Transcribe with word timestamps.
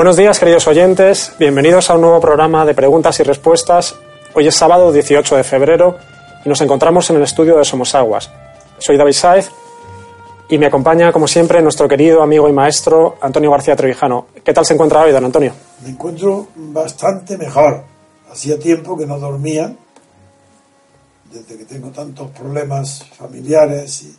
Buenos 0.00 0.16
días, 0.16 0.38
queridos 0.38 0.66
oyentes. 0.66 1.34
Bienvenidos 1.38 1.90
a 1.90 1.94
un 1.94 2.00
nuevo 2.00 2.22
programa 2.22 2.64
de 2.64 2.72
preguntas 2.72 3.20
y 3.20 3.22
respuestas. 3.22 3.96
Hoy 4.32 4.46
es 4.46 4.54
sábado 4.54 4.90
18 4.90 5.36
de 5.36 5.44
febrero 5.44 5.98
y 6.42 6.48
nos 6.48 6.58
encontramos 6.62 7.10
en 7.10 7.16
el 7.16 7.22
estudio 7.22 7.58
de 7.58 7.66
Somos 7.66 7.94
Aguas. 7.94 8.30
Soy 8.78 8.96
David 8.96 9.12
Saez 9.12 9.50
y 10.48 10.56
me 10.56 10.64
acompaña, 10.64 11.12
como 11.12 11.28
siempre, 11.28 11.60
nuestro 11.60 11.86
querido 11.86 12.22
amigo 12.22 12.48
y 12.48 12.52
maestro 12.54 13.18
Antonio 13.20 13.50
García 13.50 13.76
Trevijano. 13.76 14.28
¿Qué 14.42 14.54
tal 14.54 14.64
se 14.64 14.72
encuentra 14.72 15.02
hoy, 15.02 15.12
don 15.12 15.26
Antonio? 15.26 15.52
Me 15.82 15.90
encuentro 15.90 16.48
bastante 16.56 17.36
mejor. 17.36 17.84
Hacía 18.32 18.58
tiempo 18.58 18.96
que 18.96 19.04
no 19.04 19.18
dormía, 19.18 19.70
desde 21.30 21.58
que 21.58 21.66
tengo 21.66 21.90
tantos 21.90 22.30
problemas 22.30 23.04
familiares 23.18 24.02
y 24.04 24.16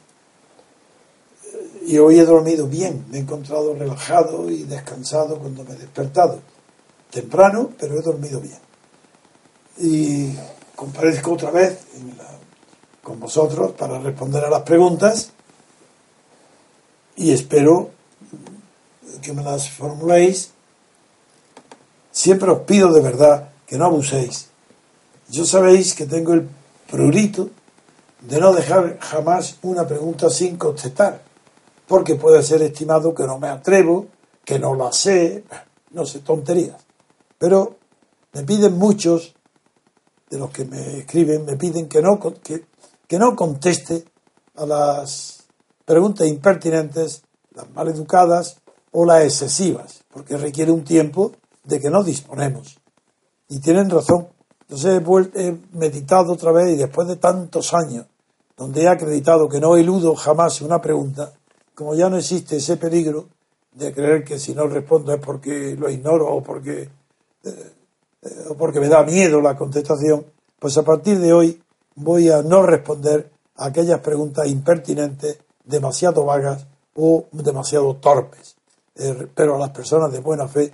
y 1.84 1.98
hoy 1.98 2.20
he 2.20 2.26
dormido 2.26 2.68
bien, 2.68 3.06
me 3.10 3.18
he 3.18 3.22
encontrado 3.22 3.74
relajado 3.74 4.50
y 4.50 4.64
descansado 4.64 5.40
cuando 5.40 5.64
me 5.64 5.74
he 5.74 5.78
despertado. 5.78 6.40
Temprano, 7.10 7.72
pero 7.80 7.98
he 7.98 8.02
dormido 8.02 8.40
bien. 8.40 8.60
Y 9.78 10.36
comparezco 10.76 11.34
otra 11.34 11.52
vez 11.52 11.80
con 13.02 13.20
vosotros 13.20 13.72
para 13.72 14.00
responder 14.00 14.46
a 14.46 14.50
las 14.50 14.62
preguntas 14.62 15.32
y 17.16 17.32
espero 17.32 17.90
que 19.22 19.34
me 19.34 19.44
las 19.44 19.70
formuléis. 19.70 20.52
Siempre 22.12 22.52
os 22.52 22.60
pido 22.60 22.94
de 22.94 23.02
verdad 23.02 23.50
que 23.66 23.78
no 23.78 23.86
abuséis. 23.86 24.48
Yo 25.30 25.46
sabéis 25.46 25.96
que 25.96 26.06
tengo 26.06 26.34
el 26.34 26.48
prurito 26.90 27.50
de 28.22 28.40
no 28.40 28.54
dejar 28.54 29.00
jamás 29.00 29.58
una 29.64 29.88
pregunta 29.88 30.30
sin 30.30 30.58
contestar 30.58 31.31
porque 31.92 32.16
puede 32.16 32.42
ser 32.42 32.62
estimado 32.62 33.14
que 33.14 33.26
no 33.26 33.38
me 33.38 33.50
atrevo, 33.50 34.06
que 34.46 34.58
no 34.58 34.76
la 34.76 34.94
sé, 34.94 35.44
no 35.92 36.06
sé, 36.06 36.20
tonterías. 36.20 36.78
Pero 37.38 37.76
me 38.32 38.44
piden 38.44 38.78
muchos 38.78 39.36
de 40.30 40.40
los 40.40 40.52
que 40.52 40.64
me 40.64 41.00
escriben, 41.00 41.44
me 41.44 41.58
piden 41.58 41.90
que 41.90 42.02
no, 42.02 42.18
que, 42.42 42.66
que 43.06 43.20
no 43.20 43.36
conteste 43.36 44.06
a 44.56 44.66
las 44.66 45.44
preguntas 45.84 46.26
impertinentes, 46.30 47.24
las 47.54 47.70
maleducadas 47.72 48.62
o 48.92 49.04
las 49.04 49.26
excesivas, 49.26 50.06
porque 50.14 50.38
requiere 50.38 50.72
un 50.72 50.86
tiempo 50.86 51.34
de 51.66 51.82
que 51.82 51.90
no 51.90 52.06
disponemos. 52.06 52.80
Y 53.50 53.60
tienen 53.60 53.90
razón. 53.90 54.30
Entonces 54.62 55.04
he, 55.36 55.48
he 55.48 55.58
meditado 55.74 56.32
otra 56.32 56.54
vez 56.54 56.70
y 56.70 56.78
después 56.78 57.10
de 57.10 57.18
tantos 57.18 57.74
años, 57.74 58.06
donde 58.56 58.84
he 58.84 58.88
acreditado 58.88 59.50
que 59.50 59.60
no 59.60 59.76
eludo 59.76 60.16
jamás 60.16 60.62
una 60.62 60.80
pregunta, 60.80 61.34
como 61.76 61.96
ya 61.96 62.10
no 62.10 62.18
existe 62.18 62.58
ese 62.58 62.78
peligro 62.78 63.28
de 63.74 63.94
creer 63.94 64.24
que 64.24 64.40
si 64.40 64.54
no 64.54 64.68
respondo 64.68 65.14
es 65.14 65.20
porque 65.20 65.76
lo 65.78 65.90
ignoro 65.90 66.28
o 66.28 66.44
porque, 66.44 66.90
eh, 67.44 67.72
eh, 68.22 68.46
o 68.50 68.56
porque 68.56 68.80
me 68.80 68.88
da 68.88 69.04
miedo 69.04 69.42
la 69.42 69.56
contestación, 69.56 70.26
pues 70.60 70.78
a 70.78 70.84
partir 70.84 71.20
de 71.20 71.34
hoy 71.34 71.62
voy 71.96 72.30
a 72.30 72.42
no 72.42 72.64
responder 72.64 73.32
a 73.56 73.68
aquellas 73.68 74.00
preguntas 74.02 74.48
impertinentes, 74.48 75.40
demasiado 75.64 76.26
vagas 76.26 76.68
o 76.96 77.26
demasiado 77.32 77.96
torpes. 77.96 78.56
Eh, 78.96 79.28
pero 79.34 79.56
a 79.56 79.60
las 79.60 79.70
personas 79.70 80.12
de 80.12 80.20
buena 80.20 80.48
fe 80.48 80.74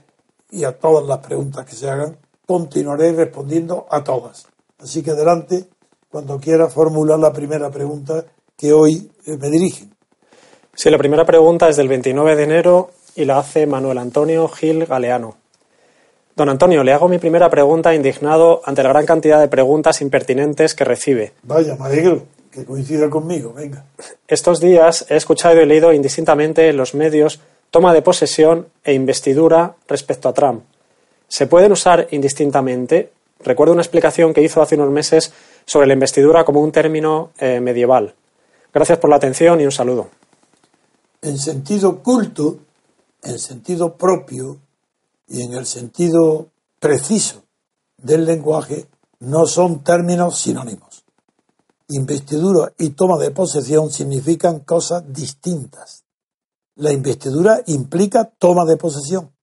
y 0.50 0.64
a 0.64 0.78
todas 0.78 1.06
las 1.06 1.20
preguntas 1.20 1.66
que 1.66 1.76
se 1.76 1.90
hagan, 1.90 2.18
continuaré 2.46 3.12
respondiendo 3.12 3.86
a 3.92 4.04
todas. 4.04 4.48
Así 4.80 5.04
que 5.04 5.12
adelante, 5.12 5.70
cuando 6.10 6.40
quiera 6.40 6.68
formular 6.68 7.20
la 7.20 7.34
primera 7.34 7.70
pregunta 7.70 8.26
que 8.56 8.74
hoy 8.74 9.12
me 9.26 9.50
dirigen. 9.50 9.97
Sí, 10.78 10.92
la 10.92 11.00
primera 11.00 11.26
pregunta 11.26 11.68
es 11.70 11.76
del 11.76 11.88
29 11.88 12.36
de 12.36 12.44
enero 12.44 12.92
y 13.16 13.26
la 13.26 13.40
hace 13.40 13.66
Manuel 13.66 13.98
Antonio 13.98 14.48
Gil 14.48 14.86
Galeano. 14.86 15.36
Don 16.36 16.50
Antonio, 16.50 16.84
le 16.84 16.94
hago 16.94 17.08
mi 17.08 17.18
primera 17.18 17.50
pregunta 17.50 17.96
indignado 17.96 18.62
ante 18.64 18.84
la 18.84 18.90
gran 18.90 19.08
cantidad 19.08 19.40
de 19.40 19.48
preguntas 19.48 20.02
impertinentes 20.02 20.76
que 20.76 20.84
recibe. 20.84 21.34
Vaya, 21.42 21.76
me 21.78 21.88
alegro 21.88 22.26
que 22.52 22.64
coincida 22.64 23.10
conmigo, 23.10 23.54
venga. 23.54 23.86
Estos 24.28 24.60
días 24.60 25.08
he 25.10 25.16
escuchado 25.16 25.60
y 25.60 25.66
leído 25.66 25.92
indistintamente 25.94 26.70
en 26.70 26.78
los 26.78 26.94
medios 26.94 27.40
toma 27.72 27.92
de 27.92 28.04
posesión 28.04 28.68
e 28.84 28.94
investidura 28.94 29.74
respecto 29.88 30.30
a 30.30 30.34
Trump. 30.34 30.62
¿Se 31.28 31.48
pueden 31.48 31.72
usar 31.72 32.08
indistintamente? 32.12 33.10
Recuerdo 33.40 33.74
una 33.74 33.82
explicación 33.82 34.32
que 34.32 34.44
hizo 34.44 34.62
hace 34.62 34.76
unos 34.76 34.92
meses 34.92 35.34
sobre 35.66 35.88
la 35.88 35.94
investidura 35.94 36.44
como 36.44 36.62
un 36.62 36.72
término 36.72 37.32
eh, 37.40 37.62
medieval. 37.62 38.14
Gracias 38.72 39.00
por 39.00 39.10
la 39.10 39.16
atención 39.16 39.60
y 39.60 39.66
un 39.66 39.72
saludo 39.72 40.10
en 41.22 41.38
sentido 41.38 42.02
culto, 42.02 42.60
en 43.24 43.40
sentido 43.40 43.98
propio 43.98 44.60
y 45.28 45.42
en 45.42 45.54
el 45.54 45.66
sentido 45.66 46.52
preciso 46.80 47.44
del 47.98 48.26
lenguaje, 48.26 48.88
no 49.20 49.46
son 49.46 49.84
términos 49.84 50.40
sinónimos. 50.40 51.04
Investidura 51.90 52.74
y 52.78 52.92
toma 52.92 53.18
de 53.18 53.32
posesión 53.32 53.90
significan 53.90 54.60
cosas 54.60 55.04
distintas. 55.12 56.04
La 56.76 56.92
investidura 56.92 57.64
implica 57.66 58.26
toma 58.26 58.66
de 58.66 58.78
posesión, 58.78 59.34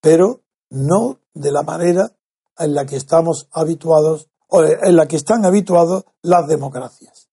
pero 0.00 0.42
no 0.70 1.18
de 1.34 1.50
la 1.50 1.62
manera 1.62 2.12
en 2.58 2.74
la 2.74 2.86
que 2.86 2.96
estamos 2.96 3.48
habituados 3.50 4.28
o 4.48 4.62
en 4.62 4.94
la 4.94 5.08
que 5.08 5.16
están 5.16 5.44
habituados 5.44 6.04
las 6.22 6.46
democracias. 6.46 7.28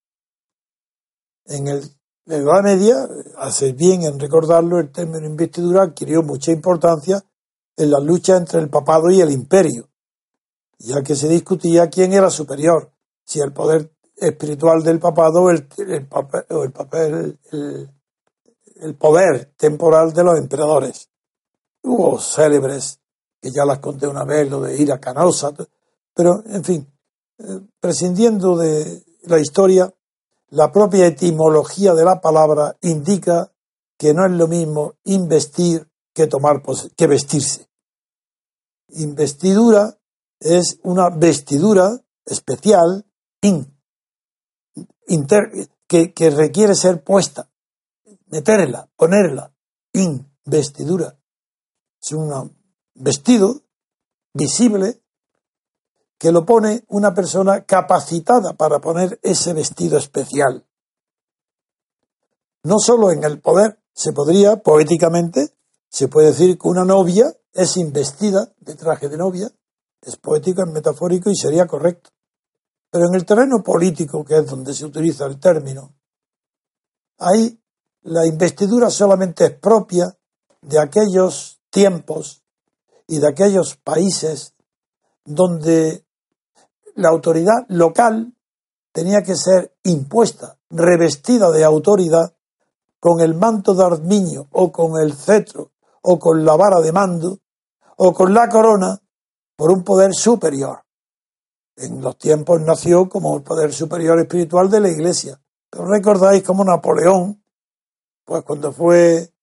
En 1.46 1.68
el 1.68 1.84
la 2.26 2.38
Edad 2.38 2.64
Media, 2.64 3.08
hace 3.38 3.74
bien 3.74 4.04
en 4.04 4.20
recordarlo, 4.20 4.80
el 4.80 4.92
término 4.92 5.26
investidura 5.26 5.84
adquirió 5.84 6.24
mucha 6.24 6.52
importancia 6.52 7.24
en 7.76 7.92
la 7.92 8.00
lucha 8.00 8.38
entre 8.38 8.60
el 8.60 8.70
papado 8.70 9.10
y 9.12 9.22
el 9.22 9.32
imperio. 9.32 9.90
ya 10.80 11.02
que 11.02 11.16
se 11.16 11.30
discutía 11.30 11.90
quién 11.90 12.12
era 12.12 12.30
superior, 12.30 12.92
si 13.24 13.40
el 13.40 13.54
poder 13.54 13.90
espiritual 14.18 14.84
del 14.84 15.00
papado 15.00 15.44
o 15.44 15.50
el, 15.50 15.66
papel, 15.66 16.44
el, 16.50 16.72
papel, 16.72 17.40
el, 18.82 18.96
poder 18.96 19.54
temporal 19.56 20.12
de 20.12 20.24
los 20.26 20.38
emperadores. 20.38 21.10
Hubo 21.84 22.20
célebres, 22.20 23.00
que 23.42 23.50
ya 23.50 23.66
las 23.66 23.80
conté 23.80 24.08
una 24.08 24.26
vez, 24.26 24.50
lo 24.50 24.62
de 24.62 24.76
ir 24.76 24.92
a 24.92 25.00
Canosa, 25.00 25.54
pero 26.14 26.44
en 26.48 26.64
fin, 26.64 26.88
eh, 27.40 27.62
prescindiendo 27.80 28.58
de 28.58 29.04
la 29.24 29.40
historia, 29.40 29.94
la 30.54 30.72
propia 30.72 31.08
etimología 31.08 31.96
de 31.96 32.06
la 32.06 32.22
palabra 32.22 32.78
indica 32.82 33.52
que 33.98 34.14
no 34.14 34.24
es 34.28 34.32
lo 34.34 34.48
mismo 34.48 34.94
investir 35.04 35.90
que 36.14 36.28
tomar 36.28 36.62
que 36.96 37.08
vestirse. 37.08 37.68
Investidura 38.90 39.98
es 40.40 40.80
una 40.84 41.10
vestidura 41.10 42.00
especial 42.24 43.04
que, 45.88 46.14
que, 46.14 46.30
requiere 46.30 46.76
ser 46.76 47.04
puesta, 47.04 47.50
meterla, 48.28 48.88
ponerla, 48.96 49.52
investidura. 49.92 51.18
Es 52.00 52.12
un 52.12 52.56
vestido 52.94 53.64
visible 54.36 55.02
que 56.18 56.32
lo 56.32 56.46
pone 56.46 56.84
una 56.88 57.14
persona 57.14 57.66
capacitada 57.66 58.54
para 58.54 58.80
poner 58.80 59.20
ese 59.24 59.54
vestido 59.54 59.98
especial. 59.98 60.66
No 62.64 62.80
solo 62.80 63.12
en 63.12 63.24
el 63.24 63.42
poder, 63.42 63.80
se 63.94 64.14
podría, 64.14 64.58
poéticamente, 64.58 65.54
se 65.90 66.08
puede 66.08 66.28
decir 66.28 66.58
que 66.58 66.68
una 66.68 66.86
novia 66.86 67.26
es 67.54 67.78
investida 67.78 68.52
de 68.60 68.76
traje 68.76 69.10
de 69.10 69.18
novia, 69.18 69.52
es 70.02 70.18
poético, 70.18 70.64
es 70.64 70.72
metafórico 70.72 71.30
y 71.30 71.36
sería 71.36 71.68
correcto. 71.68 72.10
Pero 72.90 73.08
en 73.08 73.16
el 73.16 73.26
terreno 73.26 73.64
político, 73.64 74.24
que 74.24 74.38
es 74.38 74.46
donde 74.46 74.74
se 74.74 74.86
utiliza 74.86 75.26
el 75.26 75.40
término, 75.40 75.94
ahí 77.20 77.60
la 78.04 78.26
investidura 78.26 78.90
solamente 78.90 79.46
es 79.46 79.52
propia 79.52 80.18
de 80.62 80.80
aquellos 80.80 81.60
tiempos 81.70 82.44
y 83.08 83.20
de 83.20 83.28
aquellos 83.28 83.76
países 83.76 84.53
donde 85.26 86.06
la 86.96 87.10
autoridad 87.10 87.66
local 87.70 88.34
tenía 88.92 89.24
que 89.24 89.36
ser 89.36 89.76
impuesta, 89.84 90.58
revestida 90.70 91.52
de 91.52 91.64
autoridad, 91.64 92.36
con 93.00 93.20
el 93.20 93.36
manto 93.36 93.74
de 93.74 93.84
armiño 93.84 94.48
o 94.52 94.72
con 94.72 95.02
el 95.02 95.14
cetro 95.14 95.72
o 96.04 96.18
con 96.18 96.46
la 96.46 96.56
vara 96.56 96.80
de 96.80 96.94
mando 96.94 97.40
o 97.98 98.14
con 98.14 98.34
la 98.34 98.48
corona 98.48 98.98
por 99.58 99.72
un 99.72 99.84
poder 99.84 100.14
superior. 100.14 100.86
En 101.76 102.02
los 102.02 102.18
tiempos 102.18 102.62
nació 102.62 103.10
como 103.10 103.36
el 103.36 103.44
poder 103.44 103.74
superior 103.74 104.20
espiritual 104.20 104.70
de 104.70 104.80
la 104.80 104.90
Iglesia. 104.90 105.42
Pero 105.70 105.86
recordáis 105.86 106.44
como 106.44 106.64
Napoleón, 106.64 107.44
pues 108.24 108.44
cuando 108.44 108.72
fue, 108.72 109.34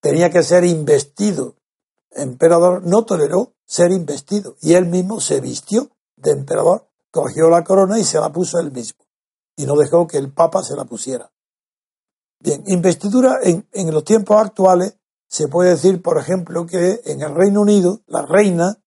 tenía 0.00 0.30
que 0.30 0.42
ser 0.42 0.64
investido 0.64 1.56
emperador, 2.12 2.82
no 2.84 3.04
toleró 3.04 3.54
ser 3.72 3.90
investido 3.90 4.56
y 4.60 4.74
él 4.74 4.84
mismo 4.84 5.18
se 5.18 5.40
vistió 5.40 5.88
de 6.16 6.32
emperador 6.32 6.90
cogió 7.10 7.48
la 7.48 7.64
corona 7.64 7.98
y 7.98 8.04
se 8.04 8.20
la 8.20 8.30
puso 8.30 8.58
él 8.60 8.70
mismo. 8.70 9.02
Y 9.56 9.64
no 9.64 9.76
dejó 9.76 10.06
que 10.06 10.18
el 10.18 10.30
Papa 10.30 10.62
se 10.62 10.76
la 10.76 10.84
pusiera. 10.84 11.32
Bien, 12.38 12.62
investidura 12.66 13.38
en, 13.42 13.64
los 13.94 14.04
tiempos 14.04 14.36
actuales 14.38 14.98
se 15.26 15.48
puede 15.48 15.70
decir, 15.70 16.02
por 16.02 16.18
ejemplo, 16.18 16.66
que 16.66 17.00
en 17.06 17.22
el 17.22 17.34
Reino 17.34 17.62
Unido 17.62 18.02
la 18.08 18.26
reina 18.26 18.78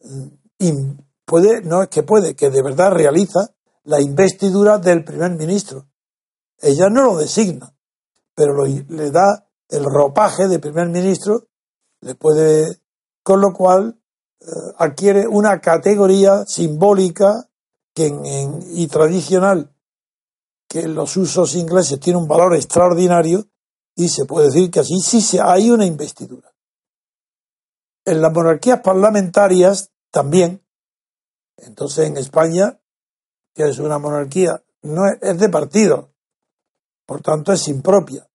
mm, 0.00 0.90
puede, 1.24 1.62
no 1.62 1.82
es 1.82 1.88
que 1.88 2.04
puede, 2.04 2.36
que 2.36 2.50
de 2.50 2.62
verdad 2.62 2.92
realiza 2.92 3.50
la 3.82 4.00
investidura 4.00 4.78
del 4.78 5.02
primer 5.02 5.32
ministro. 5.32 5.88
Ella 6.60 6.88
no 6.88 7.02
lo 7.02 7.18
designa, 7.18 7.74
pero 8.36 8.64
le 8.64 9.10
da 9.10 9.48
el 9.68 9.84
ropaje 9.84 10.46
de 10.46 10.60
primer 10.60 10.88
ministro, 10.88 11.48
le 12.00 12.14
puede, 12.14 12.80
con 13.24 13.40
lo 13.40 13.52
cual 13.52 14.00
adquiere 14.78 15.26
una 15.26 15.60
categoría 15.60 16.44
simbólica 16.46 17.48
que 17.94 18.12
y 18.72 18.86
tradicional 18.88 19.74
que 20.68 20.80
en 20.80 20.94
los 20.96 21.16
usos 21.16 21.54
ingleses 21.54 22.00
tiene 22.00 22.18
un 22.18 22.26
valor 22.26 22.54
extraordinario 22.54 23.46
y 23.94 24.08
se 24.08 24.24
puede 24.24 24.46
decir 24.46 24.72
que 24.72 24.80
así 24.80 25.00
sí 25.00 25.38
hay 25.40 25.70
una 25.70 25.86
investidura. 25.86 26.52
En 28.04 28.20
las 28.20 28.32
monarquías 28.32 28.80
parlamentarias 28.80 29.92
también. 30.10 30.66
Entonces 31.58 32.08
en 32.08 32.16
España, 32.16 32.80
que 33.54 33.68
es 33.68 33.78
una 33.78 33.98
monarquía, 33.98 34.64
no 34.82 35.06
es, 35.06 35.22
es 35.22 35.38
de 35.38 35.48
partido, 35.48 36.10
por 37.06 37.22
tanto 37.22 37.52
es 37.52 37.68
impropia. 37.68 38.28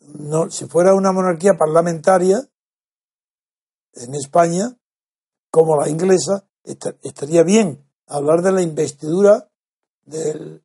No, 0.00 0.50
si 0.50 0.66
fuera 0.66 0.94
una 0.94 1.12
monarquía 1.12 1.52
parlamentaria 1.56 2.44
en 3.94 4.14
España, 4.16 4.76
como 5.52 5.76
la 5.78 5.88
inglesa, 5.90 6.48
estaría 6.64 7.42
bien 7.42 7.86
hablar 8.06 8.40
de 8.40 8.52
la 8.52 8.62
investidura 8.62 9.50
del 10.06 10.62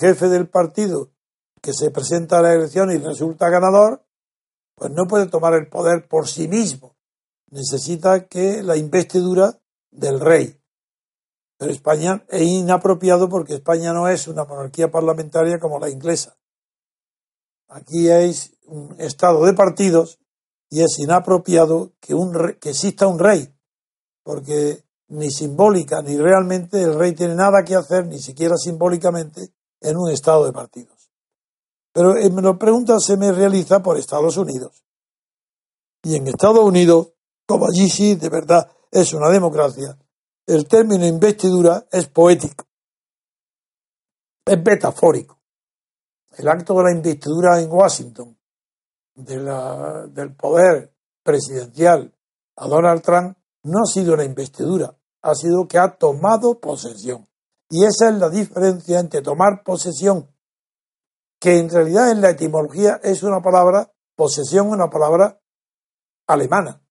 jefe 0.00 0.28
del 0.28 0.48
partido 0.48 1.10
que 1.60 1.74
se 1.74 1.90
presenta 1.90 2.38
a 2.38 2.42
la 2.42 2.54
elección 2.54 2.90
y 2.90 2.96
resulta 2.96 3.50
ganador, 3.50 4.02
pues 4.76 4.90
no 4.92 5.06
puede 5.06 5.26
tomar 5.26 5.52
el 5.54 5.68
poder 5.68 6.08
por 6.08 6.26
sí 6.26 6.48
mismo. 6.48 6.96
Necesita 7.50 8.26
que 8.26 8.62
la 8.62 8.78
investidura 8.78 9.60
del 9.90 10.18
rey. 10.20 10.58
Pero 11.58 11.70
España 11.70 12.24
es 12.30 12.42
inapropiado 12.42 13.28
porque 13.28 13.54
España 13.54 13.92
no 13.92 14.08
es 14.08 14.26
una 14.26 14.44
monarquía 14.44 14.90
parlamentaria 14.90 15.58
como 15.58 15.78
la 15.78 15.90
inglesa. 15.90 16.38
Aquí 17.68 18.08
es 18.08 18.56
un 18.66 18.96
estado 18.98 19.44
de 19.44 19.52
partidos 19.52 20.18
y 20.70 20.80
es 20.80 20.98
inapropiado 20.98 21.92
que, 22.00 22.14
un 22.14 22.56
que 22.58 22.70
exista 22.70 23.06
un 23.06 23.18
rey 23.18 23.53
porque 24.24 24.82
ni 25.08 25.30
simbólica 25.30 26.02
ni 26.02 26.16
realmente 26.16 26.82
el 26.82 26.98
rey 26.98 27.14
tiene 27.14 27.36
nada 27.36 27.62
que 27.64 27.76
hacer, 27.76 28.06
ni 28.06 28.18
siquiera 28.18 28.56
simbólicamente, 28.56 29.52
en 29.80 29.96
un 29.96 30.10
estado 30.10 30.46
de 30.46 30.52
partidos. 30.52 31.10
Pero 31.92 32.14
me 32.14 32.42
lo 32.42 32.58
pregunta 32.58 32.98
se 32.98 33.16
me 33.16 33.30
realiza 33.30 33.80
por 33.80 33.96
Estados 33.96 34.36
Unidos. 34.36 34.84
Y 36.02 36.16
en 36.16 36.26
Estados 36.26 36.64
Unidos, 36.64 37.12
como 37.46 37.66
allí 37.66 37.88
sí 37.88 38.16
de 38.16 38.28
verdad 38.28 38.68
es 38.90 39.12
una 39.12 39.30
democracia, 39.30 39.96
el 40.46 40.66
término 40.66 41.06
investidura 41.06 41.86
es 41.90 42.08
poético, 42.08 42.66
es 44.44 44.62
metafórico. 44.62 45.38
El 46.36 46.48
acto 46.48 46.74
de 46.74 46.82
la 46.82 46.92
investidura 46.92 47.60
en 47.60 47.70
Washington 47.70 48.36
de 49.14 49.36
la, 49.38 50.06
del 50.08 50.34
poder 50.34 50.92
presidencial 51.22 52.12
a 52.56 52.66
Donald 52.66 53.02
Trump 53.02 53.38
no 53.64 53.80
ha 53.80 53.86
sido 53.86 54.14
una 54.14 54.24
investidura, 54.24 54.96
ha 55.22 55.34
sido 55.34 55.66
que 55.66 55.78
ha 55.78 55.96
tomado 55.96 56.60
posesión. 56.60 57.28
Y 57.68 57.84
esa 57.84 58.10
es 58.10 58.14
la 58.16 58.28
diferencia 58.28 59.00
entre 59.00 59.22
tomar 59.22 59.62
posesión, 59.64 60.30
que 61.40 61.58
en 61.58 61.70
realidad 61.70 62.10
en 62.10 62.20
la 62.20 62.30
etimología 62.30 63.00
es 63.02 63.22
una 63.22 63.40
palabra, 63.40 63.92
posesión 64.14 64.68
una 64.68 64.88
palabra 64.88 65.40
alemana, 66.26 66.82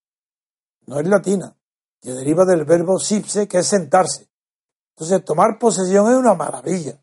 no 0.87 0.99
es 0.99 1.07
latina, 1.07 1.55
que 2.01 2.11
deriva 2.11 2.43
del 2.43 2.65
verbo 2.65 2.99
sipse, 2.99 3.47
que 3.47 3.59
es 3.59 3.67
sentarse. 3.67 4.29
Entonces, 4.95 5.23
tomar 5.23 5.57
posesión 5.59 6.11
es 6.11 6.17
una 6.17 6.33
maravilla. 6.33 7.01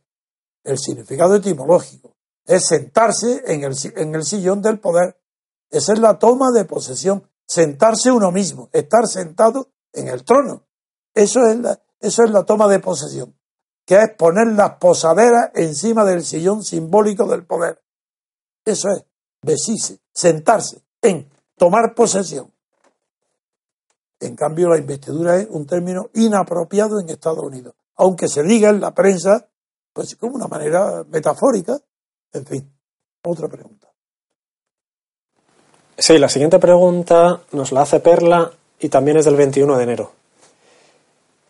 El 0.63 0.79
significado 0.79 1.37
etimológico 1.37 2.17
es 2.45 2.67
sentarse 2.67 3.43
en 3.47 3.65
el, 3.65 3.75
en 3.97 4.15
el 4.15 4.25
sillón 4.25 4.61
del 4.61 4.79
poder. 4.79 5.19
Esa 5.71 5.93
es 5.95 6.01
la 6.01 6.19
toma 6.19 6.51
de 6.53 6.65
posesión 6.65 7.30
sentarse 7.51 8.13
uno 8.13 8.31
mismo, 8.31 8.69
estar 8.73 9.09
sentado 9.09 9.73
en 9.93 10.07
el 10.07 10.23
trono. 10.23 10.63
Eso 11.13 11.45
es 11.49 11.59
la, 11.59 11.83
eso 11.99 12.23
es 12.23 12.31
la 12.31 12.45
toma 12.45 12.69
de 12.69 12.79
posesión, 12.79 13.37
que 13.85 13.97
es 13.97 14.15
poner 14.17 14.55
las 14.55 14.77
posaderas 14.77 15.51
encima 15.55 16.05
del 16.05 16.23
sillón 16.25 16.63
simbólico 16.63 17.27
del 17.27 17.45
poder. 17.45 17.83
Eso 18.65 18.89
es, 18.91 19.05
besirse, 19.43 19.99
sentarse, 20.15 20.85
en 21.03 21.29
tomar 21.57 21.93
posesión. 21.93 22.53
En 24.21 24.37
cambio, 24.37 24.69
la 24.69 24.79
investidura 24.79 25.37
es 25.39 25.49
un 25.51 25.67
término 25.67 26.09
inapropiado 26.15 27.01
en 27.01 27.09
Estados 27.09 27.43
Unidos, 27.43 27.75
aunque 27.97 28.29
se 28.29 28.45
diga 28.45 28.71
en 28.71 28.81
la 28.81 28.95
prensa, 28.95 29.49
pues 29.93 30.15
como 30.15 30.37
una 30.37 30.47
manera 30.47 31.05
metafórica. 31.09 31.81
En 32.33 32.47
fin, 32.47 32.73
otra 33.25 33.49
pregunta. 33.49 33.90
Sí, 36.01 36.17
la 36.17 36.31
siguiente 36.31 36.59
pregunta 36.59 37.43
nos 37.53 37.73
la 37.73 37.83
hace 37.83 38.01
Perla 38.01 38.51
y 38.81 38.89
también 38.89 39.19
es 39.19 39.27
del 39.27 39.37
21 39.37 39.77
de 39.77 39.83
enero. 39.83 40.13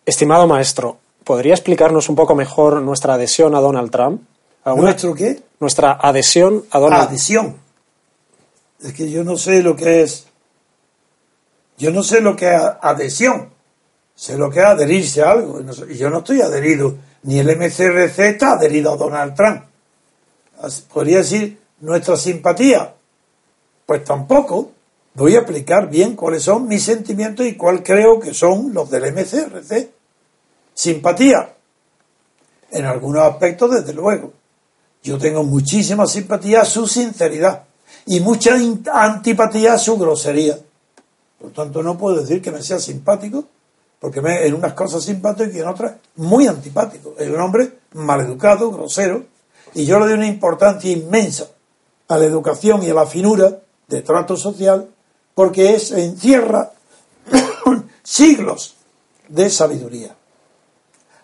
Estimado 0.05 0.49
maestro, 0.49 0.99
¿podría 1.23 1.55
explicarnos 1.55 2.09
un 2.09 2.17
poco 2.17 2.35
mejor 2.35 2.83
nuestra 2.83 3.15
adhesión 3.15 3.55
a 3.55 3.61
Donald 3.61 3.93
Trump? 3.93 4.23
¿Nuestro 4.65 5.15
qué? 5.15 5.41
Nuestra 5.61 5.93
adhesión 5.93 6.65
a 6.73 6.81
Donald 6.81 7.03
Trump. 7.03 7.11
Adhesión. 7.11 7.57
Es 8.83 8.93
que 8.93 9.09
yo 9.09 9.23
no 9.23 9.37
sé 9.37 9.63
lo 9.63 9.77
que 9.77 10.03
es. 10.03 10.27
Yo 11.79 11.93
no 11.93 12.03
sé 12.03 12.21
lo 12.21 12.35
que 12.35 12.53
es 12.53 12.61
adhesión. 12.83 13.51
sé 14.17 14.37
lo 14.37 14.51
que 14.51 14.59
es 14.59 14.67
adherirse 14.67 15.23
a 15.23 15.31
algo. 15.31 15.61
Y 15.89 15.97
yo 15.97 16.11
no 16.11 16.19
estoy 16.19 16.41
adherido, 16.41 16.97
ni 17.23 17.39
el 17.39 17.57
MCRC 17.57 18.19
está 18.19 18.55
adherido 18.55 18.93
a 18.93 18.97
Donald 18.97 19.37
Trump. 19.37 19.63
Podría 20.93 21.19
decir 21.19 21.57
nuestra 21.79 22.17
simpatía. 22.17 22.95
Pues 23.91 24.05
tampoco. 24.05 24.71
Voy 25.15 25.35
a 25.35 25.41
explicar 25.41 25.91
bien 25.91 26.15
cuáles 26.15 26.45
son 26.45 26.69
mis 26.69 26.85
sentimientos 26.85 27.45
y 27.45 27.57
cuál 27.57 27.83
creo 27.83 28.21
que 28.21 28.33
son 28.33 28.73
los 28.73 28.89
del 28.89 29.13
MCRC. 29.13 29.91
Simpatía. 30.73 31.57
En 32.71 32.85
algunos 32.85 33.25
aspectos, 33.25 33.73
desde 33.73 33.93
luego. 33.93 34.33
Yo 35.03 35.19
tengo 35.19 35.43
muchísima 35.43 36.07
simpatía 36.07 36.61
a 36.61 36.65
su 36.65 36.87
sinceridad 36.87 37.65
y 38.07 38.21
mucha 38.21 38.55
antipatía 38.93 39.75
a 39.75 39.79
su 39.79 39.99
grosería. 39.99 40.57
Por 41.41 41.51
tanto, 41.51 41.83
no 41.83 41.99
puedo 41.99 42.21
decir 42.21 42.41
que 42.41 42.53
me 42.53 42.63
sea 42.63 42.79
simpático, 42.79 43.43
porque 43.99 44.21
me, 44.21 44.47
en 44.47 44.55
unas 44.55 44.75
cosas 44.75 45.03
simpático 45.03 45.51
y 45.53 45.59
en 45.59 45.67
otras 45.67 45.95
muy 46.15 46.47
antipático. 46.47 47.17
Es 47.19 47.29
un 47.29 47.41
hombre 47.41 47.73
maleducado, 47.95 48.71
grosero, 48.71 49.25
y 49.75 49.85
yo 49.85 49.99
le 49.99 50.05
doy 50.05 50.15
una 50.15 50.29
importancia 50.29 50.93
inmensa 50.93 51.49
a 52.07 52.19
la 52.19 52.27
educación 52.27 52.85
y 52.85 52.91
a 52.91 52.95
la 52.95 53.07
finura 53.07 53.59
de 53.91 54.03
trato 54.03 54.37
social, 54.37 54.89
porque 55.35 55.75
es, 55.75 55.91
encierra 55.91 56.71
siglos 58.03 58.77
de 59.29 59.51
sabiduría. 59.51 60.17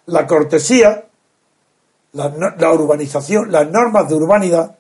La 0.07 0.27
cortesía, 0.27 1.09
la, 2.13 2.73
urbanización, 2.73 3.53
las 3.53 3.71
normas 3.71 4.09
de 4.09 4.17
urbanidad 4.17 4.77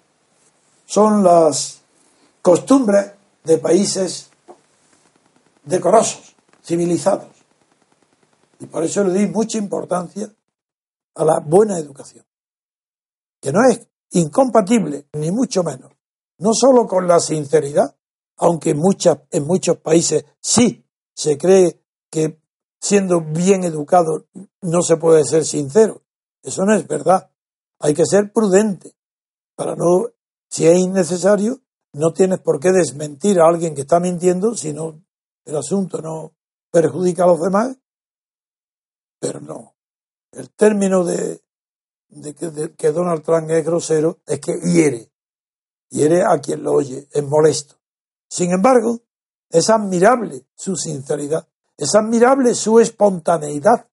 son 0.84 1.22
las 1.22 1.80
costumbres 2.42 3.12
de 3.44 3.58
países 3.58 4.30
decorosos, 5.64 6.34
civilizados. 6.64 7.28
Y 8.58 8.66
por 8.66 8.82
eso 8.82 9.04
le 9.04 9.12
doy 9.12 9.26
mucha 9.28 9.58
importancia 9.58 10.28
a 11.14 11.24
la 11.24 11.38
buena 11.38 11.78
educación, 11.78 12.24
que 13.40 13.52
no 13.52 13.60
es 13.70 13.86
incompatible, 14.10 15.06
ni 15.12 15.30
mucho 15.30 15.62
menos, 15.62 15.95
no 16.38 16.50
solo 16.52 16.86
con 16.86 17.06
la 17.06 17.20
sinceridad, 17.20 17.96
aunque 18.36 18.70
en, 18.70 18.78
muchas, 18.78 19.18
en 19.30 19.46
muchos 19.46 19.78
países 19.78 20.24
sí 20.40 20.84
se 21.14 21.38
cree 21.38 21.82
que 22.10 22.40
siendo 22.80 23.20
bien 23.20 23.64
educado 23.64 24.26
no 24.60 24.82
se 24.82 24.96
puede 24.96 25.24
ser 25.24 25.44
sincero. 25.44 26.02
Eso 26.42 26.64
no 26.64 26.74
es 26.74 26.86
verdad. 26.86 27.30
Hay 27.80 27.94
que 27.94 28.04
ser 28.06 28.32
prudente 28.32 28.94
para 29.54 29.74
no, 29.74 30.10
si 30.48 30.66
es 30.66 30.78
innecesario, 30.78 31.60
no 31.92 32.12
tienes 32.12 32.40
por 32.40 32.60
qué 32.60 32.70
desmentir 32.72 33.40
a 33.40 33.48
alguien 33.48 33.74
que 33.74 33.80
está 33.82 34.00
mintiendo 34.00 34.54
si 34.54 34.72
no 34.72 35.02
el 35.46 35.56
asunto 35.56 36.02
no 36.02 36.34
perjudica 36.70 37.24
a 37.24 37.28
los 37.28 37.40
demás, 37.40 37.78
pero 39.18 39.40
no. 39.40 39.76
El 40.32 40.50
término 40.50 41.04
de, 41.04 41.40
que, 42.76 42.92
Donald 42.92 43.22
Trump 43.22 43.50
es 43.50 43.64
grosero 43.64 44.18
es 44.26 44.40
que 44.40 44.52
hiere, 44.60 45.10
hiere 45.90 46.22
a 46.22 46.38
quien 46.38 46.62
lo 46.62 46.72
oye, 46.72 47.08
es 47.12 47.24
molesto. 47.24 47.76
Sin 48.28 48.50
embargo, 48.52 49.00
es 49.50 49.70
admirable 49.70 50.46
su 50.54 50.76
sinceridad, 50.76 51.46
es 51.76 51.94
admirable 51.94 52.54
su 52.54 52.80
espontaneidad, 52.80 53.88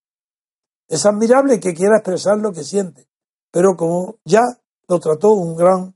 es 0.88 1.06
admirable 1.06 1.60
que 1.60 1.74
quiera 1.74 1.98
expresar 1.98 2.38
lo 2.38 2.52
que 2.52 2.64
siente, 2.64 3.08
pero 3.52 3.76
como 3.76 4.18
ya 4.26 4.42
lo 4.88 5.00
trató 5.00 5.32
un 5.32 5.56
gran 5.56 5.96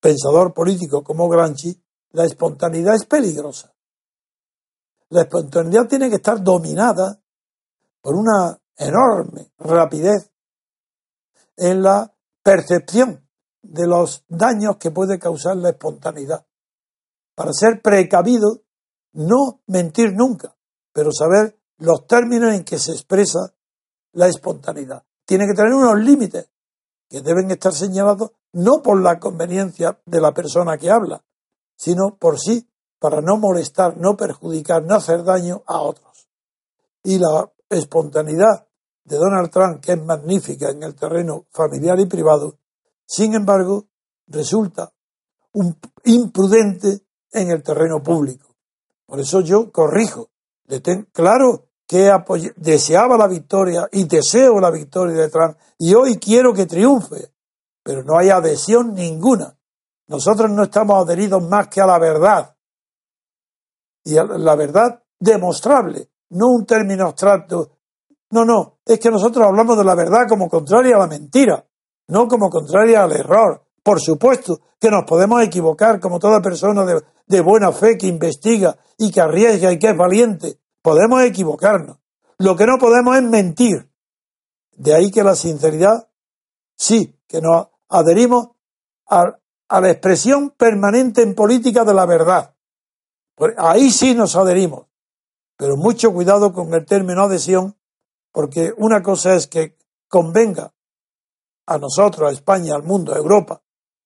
pensador 0.00 0.52
político 0.52 1.02
como 1.02 1.28
Gramsci, 1.28 1.80
la 2.10 2.24
espontaneidad 2.24 2.94
es 2.94 3.06
peligrosa. 3.06 3.72
La 5.10 5.22
espontaneidad 5.22 5.86
tiene 5.88 6.10
que 6.10 6.16
estar 6.16 6.42
dominada 6.42 7.20
por 8.00 8.14
una 8.14 8.58
enorme 8.76 9.52
rapidez 9.58 10.30
en 11.56 11.82
la 11.82 12.12
percepción 12.42 13.21
de 13.62 13.86
los 13.86 14.24
daños 14.28 14.76
que 14.76 14.90
puede 14.90 15.18
causar 15.18 15.56
la 15.56 15.70
espontaneidad. 15.70 16.44
Para 17.34 17.52
ser 17.52 17.80
precavido, 17.80 18.62
no 19.12 19.60
mentir 19.66 20.12
nunca, 20.12 20.54
pero 20.92 21.10
saber 21.12 21.58
los 21.78 22.06
términos 22.06 22.54
en 22.54 22.64
que 22.64 22.78
se 22.78 22.92
expresa 22.92 23.54
la 24.12 24.28
espontaneidad. 24.28 25.04
Tiene 25.24 25.46
que 25.46 25.54
tener 25.54 25.72
unos 25.72 25.98
límites 25.98 26.48
que 27.08 27.20
deben 27.20 27.50
estar 27.50 27.72
señalados 27.72 28.32
no 28.52 28.82
por 28.82 29.00
la 29.00 29.18
conveniencia 29.18 29.98
de 30.04 30.20
la 30.20 30.32
persona 30.32 30.76
que 30.76 30.90
habla, 30.90 31.24
sino 31.76 32.16
por 32.16 32.38
sí 32.38 32.68
para 32.98 33.20
no 33.20 33.36
molestar, 33.36 33.96
no 33.96 34.16
perjudicar, 34.16 34.84
no 34.84 34.94
hacer 34.96 35.24
daño 35.24 35.62
a 35.66 35.80
otros. 35.80 36.28
Y 37.02 37.18
la 37.18 37.50
espontaneidad 37.68 38.66
de 39.04 39.16
Donald 39.16 39.50
Trump, 39.50 39.80
que 39.80 39.92
es 39.92 40.04
magnífica 40.04 40.70
en 40.70 40.82
el 40.82 40.94
terreno 40.94 41.46
familiar 41.50 41.98
y 41.98 42.06
privado, 42.06 42.58
sin 43.06 43.34
embargo, 43.34 43.88
resulta 44.26 44.92
un 45.52 45.78
imprudente 46.04 47.00
en 47.30 47.50
el 47.50 47.62
terreno 47.62 48.02
público. 48.02 48.54
Por 49.06 49.20
eso 49.20 49.40
yo 49.40 49.70
corrijo. 49.70 50.30
Claro 51.12 51.68
que 51.86 52.10
deseaba 52.56 53.18
la 53.18 53.26
victoria 53.26 53.88
y 53.92 54.04
deseo 54.04 54.58
la 54.58 54.70
victoria 54.70 55.16
de 55.16 55.28
Trump 55.28 55.58
y 55.78 55.94
hoy 55.94 56.16
quiero 56.16 56.54
que 56.54 56.64
triunfe, 56.64 57.32
pero 57.82 58.02
no 58.02 58.18
hay 58.18 58.30
adhesión 58.30 58.94
ninguna. 58.94 59.58
Nosotros 60.06 60.50
no 60.50 60.62
estamos 60.62 61.04
adheridos 61.04 61.42
más 61.46 61.68
que 61.68 61.80
a 61.80 61.86
la 61.86 61.98
verdad 61.98 62.56
y 64.04 64.14
la 64.14 64.56
verdad 64.56 65.02
demostrable, 65.18 66.10
no 66.30 66.48
un 66.48 66.66
término 66.66 67.06
abstracto. 67.06 67.78
No, 68.30 68.44
no, 68.44 68.78
es 68.84 68.98
que 68.98 69.10
nosotros 69.10 69.46
hablamos 69.46 69.76
de 69.76 69.84
la 69.84 69.94
verdad 69.94 70.26
como 70.28 70.48
contraria 70.48 70.96
a 70.96 71.00
la 71.00 71.06
mentira, 71.06 71.64
no 72.08 72.28
como 72.28 72.50
contraria 72.50 73.02
al 73.02 73.12
error. 73.12 73.64
Por 73.82 74.00
supuesto 74.00 74.60
que 74.80 74.90
nos 74.90 75.04
podemos 75.04 75.42
equivocar 75.42 76.00
como 76.00 76.18
toda 76.18 76.40
persona 76.40 76.84
de, 76.84 77.40
buena 77.40 77.72
fe 77.72 77.96
que 77.96 78.06
investiga 78.06 78.76
y 78.98 79.10
que 79.10 79.20
arriesga 79.20 79.72
y 79.72 79.78
que 79.78 79.90
es 79.90 79.96
valiente. 79.96 80.58
Podemos 80.82 81.22
equivocarnos. 81.22 81.98
Lo 82.38 82.56
que 82.56 82.66
no 82.66 82.78
podemos 82.78 83.16
es 83.16 83.22
mentir. 83.22 83.88
De 84.72 84.94
ahí 84.94 85.10
que 85.10 85.22
la 85.22 85.34
sinceridad, 85.34 86.08
sí, 86.76 87.18
que 87.26 87.40
nos 87.40 87.68
adherimos 87.88 88.48
a, 89.08 89.38
a 89.68 89.80
la 89.80 89.90
expresión 89.90 90.50
permanente 90.50 91.22
en 91.22 91.34
política 91.34 91.84
de 91.84 91.94
la 91.94 92.06
verdad. 92.06 92.54
Pues 93.34 93.54
ahí 93.58 93.90
sí 93.90 94.14
nos 94.14 94.36
adherimos. 94.36 94.86
Pero 95.56 95.76
mucho 95.76 96.12
cuidado 96.12 96.52
con 96.52 96.72
el 96.74 96.84
término 96.84 97.22
adhesión, 97.22 97.76
porque 98.32 98.72
una 98.76 99.02
cosa 99.02 99.34
es 99.34 99.46
que 99.46 99.76
convenga 100.08 100.72
a 101.66 101.78
nosotros, 101.78 102.28
a 102.28 102.32
España, 102.32 102.74
al 102.74 102.82
mundo, 102.82 103.14
a 103.14 103.18
Europa, 103.18 103.62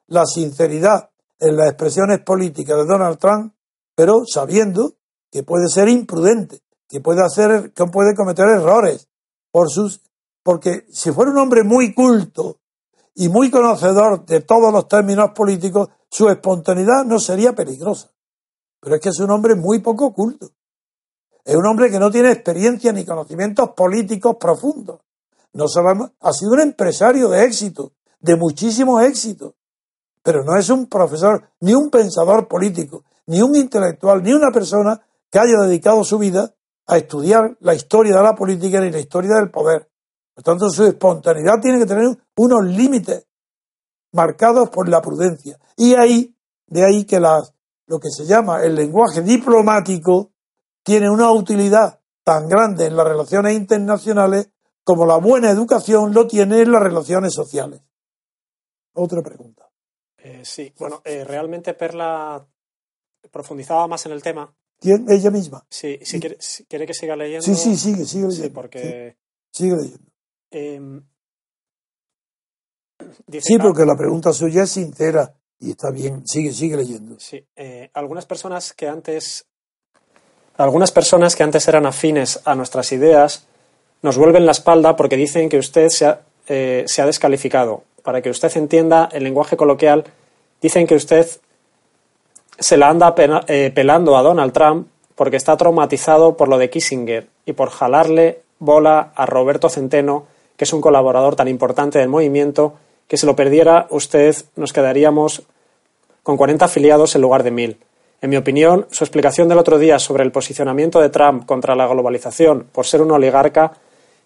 la 0.08 0.24
sinceridad 0.24 1.10
en 1.38 1.56
las 1.56 1.68
expresiones 1.68 2.20
políticas 2.20 2.76
de 2.76 2.86
Donald 2.86 3.18
Trump, 3.18 3.54
pero 3.94 4.24
sabiendo 4.26 4.94
que 5.30 5.42
puede 5.42 5.68
ser 5.68 5.88
imprudente, 5.88 6.60
que 6.88 7.00
puede 7.00 7.22
hacer, 7.24 7.72
que 7.72 7.84
puede 7.86 8.14
cometer 8.14 8.48
errores 8.48 9.08
por 9.50 9.70
sus, 9.70 10.00
porque 10.42 10.86
si 10.90 11.12
fuera 11.12 11.30
un 11.30 11.38
hombre 11.38 11.64
muy 11.64 11.94
culto 11.94 12.60
y 13.14 13.28
muy 13.28 13.50
conocedor 13.50 14.24
de 14.26 14.40
todos 14.42 14.72
los 14.72 14.86
términos 14.88 15.30
políticos, 15.34 15.88
su 16.10 16.28
espontaneidad 16.28 17.04
no 17.04 17.18
sería 17.18 17.54
peligrosa. 17.54 18.10
Pero 18.80 18.96
es 18.96 19.00
que 19.00 19.08
es 19.08 19.18
un 19.20 19.30
hombre 19.30 19.54
muy 19.54 19.80
poco 19.80 20.12
culto. 20.12 20.50
Es 21.44 21.54
un 21.54 21.66
hombre 21.66 21.90
que 21.90 21.98
no 21.98 22.10
tiene 22.10 22.32
experiencia 22.32 22.92
ni 22.92 23.04
conocimientos 23.04 23.70
políticos 23.70 24.36
profundos. 24.38 25.00
No 25.56 25.68
sabemos, 25.68 26.10
ha 26.20 26.34
sido 26.34 26.52
un 26.52 26.60
empresario 26.60 27.30
de 27.30 27.42
éxito, 27.44 27.94
de 28.20 28.36
muchísimo 28.36 29.00
éxito. 29.00 29.54
Pero 30.22 30.44
no 30.44 30.54
es 30.58 30.68
un 30.68 30.86
profesor, 30.86 31.48
ni 31.60 31.72
un 31.72 31.88
pensador 31.88 32.46
político, 32.46 33.04
ni 33.26 33.40
un 33.40 33.56
intelectual, 33.56 34.22
ni 34.22 34.34
una 34.34 34.50
persona 34.52 35.00
que 35.30 35.38
haya 35.38 35.66
dedicado 35.66 36.04
su 36.04 36.18
vida 36.18 36.54
a 36.86 36.98
estudiar 36.98 37.56
la 37.60 37.74
historia 37.74 38.16
de 38.16 38.22
la 38.22 38.34
política 38.34 38.80
ni 38.80 38.90
la 38.90 38.98
historia 38.98 39.36
del 39.36 39.50
poder. 39.50 39.88
Por 40.34 40.44
tanto, 40.44 40.68
su 40.68 40.84
espontaneidad 40.84 41.54
tiene 41.62 41.78
que 41.78 41.86
tener 41.86 42.04
unos 42.36 42.64
límites 42.66 43.26
marcados 44.12 44.68
por 44.68 44.90
la 44.90 45.00
prudencia. 45.00 45.58
Y 45.74 45.94
ahí, 45.94 46.36
de 46.66 46.84
ahí 46.84 47.06
que 47.06 47.18
las 47.18 47.54
lo 47.86 47.98
que 47.98 48.10
se 48.10 48.26
llama 48.26 48.62
el 48.62 48.74
lenguaje 48.74 49.22
diplomático 49.22 50.32
tiene 50.82 51.08
una 51.08 51.30
utilidad 51.30 52.00
tan 52.24 52.46
grande 52.46 52.86
en 52.86 52.96
las 52.96 53.06
relaciones 53.06 53.54
internacionales 53.54 54.50
como 54.86 55.04
la 55.04 55.16
buena 55.16 55.50
educación 55.50 56.14
lo 56.14 56.28
tiene 56.28 56.62
en 56.62 56.70
las 56.70 56.80
relaciones 56.80 57.34
sociales. 57.34 57.80
Otra 58.92 59.20
pregunta. 59.20 59.68
Eh, 60.16 60.42
sí, 60.44 60.72
bueno, 60.78 61.02
eh, 61.04 61.24
realmente 61.24 61.74
Perla 61.74 62.46
profundizaba 63.32 63.88
más 63.88 64.06
en 64.06 64.12
el 64.12 64.22
tema. 64.22 64.54
¿Quién? 64.78 65.04
Ella 65.10 65.32
misma. 65.32 65.66
Sí, 65.68 65.98
si, 66.02 66.20
quiere, 66.20 66.38
quiere, 66.68 66.86
que 66.86 66.94
siga 66.94 67.16
leyendo. 67.16 67.44
Sí, 67.44 67.56
sí, 67.56 67.76
sigue, 67.76 68.04
sigue 68.04 68.28
leyendo. 68.28 68.44
Sí, 68.44 68.50
porque. 68.50 69.16
Sigue 69.50 69.74
leyendo. 69.74 70.12
Em, 70.52 71.04
sí, 73.40 73.58
porque 73.58 73.84
la 73.84 73.96
pregunta 73.96 74.32
suya 74.32 74.62
es 74.62 74.70
sincera 74.70 75.34
y 75.58 75.72
está 75.72 75.90
bien, 75.90 76.24
sigue, 76.28 76.52
sigue 76.52 76.76
leyendo. 76.76 77.18
Sí, 77.18 77.44
eh, 77.56 77.90
algunas 77.92 78.24
personas 78.24 78.72
que 78.72 78.86
antes 78.86 79.48
Algunas 80.58 80.92
personas 80.92 81.34
que 81.34 81.42
antes 81.42 81.66
eran 81.66 81.86
afines 81.86 82.40
a 82.44 82.54
nuestras 82.54 82.92
ideas 82.92 83.48
nos 84.02 84.16
vuelven 84.16 84.46
la 84.46 84.52
espalda 84.52 84.96
porque 84.96 85.16
dicen 85.16 85.48
que 85.48 85.58
usted 85.58 85.88
se 85.88 86.06
ha, 86.06 86.20
eh, 86.48 86.84
se 86.86 87.02
ha 87.02 87.06
descalificado. 87.06 87.82
Para 88.02 88.22
que 88.22 88.30
usted 88.30 88.56
entienda 88.56 89.08
el 89.12 89.24
lenguaje 89.24 89.56
coloquial, 89.56 90.04
dicen 90.60 90.86
que 90.86 90.94
usted 90.94 91.26
se 92.58 92.76
la 92.76 92.88
anda 92.88 93.14
eh, 93.48 93.70
pelando 93.74 94.16
a 94.16 94.22
Donald 94.22 94.52
Trump 94.52 94.88
porque 95.14 95.36
está 95.36 95.56
traumatizado 95.56 96.36
por 96.36 96.48
lo 96.48 96.58
de 96.58 96.70
Kissinger 96.70 97.26
y 97.44 97.52
por 97.52 97.70
jalarle 97.70 98.40
bola 98.58 99.12
a 99.14 99.26
Roberto 99.26 99.68
Centeno, 99.68 100.26
que 100.56 100.64
es 100.64 100.72
un 100.72 100.80
colaborador 100.80 101.36
tan 101.36 101.48
importante 101.48 101.98
del 101.98 102.08
movimiento, 102.08 102.74
que 103.08 103.16
si 103.16 103.26
lo 103.26 103.36
perdiera 103.36 103.86
usted 103.90 104.34
nos 104.56 104.72
quedaríamos 104.72 105.42
con 106.22 106.36
40 106.36 106.64
afiliados 106.64 107.14
en 107.14 107.22
lugar 107.22 107.42
de 107.42 107.50
1000. 107.50 107.78
En 108.22 108.30
mi 108.30 108.36
opinión, 108.36 108.86
su 108.90 109.04
explicación 109.04 109.48
del 109.48 109.58
otro 109.58 109.78
día 109.78 109.98
sobre 109.98 110.24
el 110.24 110.32
posicionamiento 110.32 111.00
de 111.00 111.10
Trump 111.10 111.46
contra 111.46 111.76
la 111.76 111.86
globalización 111.86 112.66
por 112.72 112.86
ser 112.86 113.02
un 113.02 113.10
oligarca 113.10 113.72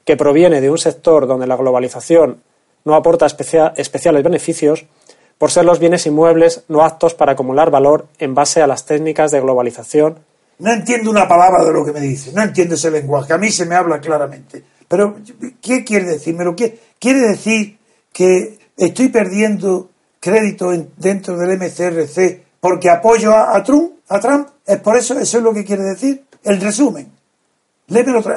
que 0.04 0.16
proviene 0.16 0.60
de 0.60 0.70
un 0.70 0.78
sector 0.78 1.26
donde 1.26 1.46
la 1.46 1.56
globalización 1.56 2.42
no 2.84 2.94
aporta 2.94 3.26
especia- 3.26 3.72
especiales 3.76 4.22
beneficios, 4.24 4.86
por 5.38 5.50
ser 5.50 5.64
los 5.64 5.78
bienes 5.78 6.06
inmuebles 6.06 6.64
no 6.68 6.82
aptos 6.84 7.14
para 7.14 7.32
acumular 7.32 7.70
valor 7.70 8.06
en 8.18 8.34
base 8.34 8.60
a 8.62 8.66
las 8.66 8.84
técnicas 8.86 9.30
de 9.30 9.40
globalización 9.40 10.18
No 10.58 10.70
entiendo 10.72 11.10
una 11.10 11.26
palabra 11.26 11.64
de 11.64 11.72
lo 11.72 11.84
que 11.84 11.92
me 11.92 12.00
dice, 12.00 12.32
no 12.34 12.42
entiendo 12.42 12.74
ese 12.74 12.90
lenguaje. 12.90 13.32
A 13.32 13.38
mí 13.38 13.50
se 13.50 13.64
me 13.64 13.74
habla 13.74 13.98
claramente. 14.00 14.62
Pero, 14.86 15.16
¿qué 15.62 15.82
quiere 15.84 16.04
decir? 16.06 16.36
¿Pero 16.36 16.54
qué? 16.54 16.78
¿Quiere 16.98 17.20
decir 17.20 17.78
que 18.12 18.58
estoy 18.76 19.08
perdiendo 19.08 19.88
crédito 20.20 20.72
en- 20.74 20.90
dentro 20.98 21.38
del 21.38 21.52
MCRC 21.58 22.42
porque 22.60 22.90
apoyo 22.90 23.34
a, 23.34 23.62
Trump? 23.64 23.92
¿A 24.08 24.20
Trump? 24.20 24.48
¿Es 24.66 24.78
por 24.80 24.98
eso? 24.98 25.18
¿Eso 25.18 25.38
es 25.38 25.44
lo 25.44 25.54
que 25.54 25.64
quiere 25.64 25.82
decir? 25.84 26.24
El 26.44 26.60
resumen. 26.60 27.10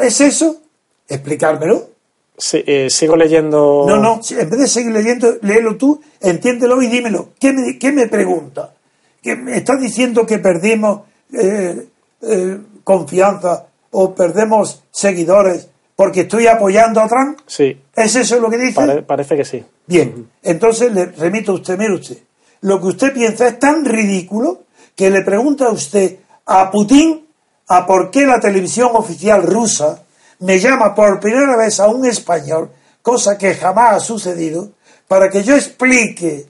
¿Es 0.01 0.21
eso? 0.21 0.61
Explicármelo. 1.07 1.89
Sí, 2.37 2.63
eh, 2.65 2.89
sigo 2.89 3.15
leyendo. 3.15 3.85
No, 3.87 3.97
no, 3.97 4.19
en 4.29 4.49
vez 4.49 4.59
de 4.59 4.67
seguir 4.67 4.91
leyendo, 4.91 5.35
léelo 5.41 5.77
tú, 5.77 6.01
entiéndelo 6.19 6.81
y 6.81 6.87
dímelo. 6.87 7.29
¿Qué 7.39 7.53
me, 7.53 7.77
qué 7.77 7.91
me 7.91 8.07
pregunta? 8.07 8.73
¿Que 9.21 9.35
me 9.35 9.57
estás 9.57 9.79
diciendo 9.79 10.25
que 10.25 10.39
perdimos 10.39 11.01
eh, 11.31 11.87
eh, 12.21 12.57
confianza 12.83 13.67
o 13.91 14.15
perdemos 14.15 14.83
seguidores 14.91 15.67
porque 15.95 16.21
estoy 16.21 16.47
apoyando 16.47 17.01
a 17.01 17.07
Trump? 17.07 17.37
Sí, 17.45 17.79
¿Es 17.95 18.15
eso 18.15 18.39
lo 18.39 18.49
que 18.49 18.57
dice? 18.57 18.73
pare- 18.75 19.03
parece 19.03 19.37
que 19.37 19.45
sí. 19.45 19.63
Bien, 19.85 20.27
entonces 20.41 20.91
le 20.91 21.05
remito 21.05 21.51
a 21.51 21.55
usted, 21.55 21.77
mire 21.77 21.93
usted, 21.93 22.17
lo 22.61 22.79
que 22.81 22.87
usted 22.87 23.13
piensa 23.13 23.47
es 23.47 23.59
tan 23.59 23.85
ridículo 23.85 24.63
que 24.95 25.09
le 25.11 25.21
pregunta 25.21 25.65
a 25.67 25.71
usted 25.71 26.17
a 26.47 26.71
Putin 26.71 27.25
a 27.67 27.85
por 27.85 28.09
qué 28.09 28.25
la 28.25 28.39
televisión 28.39 28.89
oficial 28.93 29.43
rusa 29.43 30.02
me 30.43 30.59
llama 30.59 30.93
por 30.93 31.19
primera 31.19 31.55
vez 31.57 31.79
a 31.79 31.87
un 31.87 32.05
español, 32.05 32.69
cosa 33.01 33.37
que 33.37 33.55
jamás 33.55 33.95
ha 33.95 33.99
sucedido, 33.99 34.71
para 35.07 35.29
que 35.29 35.43
yo 35.43 35.55
explique 35.55 36.47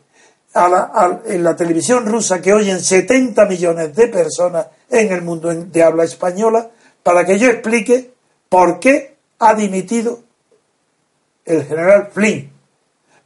a 0.53 0.69
la- 0.69 1.21
en 1.25 1.43
la 1.43 1.55
televisión 1.55 2.05
rusa 2.05 2.41
que 2.41 2.53
oyen 2.53 2.79
70 2.79 3.45
millones 3.45 3.95
de 3.95 4.07
personas 4.07 4.67
en 4.89 5.11
el 5.11 5.21
mundo 5.21 5.53
de 5.53 5.83
habla 5.83 6.03
española, 6.03 6.69
para 7.01 7.25
que 7.25 7.37
yo 7.39 7.49
explique 7.49 8.13
por 8.49 8.79
qué 8.79 9.15
ha 9.39 9.53
dimitido 9.55 10.19
el 11.45 11.65
general 11.65 12.09
Flynn. 12.13 12.51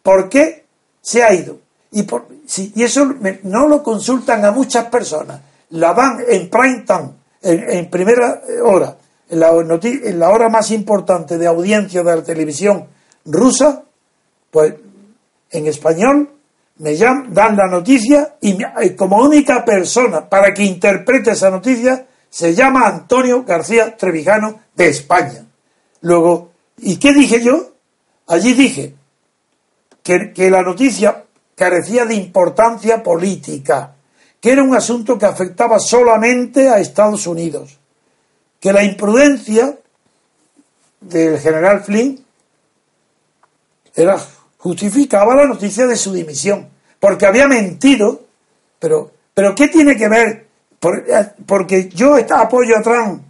¿Por 0.02 0.30
qué 0.30 0.66
se 1.02 1.22
ha 1.24 1.34
ido? 1.34 1.60
Y, 1.92 2.04
por- 2.04 2.28
y 2.58 2.84
eso 2.84 3.06
me- 3.06 3.40
no 3.44 3.68
lo 3.68 3.84
consultan 3.84 4.44
a 4.46 4.52
muchas 4.52 4.86
personas. 4.86 5.42
La 5.72 5.94
dan 5.94 6.24
en 6.28 6.50
prime 6.50 6.86
time, 6.88 7.10
en 7.42 7.90
primera 7.90 8.42
hora, 8.64 8.96
en 9.30 9.40
la, 10.20 10.30
hora 10.30 10.50
más 10.50 10.72
importante 10.72 11.38
de 11.38 11.48
audiencia 11.48 12.04
de 12.04 12.16
la 12.16 12.24
televisión 12.24 12.88
rusa, 13.26 13.84
pues 14.52 14.76
en 15.52 15.68
español 15.68 16.30
me 16.78 16.96
llaman, 16.96 17.34
dan 17.34 17.58
la 17.58 17.68
noticia 17.68 18.36
y 18.42 18.58
como 18.96 19.18
única 19.18 19.66
persona 19.66 20.30
para 20.30 20.54
que 20.54 20.64
interprete 20.64 21.32
esa 21.32 21.50
noticia 21.50 22.06
se 22.30 22.54
llama 22.54 22.88
Antonio 22.88 23.44
García 23.44 23.96
Trevijano 23.98 24.60
de 24.76 24.90
España. 24.90 25.46
Luego, 26.02 26.52
¿y 26.78 26.98
qué 26.98 27.14
dije 27.14 27.42
yo? 27.42 27.72
Allí 28.28 28.54
dije 28.54 28.94
que, 30.04 30.32
que 30.34 30.50
la 30.50 30.62
noticia 30.62 31.26
carecía 31.56 32.06
de 32.06 32.16
importancia 32.16 33.02
política, 33.02 33.96
que 34.40 34.52
era 34.52 34.64
un 34.64 34.76
asunto 34.76 35.18
que 35.18 35.26
afectaba 35.26 35.80
solamente 35.80 36.70
a 36.70 36.80
Estados 36.80 37.26
Unidos, 37.26 37.77
que 38.60 38.74
la 38.74 38.84
imprudencia 38.84 39.78
del 41.00 41.40
general 41.40 41.84
Flynn 41.84 42.24
era 43.96 44.18
justificaba 44.58 45.36
la 45.36 45.46
noticia 45.46 45.86
de 45.88 45.96
su 45.96 46.14
dimisión, 46.14 46.68
porque 47.00 47.26
había 47.26 47.48
mentido, 47.48 48.22
pero, 48.80 49.12
pero 49.34 49.54
¿qué 49.56 49.68
tiene 49.68 49.96
que 49.96 50.08
ver? 50.08 50.48
Por- 50.80 51.06
eh, 51.08 51.32
porque 51.46 51.90
yo 51.90 52.16
apoyo 52.36 52.78
a 52.78 52.82
Trump, 52.82 53.24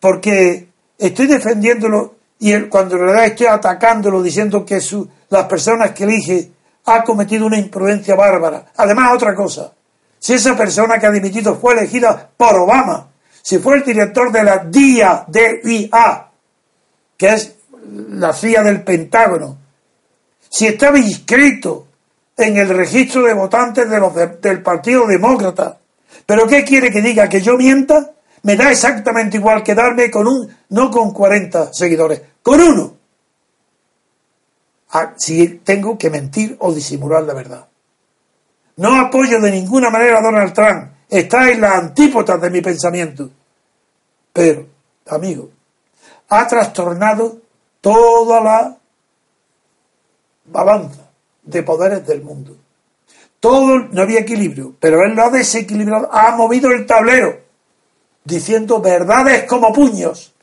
porque 0.00 0.68
estoy 0.98 1.26
defendiéndolo 1.26 2.14
y 2.38 2.52
él, 2.52 2.68
cuando 2.68 2.96
en 2.96 3.02
realidad 3.02 3.26
estoy 3.26 3.46
atacándolo 3.46 4.22
diciendo 4.22 4.64
que 4.64 4.80
su, 4.80 5.08
las 5.30 5.44
personas 5.46 5.92
que 5.92 6.04
elige 6.04 6.50
ha 6.86 7.02
cometido 7.04 7.46
una 7.46 7.58
imprudencia 7.58 8.14
bárbara. 8.14 8.66
Además, 8.76 9.14
otra 9.14 9.34
cosa, 9.34 9.72
si 10.18 10.34
esa 10.34 10.56
persona 10.56 10.98
que 10.98 11.06
ha 11.06 11.10
dimitido 11.10 11.54
fue 11.56 11.74
elegida 11.74 12.30
por 12.36 12.54
Obama, 12.58 13.08
si 13.44 13.58
fue 13.58 13.76
el 13.76 13.84
director 13.84 14.32
de 14.32 14.42
la 14.42 14.64
DIA, 14.64 15.26
DIA, 15.28 16.30
que 17.14 17.28
es 17.28 17.56
la 18.08 18.32
CIA 18.32 18.62
del 18.62 18.82
Pentágono, 18.82 19.58
si 20.48 20.66
estaba 20.66 20.98
inscrito 20.98 21.86
en 22.38 22.56
el 22.56 22.70
registro 22.70 23.22
de 23.22 23.34
votantes 23.34 23.86
del 24.40 24.62
Partido 24.62 25.06
Demócrata. 25.06 25.78
¿Pero 26.24 26.46
qué 26.46 26.64
quiere 26.64 26.90
que 26.90 27.02
diga? 27.02 27.28
¿Que 27.28 27.42
yo 27.42 27.58
mienta? 27.58 28.12
Me 28.44 28.56
da 28.56 28.70
exactamente 28.70 29.36
igual 29.36 29.62
quedarme 29.62 30.10
con 30.10 30.26
un, 30.26 30.48
no 30.70 30.90
con 30.90 31.12
40 31.12 31.74
seguidores, 31.74 32.22
con 32.42 32.62
uno. 32.62 32.94
Ah, 34.92 35.12
si 35.18 35.60
tengo 35.62 35.98
que 35.98 36.08
mentir 36.08 36.56
o 36.60 36.72
disimular 36.72 37.22
la 37.24 37.34
verdad. 37.34 37.68
No 38.76 38.98
apoyo 38.98 39.38
de 39.38 39.50
ninguna 39.50 39.90
manera 39.90 40.20
a 40.20 40.22
Donald 40.22 40.54
Trump. 40.54 40.93
Está 41.08 41.50
en 41.50 41.60
la 41.60 41.76
antípoda 41.76 42.36
de 42.38 42.50
mi 42.50 42.60
pensamiento. 42.60 43.30
Pero, 44.32 44.66
amigo, 45.06 45.50
ha 46.28 46.46
trastornado 46.46 47.38
toda 47.80 48.40
la 48.40 48.76
balanza 50.46 51.10
de 51.42 51.62
poderes 51.62 52.06
del 52.06 52.22
mundo. 52.22 52.56
Todo, 53.38 53.78
no 53.78 54.02
había 54.02 54.20
equilibrio, 54.20 54.74
pero 54.80 55.04
él 55.04 55.14
lo 55.14 55.24
ha 55.24 55.30
desequilibrado, 55.30 56.08
ha 56.10 56.34
movido 56.34 56.70
el 56.70 56.86
tablero, 56.86 57.40
diciendo 58.24 58.80
verdades 58.80 59.44
como 59.44 59.72
puños. 59.72 60.34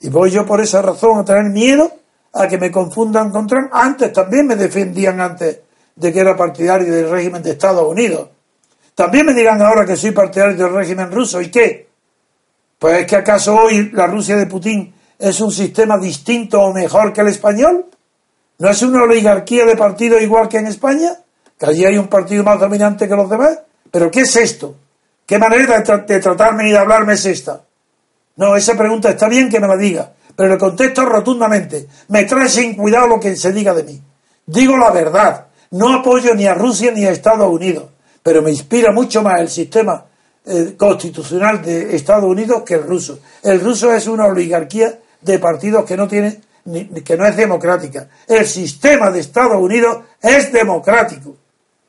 Y 0.00 0.08
voy 0.08 0.30
yo 0.30 0.46
por 0.46 0.60
esa 0.60 0.80
razón 0.80 1.18
a 1.18 1.24
tener 1.24 1.50
miedo 1.50 1.92
a 2.32 2.46
que 2.46 2.58
me 2.58 2.70
confundan 2.70 3.30
con 3.30 3.46
Trump. 3.46 3.70
Antes 3.72 4.12
también 4.12 4.46
me 4.46 4.56
defendían 4.56 5.20
antes 5.20 5.60
de 5.96 6.12
que 6.12 6.20
era 6.20 6.36
partidario 6.36 6.92
del 6.92 7.10
régimen 7.10 7.42
de 7.42 7.50
Estados 7.50 7.86
Unidos. 7.86 8.28
También 9.00 9.24
me 9.24 9.32
dirán 9.32 9.62
ahora 9.62 9.86
que 9.86 9.96
soy 9.96 10.10
partidario 10.10 10.54
del 10.54 10.74
régimen 10.74 11.10
ruso. 11.10 11.40
¿Y 11.40 11.50
qué? 11.50 11.88
Pues 12.78 12.98
es 12.98 13.06
que 13.06 13.16
acaso 13.16 13.56
hoy 13.56 13.90
la 13.94 14.06
Rusia 14.06 14.36
de 14.36 14.44
Putin 14.44 14.92
es 15.18 15.40
un 15.40 15.50
sistema 15.50 15.96
distinto 15.96 16.60
o 16.60 16.74
mejor 16.74 17.10
que 17.10 17.22
el 17.22 17.28
español. 17.28 17.86
¿No 18.58 18.68
es 18.68 18.82
una 18.82 19.04
oligarquía 19.04 19.64
de 19.64 19.74
partidos 19.74 20.20
igual 20.20 20.50
que 20.50 20.58
en 20.58 20.66
España? 20.66 21.16
Que 21.58 21.64
allí 21.64 21.86
hay 21.86 21.96
un 21.96 22.08
partido 22.08 22.44
más 22.44 22.60
dominante 22.60 23.08
que 23.08 23.16
los 23.16 23.30
demás. 23.30 23.60
¿Pero 23.90 24.10
qué 24.10 24.20
es 24.20 24.36
esto? 24.36 24.74
¿Qué 25.24 25.38
manera 25.38 25.80
de, 25.80 25.96
de 25.96 26.20
tratarme 26.20 26.68
y 26.68 26.72
de 26.72 26.78
hablarme 26.78 27.14
es 27.14 27.24
esta? 27.24 27.58
No, 28.36 28.54
esa 28.54 28.76
pregunta 28.76 29.08
está 29.08 29.30
bien 29.30 29.48
que 29.48 29.60
me 29.60 29.66
la 29.66 29.78
diga, 29.78 30.12
pero 30.36 30.50
le 30.50 30.58
contesto 30.58 31.06
rotundamente. 31.06 31.86
Me 32.08 32.24
trae 32.24 32.50
sin 32.50 32.76
cuidado 32.76 33.06
lo 33.06 33.18
que 33.18 33.34
se 33.34 33.50
diga 33.50 33.72
de 33.72 33.82
mí. 33.82 34.02
Digo 34.44 34.76
la 34.76 34.90
verdad. 34.90 35.46
No 35.70 35.94
apoyo 35.94 36.34
ni 36.34 36.44
a 36.44 36.52
Rusia 36.52 36.92
ni 36.92 37.06
a 37.06 37.12
Estados 37.12 37.48
Unidos, 37.48 37.84
pero 38.22 38.42
me 38.42 38.50
inspira 38.50 38.92
mucho 38.92 39.22
más 39.22 39.40
el 39.40 39.48
sistema 39.48 40.04
eh, 40.46 40.74
constitucional 40.76 41.62
de 41.62 41.94
Estados 41.96 42.24
Unidos 42.24 42.62
que 42.64 42.74
el 42.74 42.82
ruso. 42.84 43.20
El 43.42 43.60
ruso 43.60 43.92
es 43.92 44.06
una 44.06 44.26
oligarquía 44.26 44.98
de 45.20 45.38
partidos 45.38 45.84
que 45.84 45.96
no 45.96 46.08
tiene 46.08 46.40
ni- 46.64 46.86
que 47.02 47.16
no 47.16 47.26
es 47.26 47.36
democrática. 47.36 48.08
El 48.26 48.46
sistema 48.46 49.10
de 49.10 49.20
Estados 49.20 49.56
Unidos 49.60 49.98
es 50.20 50.52
democrático. 50.52 51.36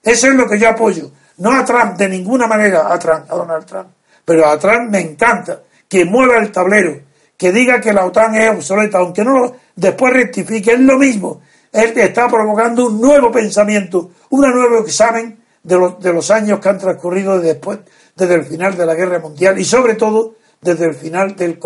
Eso 0.04 0.28
es 0.28 0.34
lo 0.36 0.48
que 0.48 0.60
yo 0.60 0.70
apoyo. 0.70 1.12
No 1.38 1.52
a 1.52 1.64
Trump 1.66 1.96
de 1.98 2.10
ninguna 2.10 2.48
manera, 2.48 2.92
a 2.94 3.00
Trump, 3.00 3.26
a 3.32 3.36
Donald 3.36 3.66
Trump. 3.66 3.88
Pero 4.26 4.46
a 4.48 4.58
Trump 4.60 4.90
me 4.92 5.00
encanta 5.00 5.62
que 5.88 6.06
mueva 6.06 6.38
el 6.38 6.52
tablero, 6.52 7.00
que 7.38 7.52
diga 7.52 7.82
que 7.82 7.92
la 7.94 8.06
OTAN 8.06 8.36
es 8.36 8.50
obsoleta, 8.52 9.00
aunque 9.00 9.24
no 9.24 9.38
lo- 9.38 9.56
después 9.76 10.14
rectifique, 10.14 10.74
es 10.74 10.80
lo 10.80 10.98
mismo. 10.98 11.42
Él 11.72 11.94
está 11.98 12.28
provocando 12.28 12.88
un 12.88 13.00
nuevo 13.02 13.32
pensamiento, 13.32 14.12
un 14.30 14.42
nuevo 14.42 14.80
examen 14.86 15.41
de 15.64 15.78
los, 15.78 16.00
de 16.00 16.14
los 16.14 16.32
años 16.32 16.60
que 16.60 16.70
han 16.70 16.80
transcurrido 16.80 17.40
después, 17.40 17.80
desde 18.16 18.36
el 18.36 18.46
final 18.46 18.76
de 18.76 18.86
la 18.86 18.96
Guerra 18.96 19.20
Mundial 19.20 19.60
y 19.60 19.66
sobre 19.66 19.96
todo 19.96 20.36
desde 20.62 20.86
el 20.86 20.94
final 20.94 21.36
del, 21.36 21.60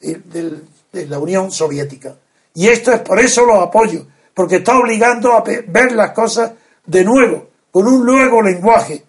de 0.00 1.06
la 1.06 1.18
Unión 1.18 1.50
Soviética. 1.50 2.16
Y 2.54 2.68
esto 2.68 2.92
es 2.92 3.00
por 3.00 3.20
eso 3.20 3.44
lo 3.44 3.60
apoyo, 3.60 4.06
porque 4.34 4.56
está 4.56 4.78
obligando 4.78 5.32
a 5.32 5.42
ver 5.42 5.92
las 5.92 6.12
cosas 6.12 6.52
de 6.86 7.04
nuevo, 7.04 7.48
con 7.70 7.86
un 7.86 8.04
nuevo 8.04 8.42
lenguaje. 8.42 9.04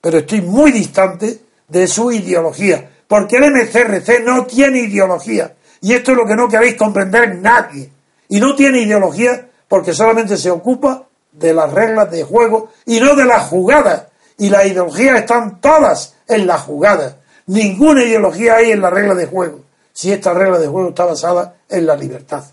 Pero 0.00 0.18
estoy 0.18 0.40
muy 0.42 0.72
distante 0.72 1.40
de 1.68 1.86
su 1.86 2.12
ideología, 2.12 2.90
porque 3.08 3.36
el 3.36 3.50
MCRC 3.50 4.24
no 4.24 4.46
tiene 4.46 4.80
ideología. 4.80 5.54
Y 5.80 5.92
esto 5.92 6.12
es 6.12 6.16
lo 6.16 6.26
que 6.26 6.36
no 6.36 6.48
queréis 6.48 6.76
comprender 6.76 7.36
nadie. 7.36 7.90
Y 8.28 8.38
no 8.38 8.54
tiene 8.54 8.82
ideología 8.82 9.48
porque 9.68 9.92
solamente 9.92 10.36
se 10.36 10.50
ocupa 10.50 11.06
de 11.32 11.54
las 11.54 11.72
reglas 11.72 12.10
de 12.10 12.22
juego 12.22 12.70
y 12.86 13.00
no 13.00 13.16
de 13.16 13.24
las 13.24 13.48
jugadas. 13.48 14.06
Y 14.38 14.50
las 14.50 14.66
ideologías 14.66 15.20
están 15.20 15.60
todas 15.60 16.16
en 16.28 16.46
las 16.46 16.62
jugadas. 16.62 17.16
Ninguna 17.46 18.04
ideología 18.04 18.56
hay 18.56 18.70
en 18.70 18.80
la 18.80 18.90
regla 18.90 19.14
de 19.14 19.26
juego, 19.26 19.60
si 19.92 20.12
esta 20.12 20.32
regla 20.32 20.58
de 20.58 20.68
juego 20.68 20.90
está 20.90 21.04
basada 21.04 21.56
en 21.68 21.86
la 21.86 21.96
libertad. 21.96 22.44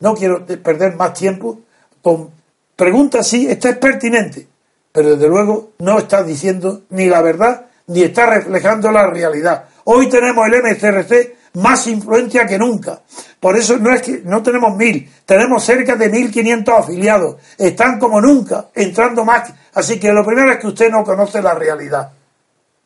No 0.00 0.14
quiero 0.14 0.44
perder 0.44 0.94
más 0.96 1.14
tiempo 1.14 1.60
con 2.02 2.30
preguntas, 2.76 3.26
sí, 3.26 3.46
esta 3.48 3.70
es 3.70 3.78
pertinente, 3.78 4.46
pero 4.92 5.16
desde 5.16 5.28
luego 5.28 5.70
no 5.78 5.98
está 5.98 6.22
diciendo 6.22 6.82
ni 6.90 7.06
la 7.06 7.22
verdad 7.22 7.66
ni 7.86 8.02
está 8.02 8.26
reflejando 8.26 8.90
la 8.90 9.06
realidad. 9.06 9.64
Hoy 9.84 10.08
tenemos 10.08 10.46
el 10.46 10.62
MCRC 10.62 11.36
más 11.54 11.86
influencia 11.86 12.46
que 12.46 12.58
nunca. 12.58 13.00
Por 13.38 13.56
eso 13.56 13.78
no 13.78 13.92
es 13.92 14.02
que 14.02 14.22
no 14.24 14.42
tenemos 14.42 14.76
mil, 14.76 15.10
tenemos 15.24 15.64
cerca 15.64 15.96
de 15.96 16.08
mil 16.08 16.30
quinientos 16.30 16.74
afiliados. 16.74 17.36
Están 17.58 17.98
como 17.98 18.20
nunca, 18.20 18.68
entrando 18.74 19.24
más. 19.24 19.52
Así 19.74 19.98
que 19.98 20.12
lo 20.12 20.24
primero 20.24 20.52
es 20.52 20.58
que 20.58 20.66
usted 20.66 20.90
no 20.90 21.04
conoce 21.04 21.42
la 21.42 21.54
realidad. 21.54 22.12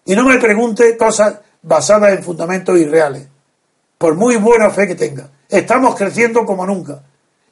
Y 0.05 0.15
no 0.15 0.25
me 0.25 0.39
pregunte 0.39 0.97
cosas 0.97 1.39
basadas 1.63 2.17
en 2.17 2.23
fundamentos 2.23 2.79
irreales, 2.79 3.27
por 3.97 4.15
muy 4.15 4.37
buena 4.37 4.71
fe 4.71 4.87
que 4.87 4.95
tenga. 4.95 5.29
Estamos 5.49 5.95
creciendo 5.95 6.45
como 6.45 6.67
nunca. 6.67 7.03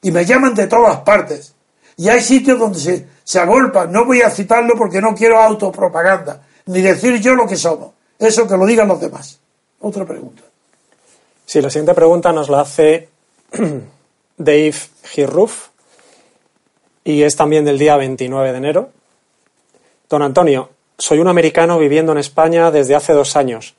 Y 0.01 0.11
me 0.11 0.25
llaman 0.25 0.53
de 0.53 0.67
todas 0.67 0.99
partes. 1.01 1.53
Y 1.97 2.09
hay 2.09 2.21
sitios 2.21 2.59
donde 2.59 2.79
se, 2.79 3.07
se 3.23 3.39
agolpan. 3.39 3.91
No 3.91 4.05
voy 4.05 4.21
a 4.21 4.29
citarlo 4.29 4.75
porque 4.77 5.01
no 5.01 5.15
quiero 5.15 5.39
autopropaganda, 5.39 6.41
ni 6.67 6.81
decir 6.81 7.19
yo 7.19 7.33
lo 7.33 7.47
que 7.47 7.55
somos. 7.55 7.91
Eso 8.19 8.47
que 8.47 8.55
lo 8.55 8.65
digan 8.65 8.87
los 8.87 9.01
demás. 9.01 9.39
Otra 9.79 10.05
pregunta. 10.05 10.46
Sí, 11.47 11.61
la 11.61 11.69
siguiente 11.69 11.93
pregunta 11.93 12.33
nos 12.33 12.49
la 12.49 12.59
hace 12.59 13.07
Dave 14.37 14.75
Girruf 15.03 15.69
y 17.05 17.23
es 17.23 17.37
también 17.37 17.63
del 17.63 17.79
día 17.79 17.95
29 17.95 18.51
de 18.51 18.57
enero. 18.57 18.89
Don 20.09 20.23
Antonio, 20.23 20.71
soy 20.97 21.19
un 21.19 21.29
americano 21.29 21.79
viviendo 21.79 22.11
en 22.11 22.17
España 22.17 22.69
desde 22.69 22.95
hace 22.95 23.13
dos 23.13 23.37
años. 23.37 23.75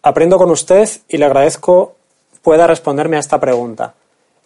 Aprendo 0.00 0.38
con 0.38 0.50
usted 0.50 0.88
y 1.10 1.18
le 1.18 1.26
agradezco 1.26 1.96
pueda 2.40 2.66
responderme 2.66 3.18
a 3.18 3.20
esta 3.20 3.38
pregunta. 3.38 3.92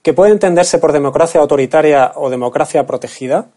¿Qué 0.03 0.13
puede 0.13 0.33
entenderse 0.33 0.79
por 0.79 0.91
democracia 0.91 1.41
autoritaria 1.41 2.11
o 2.17 2.29
democracia 2.29 2.85
protegida? 2.89 3.51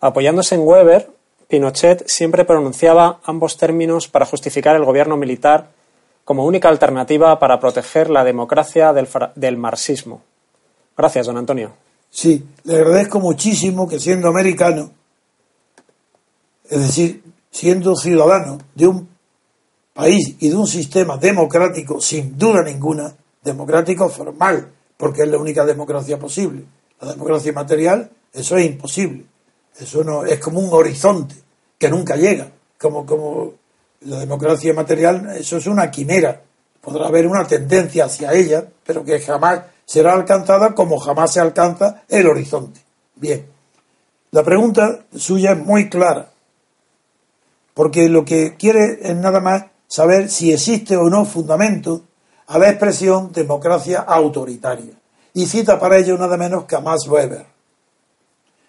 Apoyándose 0.00 0.56
en 0.56 0.62
Weber, 0.66 1.08
Pinochet 1.46 2.08
siempre 2.08 2.44
pronunciaba 2.44 3.20
ambos 3.22 3.58
términos 3.58 4.08
para 4.08 4.26
justificar 4.26 4.74
el 4.74 4.84
gobierno 4.84 5.16
militar 5.16 5.77
como 6.28 6.44
única 6.44 6.68
alternativa 6.68 7.38
para 7.38 7.58
proteger 7.58 8.10
la 8.10 8.22
democracia 8.22 8.92
del, 8.92 9.56
marxismo. 9.56 10.20
Gracias, 10.94 11.24
don 11.24 11.38
Antonio. 11.38 11.72
Sí, 12.10 12.44
le 12.64 12.76
agradezco 12.76 13.18
muchísimo 13.18 13.88
que 13.88 13.98
siendo 13.98 14.28
americano, 14.28 14.90
es 16.68 16.80
decir, 16.82 17.22
siendo 17.50 17.96
ciudadano 17.96 18.58
de 18.74 18.86
un 18.88 19.08
país 19.94 20.36
y 20.40 20.50
de 20.50 20.56
un 20.56 20.66
sistema 20.66 21.16
democrático, 21.16 21.98
sin 21.98 22.36
duda 22.36 22.62
ninguna, 22.62 23.10
democrático 23.42 24.10
formal, 24.10 24.70
porque 24.98 25.22
es 25.22 25.28
la 25.28 25.38
única 25.38 25.64
democracia 25.64 26.18
posible. 26.18 26.62
La 27.00 27.12
democracia 27.12 27.54
material, 27.54 28.10
eso 28.34 28.58
es 28.58 28.66
imposible. 28.66 29.24
Eso 29.80 30.04
no 30.04 30.26
es 30.26 30.38
como 30.40 30.60
un 30.60 30.74
horizonte 30.74 31.36
que 31.78 31.88
nunca 31.88 32.16
llega, 32.16 32.52
como, 32.76 33.06
como 33.06 33.54
la 34.02 34.18
democracia 34.18 34.72
material, 34.72 35.36
eso 35.36 35.56
es 35.56 35.66
una 35.66 35.90
quimera. 35.90 36.40
Podrá 36.80 37.06
haber 37.06 37.26
una 37.26 37.46
tendencia 37.46 38.04
hacia 38.04 38.32
ella, 38.32 38.64
pero 38.84 39.04
que 39.04 39.20
jamás 39.20 39.62
será 39.84 40.12
alcanzada 40.12 40.74
como 40.74 40.98
jamás 40.98 41.32
se 41.32 41.40
alcanza 41.40 42.02
el 42.08 42.26
horizonte. 42.26 42.80
Bien. 43.16 43.46
La 44.30 44.42
pregunta 44.42 45.00
suya 45.16 45.52
es 45.52 45.58
muy 45.58 45.88
clara, 45.88 46.30
porque 47.74 48.08
lo 48.08 48.24
que 48.24 48.56
quiere 48.56 48.98
es 49.02 49.16
nada 49.16 49.40
más 49.40 49.64
saber 49.86 50.28
si 50.28 50.52
existe 50.52 50.96
o 50.96 51.08
no 51.08 51.24
fundamento 51.24 52.02
a 52.46 52.58
la 52.58 52.68
expresión 52.68 53.32
democracia 53.32 54.00
autoritaria. 54.00 54.92
Y 55.32 55.46
cita 55.46 55.78
para 55.78 55.98
ello 55.98 56.18
nada 56.18 56.36
menos 56.36 56.64
que 56.64 56.76
a 56.76 56.80
Max 56.80 57.06
Weber. 57.08 57.46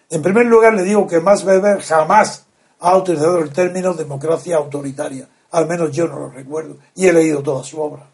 En 0.08 0.22
primer 0.22 0.46
lugar, 0.46 0.74
le 0.74 0.82
digo 0.82 1.06
que 1.06 1.20
Max 1.20 1.44
Weber 1.44 1.80
jamás 1.82 2.46
ha 2.80 2.96
utilizado 2.96 3.38
el 3.38 3.52
término 3.52 3.94
democracia 3.94 4.56
autoritaria. 4.56 5.28
Al 5.52 5.66
menos 5.66 5.90
yo 5.92 6.06
no 6.06 6.18
lo 6.18 6.30
recuerdo. 6.30 6.76
Y 6.94 7.06
he 7.06 7.12
leído 7.12 7.42
toda 7.42 7.62
su 7.62 7.80
obra. 7.80 8.08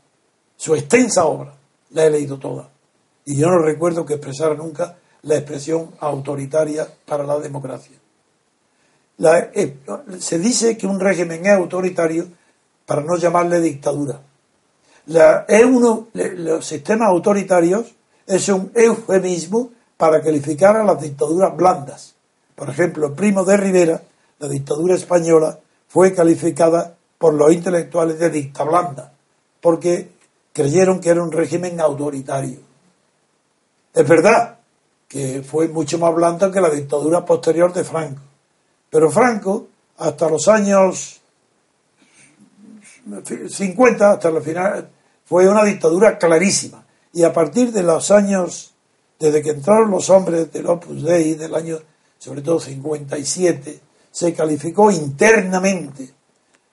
Su 0.56 0.74
extensa 0.74 1.24
obra. 1.24 1.54
La 1.90 2.04
he 2.04 2.10
leído 2.10 2.38
toda. 2.38 2.68
Y 3.24 3.36
yo 3.36 3.48
no 3.48 3.58
recuerdo 3.58 4.04
que 4.04 4.14
expresara 4.14 4.54
nunca 4.54 4.96
la 5.22 5.36
expresión 5.36 5.90
autoritaria 6.00 6.86
para 7.04 7.24
la 7.24 7.38
democracia. 7.38 7.96
Eh, 9.18 9.78
se 10.18 10.38
dice 10.38 10.76
que 10.76 10.86
un 10.86 11.00
régimen 11.00 11.44
es 11.46 11.52
autoritario 11.52 12.26
para 12.84 13.02
no 13.02 13.16
llamarle 13.16 13.60
dictadura. 13.60 14.20
es 15.48 15.64
uno, 15.64 16.08
los 16.12 16.66
sistemas 16.66 17.08
autoritarios 17.08 17.94
es 18.26 18.48
un 18.48 18.70
eufemismo 18.74 19.70
para 19.96 20.20
calificar 20.20 20.76
a 20.76 20.84
las 20.84 21.00
dictaduras 21.00 21.56
blandas. 21.56 22.14
Por 22.54 22.70
ejemplo, 22.70 23.14
Primo 23.14 23.44
de 23.44 23.56
Rivera 23.56 24.02
la 24.38 24.48
dictadura 24.48 24.94
española 24.94 25.58
fue 25.88 26.14
calificada 26.14 26.96
por 27.18 27.34
los 27.34 27.52
intelectuales 27.52 28.18
de 28.18 28.30
dicta 28.30 28.64
blanda, 28.64 29.12
porque 29.60 30.10
creyeron 30.52 31.00
que 31.00 31.10
era 31.10 31.22
un 31.22 31.32
régimen 31.32 31.80
autoritario. 31.80 32.60
Es 33.94 34.06
verdad 34.06 34.58
que 35.08 35.42
fue 35.42 35.68
mucho 35.68 35.98
más 35.98 36.14
blanda 36.14 36.50
que 36.50 36.60
la 36.60 36.70
dictadura 36.70 37.24
posterior 37.24 37.72
de 37.72 37.84
Franco, 37.84 38.20
pero 38.90 39.10
Franco, 39.10 39.68
hasta 39.98 40.28
los 40.28 40.48
años 40.48 41.20
50, 43.48 44.10
hasta 44.10 44.28
el 44.28 44.42
final, 44.42 44.90
fue 45.24 45.48
una 45.48 45.64
dictadura 45.64 46.18
clarísima. 46.18 46.84
Y 47.12 47.22
a 47.22 47.32
partir 47.32 47.72
de 47.72 47.82
los 47.82 48.10
años, 48.10 48.74
desde 49.18 49.42
que 49.42 49.50
entraron 49.50 49.90
los 49.90 50.10
hombres 50.10 50.52
del 50.52 50.66
Opus 50.66 51.02
Dei, 51.02 51.34
del 51.34 51.54
año, 51.54 51.78
sobre 52.18 52.42
todo 52.42 52.60
57, 52.60 53.80
se 54.16 54.32
calificó 54.32 54.90
internamente 54.90 56.08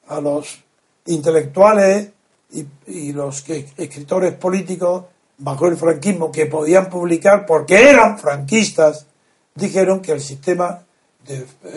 a 0.07 0.21
los 0.21 0.63
intelectuales 1.07 2.07
y, 2.87 3.11
los 3.11 3.43
escritores 3.49 4.33
políticos 4.35 5.03
bajo 5.39 5.67
el 5.67 5.75
franquismo 5.75 6.31
que 6.31 6.45
podían 6.45 6.89
publicar 6.89 7.45
porque 7.45 7.89
eran 7.89 8.17
franquistas, 8.17 9.07
dijeron 9.55 10.01
que 10.01 10.13
el 10.13 10.21
sistema 10.21 10.85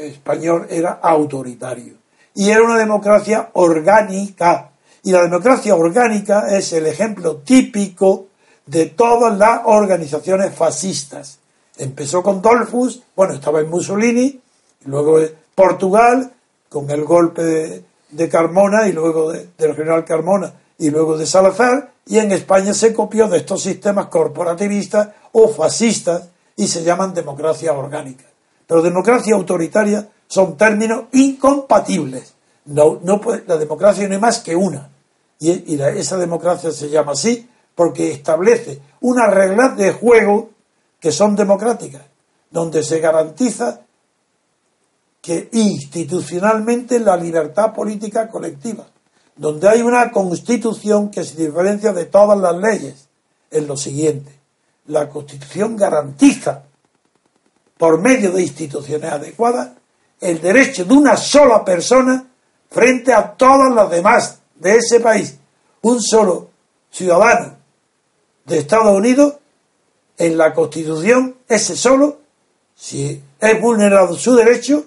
español 0.03 0.69
era 0.71 1.01
autoritario 1.03 1.95
y 2.33 2.49
era 2.49 2.63
una 2.63 2.79
democracia 2.79 3.51
orgánica. 3.55 4.71
Y 5.03 5.11
la 5.11 5.23
democracia 5.23 5.75
orgánica 5.75 6.47
es 6.57 6.73
el 6.75 6.87
ejemplo 6.87 7.39
típico 7.39 8.29
de 8.67 8.87
todas 8.87 9.37
las 9.37 9.63
organizaciones 9.65 10.55
fascistas. 10.55 11.41
Empezó 11.77 12.23
con 12.23 12.41
Dolfus, 12.41 13.03
bueno, 13.17 13.35
estaba 13.35 13.59
en 13.59 13.69
Mussolini, 13.69 14.41
luego 14.85 15.19
Portugal, 15.57 16.33
con 16.69 16.90
el 16.90 17.05
golpe 17.05 17.83
de, 18.11 18.29
Carmona 18.29 18.87
y 18.87 18.92
luego 18.92 19.33
del 19.33 19.75
general 19.75 20.05
Carmona 20.05 20.53
y 20.79 20.90
luego 20.90 21.16
de 21.16 21.27
Salazar, 21.27 21.92
y 22.07 22.19
en 22.19 22.31
España 22.31 22.75
se 22.75 22.92
copió 22.92 23.27
de 23.27 23.38
estos 23.38 23.62
sistemas 23.62 24.07
corporativistas 24.07 25.09
o 25.33 25.49
fascistas 25.49 26.29
y 26.55 26.69
se 26.69 26.85
llaman 26.85 27.14
democracia 27.14 27.73
orgánica. 27.73 28.25
Pero 28.66 28.83
democracia 28.83 29.35
autoritaria 29.35 30.07
son 30.29 30.57
términos 30.57 31.05
incompatibles. 31.12 32.35
No, 32.66 33.01
la 33.47 33.57
democracia 33.57 34.07
no 34.09 34.14
es 34.14 34.21
más 34.21 34.40
que 34.40 34.55
una. 34.55 34.90
Y, 35.38 35.81
esa 35.81 36.19
democracia 36.19 36.71
se 36.71 36.90
llama 36.90 37.12
así 37.12 37.49
porque 37.75 38.12
establece 38.12 38.81
unas 39.01 39.33
reglas 39.33 39.77
de 39.77 39.92
juego 39.92 40.51
que 41.01 41.12
son 41.12 41.35
democráticas, 41.35 42.03
donde 42.51 42.83
se 42.83 43.01
garantiza 43.01 43.81
que 45.27 45.49
institucionalmente 45.51 47.01
la 47.01 47.17
libertad 47.17 47.75
política 47.75 48.29
colectiva, 48.29 48.87
donde 49.35 49.69
hay 49.69 49.83
una 49.83 50.12
constitución 50.12 51.11
que 51.11 51.25
se 51.25 51.35
diferencia 51.35 51.93
de 51.93 52.05
todas 52.05 52.39
las 52.39 52.57
leyes, 52.57 53.09
en 53.51 53.67
lo 53.67 53.77
siguiente. 53.77 54.31
La 54.87 55.09
constitución 55.09 55.77
garantiza, 55.77 56.62
por 57.77 58.01
medio 58.01 58.31
de 58.31 58.43
instituciones 58.43 59.11
adecuadas, 59.11 59.71
el 60.21 60.41
derecho 60.41 60.85
de 60.85 60.95
una 60.95 61.17
sola 61.17 61.65
persona 61.65 62.25
frente 62.71 63.12
a 63.12 63.33
todas 63.33 63.75
las 63.75 63.91
demás 63.91 64.39
de 64.55 64.77
ese 64.77 65.01
país, 65.01 65.39
un 65.83 66.01
solo 66.01 66.51
ciudadano 66.89 67.57
de 68.45 68.59
Estados 68.59 68.97
Unidos, 68.97 69.35
en 70.19 70.39
la 70.39 70.55
Constitución, 70.55 71.35
ese 71.49 71.75
solo, 71.75 72.21
si 72.77 73.21
es 73.41 73.61
vulnerado 73.61 74.15
su 74.15 74.37
derecho, 74.37 74.87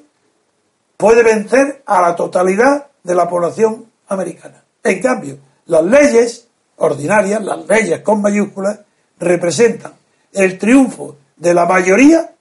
puede 1.00 1.24
vencer 1.24 1.82
a 1.86 2.02
la 2.02 2.14
totalidad 2.14 2.88
de 3.02 3.16
la 3.16 3.30
población 3.30 3.86
americana. 4.10 4.62
En 4.84 5.02
cambio, 5.02 5.38
las 5.68 5.82
leyes 5.86 6.48
ordinarias, 6.76 7.42
las 7.42 7.66
leyes 7.66 8.02
con 8.02 8.22
mayúsculas, 8.22 8.80
representan 9.18 9.94
el 10.34 10.60
triunfo 10.60 11.16
de 11.38 11.54
la 11.54 11.66
mayoría 11.66 12.36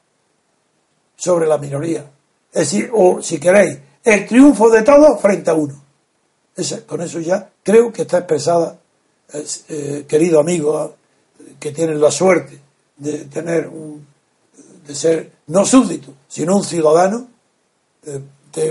sobre 1.14 1.46
la 1.46 1.56
minoría. 1.56 2.04
Es 2.50 2.72
decir, 2.72 2.90
o 2.92 3.22
si 3.22 3.38
queréis, 3.38 3.78
el 4.02 4.26
triunfo 4.26 4.68
de 4.70 4.82
todos 4.82 5.20
frente 5.20 5.50
a 5.50 5.54
uno. 5.54 5.80
con 6.88 7.00
eso 7.00 7.20
ya 7.20 7.48
creo 7.62 7.92
que 7.92 8.02
está 8.02 8.18
expresada, 8.18 8.76
eh, 9.68 10.04
querido 10.08 10.40
amigo, 10.40 10.96
que 11.60 11.70
tienen 11.70 12.00
la 12.00 12.10
suerte 12.10 12.60
de 12.96 13.26
tener 13.26 13.68
un, 13.68 14.04
de 14.84 14.94
ser 14.96 15.30
no 15.46 15.64
súbdito, 15.64 16.12
sino 16.26 16.56
un 16.56 16.64
ciudadano, 16.64 17.28
eh, 18.04 18.20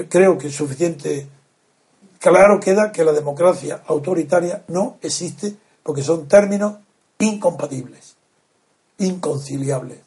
creo 0.10 0.38
que 0.38 0.48
es 0.48 0.56
suficiente 0.56 1.28
claro 2.20 2.60
queda 2.60 2.92
que 2.92 3.04
la 3.04 3.14
democracia 3.14 3.82
autoritaria 3.88 4.64
no 4.68 4.98
existe 5.02 5.56
porque 5.84 6.04
son 6.04 6.28
términos 6.28 6.76
incompatibles, 7.20 8.16
inconciliables. 8.98 10.00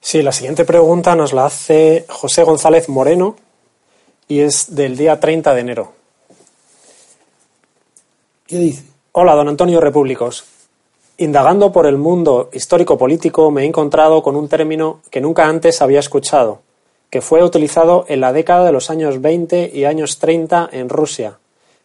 Sí, 0.00 0.22
la 0.22 0.32
siguiente 0.32 0.64
pregunta 0.64 1.16
nos 1.16 1.32
la 1.32 1.46
hace 1.46 2.06
José 2.08 2.44
González 2.44 2.88
Moreno 2.88 3.36
y 4.28 4.40
es 4.40 4.74
del 4.74 4.96
día 4.96 5.18
30 5.18 5.54
de 5.54 5.60
enero. 5.60 5.92
¿Qué 8.46 8.58
dice? 8.58 8.84
Hola, 9.12 9.34
don 9.34 9.48
Antonio 9.48 9.80
Repúblicos. 9.80 10.44
Indagando 11.18 11.72
por 11.72 11.86
el 11.86 11.96
mundo 11.96 12.50
histórico-político 12.52 13.50
me 13.50 13.62
he 13.62 13.66
encontrado 13.66 14.22
con 14.22 14.36
un 14.36 14.48
término 14.48 15.00
que 15.10 15.20
nunca 15.20 15.46
antes 15.48 15.82
había 15.82 16.00
escuchado, 16.00 16.62
que 17.10 17.20
fue 17.20 17.42
utilizado 17.42 18.04
en 18.08 18.20
la 18.20 18.32
década 18.32 18.64
de 18.64 18.72
los 18.72 18.90
años 18.90 19.20
20 19.20 19.70
y 19.72 19.84
años 19.84 20.18
30 20.18 20.70
en 20.72 20.88
Rusia, 20.88 21.38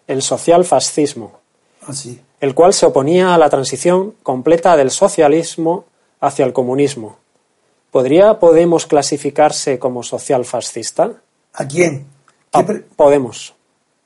el 0.08 0.22
socialfascismo. 0.22 1.40
Ah, 1.88 1.94
el 2.40 2.54
cual 2.54 2.74
se 2.74 2.86
oponía 2.86 3.34
a 3.34 3.38
la 3.38 3.50
transición 3.50 4.16
completa 4.24 4.78
del 4.78 4.92
socialismo 4.92 5.86
hacia 6.20 6.46
el 6.46 6.54
comunismo. 6.54 7.18
¿Podría 7.92 8.40
Podemos 8.40 8.86
clasificarse 8.86 9.80
como 9.80 10.04
socialfascista? 10.04 11.22
¿A 11.54 11.68
quién? 11.68 12.06
A 12.54 12.64
Podemos. 12.96 13.54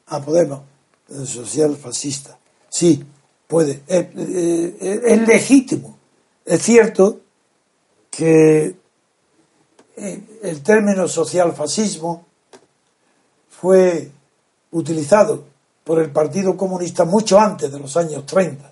A 0.07 0.21
Podemos, 0.21 0.61
socialfascista. 1.07 2.37
Sí, 2.69 3.03
puede. 3.47 3.81
Es, 3.87 4.07
es 4.15 5.27
legítimo. 5.27 5.97
Es 6.45 6.61
cierto 6.61 7.19
que 8.09 8.65
eh, 8.65 8.75
el 9.95 10.61
término 10.61 11.07
social 11.07 11.53
fascismo 11.53 12.25
fue 13.49 14.11
utilizado 14.71 15.43
por 15.83 15.99
el 15.99 16.11
Partido 16.11 16.57
Comunista 16.57 17.05
mucho 17.05 17.39
antes 17.39 17.71
de 17.71 17.79
los 17.79 17.95
años 17.95 18.25
30, 18.25 18.71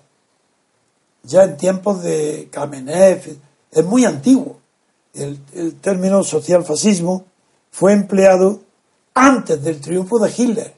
ya 1.22 1.44
en 1.44 1.56
tiempos 1.56 2.02
de 2.02 2.48
Kamenev, 2.50 3.38
es 3.70 3.84
muy 3.84 4.04
antiguo. 4.04 4.58
El, 5.14 5.38
el 5.54 5.76
término 5.76 6.22
social 6.22 6.64
fascismo 6.64 7.24
fue 7.70 7.92
empleado 7.92 8.60
antes 9.14 9.62
del 9.62 9.80
triunfo 9.80 10.18
de 10.18 10.32
Hitler, 10.36 10.74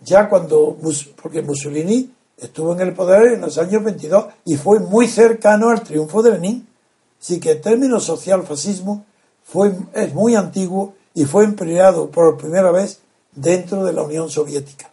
ya 0.00 0.28
cuando, 0.28 0.76
porque 1.20 1.42
Mussolini 1.42 2.10
estuvo 2.36 2.72
en 2.72 2.80
el 2.80 2.94
poder 2.94 3.32
en 3.32 3.40
los 3.40 3.58
años 3.58 3.82
22 3.82 4.26
y 4.44 4.56
fue 4.56 4.80
muy 4.80 5.08
cercano 5.08 5.70
al 5.70 5.82
triunfo 5.82 6.22
de 6.22 6.32
Lenin. 6.32 6.66
Así 7.20 7.40
que 7.40 7.52
el 7.52 7.60
término 7.60 8.00
social 8.00 8.44
fascismo 8.44 9.04
fue, 9.44 9.72
es 9.92 10.12
muy 10.14 10.34
antiguo 10.34 10.94
y 11.14 11.24
fue 11.24 11.44
empleado 11.44 12.10
por 12.10 12.36
primera 12.36 12.70
vez 12.72 13.00
dentro 13.32 13.84
de 13.84 13.92
la 13.92 14.02
Unión 14.02 14.28
Soviética. 14.30 14.90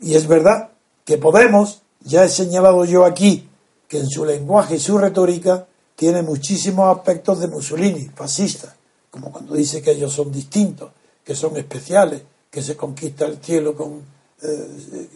Y 0.00 0.14
es 0.14 0.26
verdad 0.26 0.70
que 1.04 1.16
Podemos, 1.16 1.80
ya 2.00 2.24
he 2.24 2.28
señalado 2.28 2.84
yo 2.84 3.04
aquí, 3.04 3.48
que 3.88 3.98
en 3.98 4.08
su 4.08 4.24
lenguaje 4.24 4.76
y 4.76 4.78
su 4.78 4.98
retórica 4.98 5.66
tiene 5.96 6.22
muchísimos 6.22 6.94
aspectos 6.94 7.40
de 7.40 7.48
Mussolini, 7.48 8.10
fascista, 8.14 8.76
como 9.10 9.32
cuando 9.32 9.54
dice 9.54 9.80
que 9.80 9.92
ellos 9.92 10.12
son 10.12 10.30
distintos, 10.30 10.90
que 11.24 11.34
son 11.34 11.56
especiales, 11.56 12.22
que 12.50 12.62
se 12.62 12.76
conquista 12.76 13.24
el 13.24 13.38
cielo 13.38 13.74
con 13.74 14.02
eh, 14.42 15.08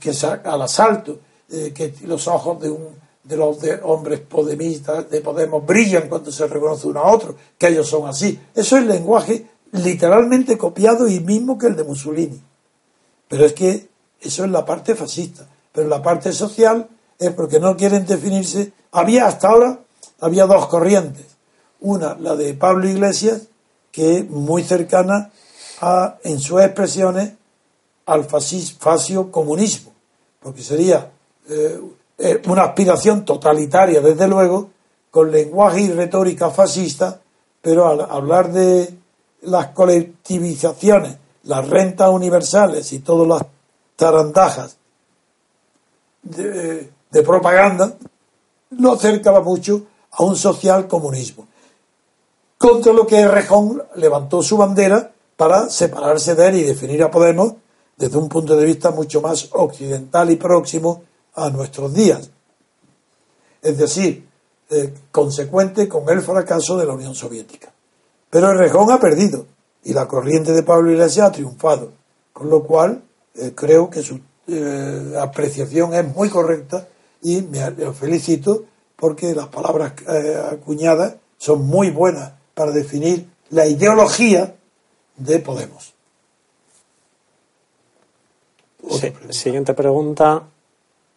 que 0.00 0.12
al 0.44 0.62
asalto, 0.62 1.18
eh, 1.48 1.72
que 1.74 1.94
los 2.02 2.26
ojos 2.26 2.60
de 2.60 2.70
un 2.70 2.88
de 3.24 3.36
los 3.36 3.60
de 3.60 3.80
hombres 3.82 4.20
podemistas 4.20 5.10
de 5.10 5.20
Podemos 5.20 5.64
brillan 5.64 6.08
cuando 6.08 6.30
se 6.30 6.46
reconoce 6.46 6.86
uno 6.86 7.00
a 7.00 7.12
otro, 7.12 7.34
que 7.58 7.68
ellos 7.68 7.88
son 7.88 8.06
así. 8.06 8.38
Eso 8.54 8.76
es 8.76 8.84
lenguaje 8.84 9.46
literalmente 9.72 10.56
copiado 10.56 11.08
y 11.08 11.20
mismo 11.20 11.58
que 11.58 11.66
el 11.66 11.76
de 11.76 11.84
Mussolini. 11.84 12.40
Pero 13.28 13.46
es 13.46 13.52
que 13.54 13.88
eso 14.20 14.44
es 14.44 14.50
la 14.50 14.64
parte 14.64 14.94
fascista. 14.94 15.46
Pero 15.72 15.88
la 15.88 16.02
parte 16.02 16.32
social 16.32 16.88
es 17.18 17.32
porque 17.32 17.58
no 17.58 17.76
quieren 17.76 18.06
definirse. 18.06 18.72
Había 18.92 19.26
hasta 19.26 19.48
ahora, 19.48 19.80
había 20.20 20.46
dos 20.46 20.68
corrientes. 20.68 21.26
Una, 21.80 22.14
la 22.14 22.36
de 22.36 22.54
Pablo 22.54 22.88
Iglesias, 22.88 23.42
que 23.90 24.18
es 24.18 24.30
muy 24.30 24.62
cercana 24.62 25.32
a, 25.80 26.18
en 26.24 26.38
sus 26.38 26.60
expresiones 26.60 27.32
al 28.06 28.24
fascio 28.24 29.32
comunismo, 29.32 29.92
porque 30.40 30.62
sería 30.62 31.10
eh, 31.48 31.80
eh, 32.18 32.40
una 32.46 32.64
aspiración 32.64 33.24
totalitaria, 33.24 34.00
desde 34.00 34.28
luego, 34.28 34.70
con 35.10 35.30
lenguaje 35.30 35.82
y 35.82 35.92
retórica 35.92 36.50
fascista, 36.50 37.20
pero 37.60 37.88
al 37.88 38.00
hablar 38.02 38.52
de 38.52 38.94
las 39.42 39.68
colectivizaciones, 39.68 41.16
las 41.44 41.68
rentas 41.68 42.10
universales 42.10 42.92
y 42.92 43.00
todas 43.00 43.28
las 43.28 43.42
tarandajas 43.96 44.76
de, 46.22 46.90
de 47.10 47.22
propaganda, 47.22 47.94
no 48.70 48.92
acercaba 48.92 49.40
mucho 49.40 49.82
a 50.12 50.22
un 50.24 50.36
social 50.36 50.88
comunismo. 50.88 51.46
Contra 52.58 52.92
lo 52.92 53.06
que 53.06 53.26
Rejón 53.28 53.82
levantó 53.96 54.42
su 54.42 54.56
bandera 54.56 55.12
para 55.36 55.68
separarse 55.68 56.34
de 56.34 56.48
él 56.48 56.54
y 56.56 56.62
definir 56.62 57.02
a 57.02 57.10
Podemos 57.10 57.54
desde 57.96 58.18
un 58.18 58.28
punto 58.28 58.56
de 58.56 58.64
vista 58.64 58.90
mucho 58.90 59.20
más 59.20 59.48
occidental 59.52 60.30
y 60.30 60.36
próximo 60.36 61.02
a 61.34 61.50
nuestros 61.50 61.92
días. 61.92 62.30
Es 63.62 63.78
decir, 63.78 64.26
eh, 64.70 64.94
consecuente 65.10 65.88
con 65.88 66.08
el 66.08 66.22
fracaso 66.22 66.76
de 66.76 66.86
la 66.86 66.94
Unión 66.94 67.14
Soviética. 67.14 67.72
Pero 68.30 68.50
el 68.50 68.58
Rejón 68.58 68.90
ha 68.90 68.98
perdido 68.98 69.46
y 69.84 69.92
la 69.92 70.08
corriente 70.08 70.52
de 70.52 70.62
Pablo 70.62 70.90
Iglesias 70.90 71.28
ha 71.28 71.32
triunfado, 71.32 71.92
con 72.32 72.48
lo 72.48 72.62
cual 72.62 73.02
eh, 73.34 73.52
creo 73.54 73.90
que 73.90 74.02
su 74.02 74.20
eh, 74.46 75.14
apreciación 75.20 75.94
es 75.94 76.14
muy 76.14 76.28
correcta 76.28 76.88
y 77.22 77.42
me, 77.42 77.60
felicito 77.92 78.64
porque 78.96 79.34
las 79.34 79.48
palabras 79.48 79.92
acuñadas 80.50 81.16
son 81.36 81.66
muy 81.66 81.90
buenas 81.90 82.32
para 82.54 82.70
definir 82.70 83.28
la 83.50 83.66
ideología 83.66 84.54
de 85.16 85.38
Podemos. 85.40 85.94
Siguiente 89.30 89.74
pregunta 89.74 90.42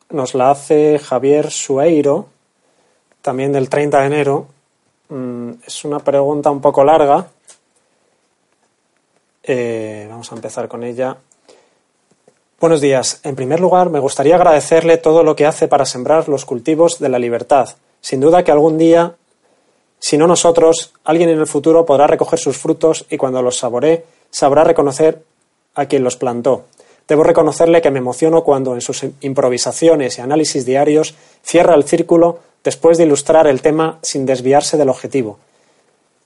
nos 0.10 0.34
la 0.36 0.52
hace 0.52 1.00
Javier 1.00 1.52
Sueiro, 1.52 2.28
también 3.22 3.52
del 3.52 3.70
30 3.70 4.00
de 4.00 4.06
enero. 4.06 4.48
Mm, 5.10 5.52
es 5.66 5.86
una 5.86 6.00
pregunta 6.00 6.50
un 6.50 6.62
poco 6.62 6.84
larga. 6.84 7.28
Eh, 9.44 10.08
vamos 10.10 10.32
a 10.32 10.36
empezar 10.36 10.68
con 10.68 10.84
ella. 10.84 11.18
Buenos 12.60 12.82
días. 12.82 13.20
En 13.24 13.36
primer 13.36 13.60
lugar, 13.60 13.90
me 13.90 14.00
gustaría 14.00 14.36
agradecerle 14.36 14.98
todo 14.98 15.24
lo 15.24 15.36
que 15.36 15.46
hace 15.46 15.68
para 15.68 15.86
sembrar 15.86 16.28
los 16.28 16.46
cultivos 16.46 17.00
de 17.00 17.10
la 17.10 17.20
libertad. 17.20 17.70
Sin 18.02 18.20
duda 18.20 18.44
que 18.44 18.52
algún 18.52 18.78
día, 18.78 19.16
si 20.00 20.18
no 20.18 20.28
nosotros, 20.28 20.94
alguien 21.04 21.30
en 21.30 21.40
el 21.40 21.48
futuro 21.48 21.86
podrá 21.86 22.08
recoger 22.08 22.40
sus 22.40 22.58
frutos 22.58 23.06
y 23.10 23.18
cuando 23.18 23.42
los 23.42 23.58
saboree, 23.58 24.06
sabrá 24.32 24.64
reconocer 24.64 25.24
a 25.76 25.86
quien 25.86 26.04
los 26.04 26.18
plantó. 26.18 26.66
Debo 27.08 27.24
reconocerle 27.24 27.82
que 27.82 27.92
me 27.92 28.00
emociono 28.00 28.44
cuando 28.44 28.74
en 28.74 28.82
sus 28.82 29.06
improvisaciones 29.22 30.18
y 30.18 30.22
análisis 30.22 30.66
diarios 30.66 31.16
cierra 31.42 31.76
el 31.76 31.86
círculo 31.86 32.40
después 32.64 32.98
de 32.98 33.06
ilustrar 33.06 33.48
el 33.48 33.62
tema 33.62 34.00
sin 34.02 34.26
desviarse 34.26 34.76
del 34.76 34.90
objetivo. 34.90 35.38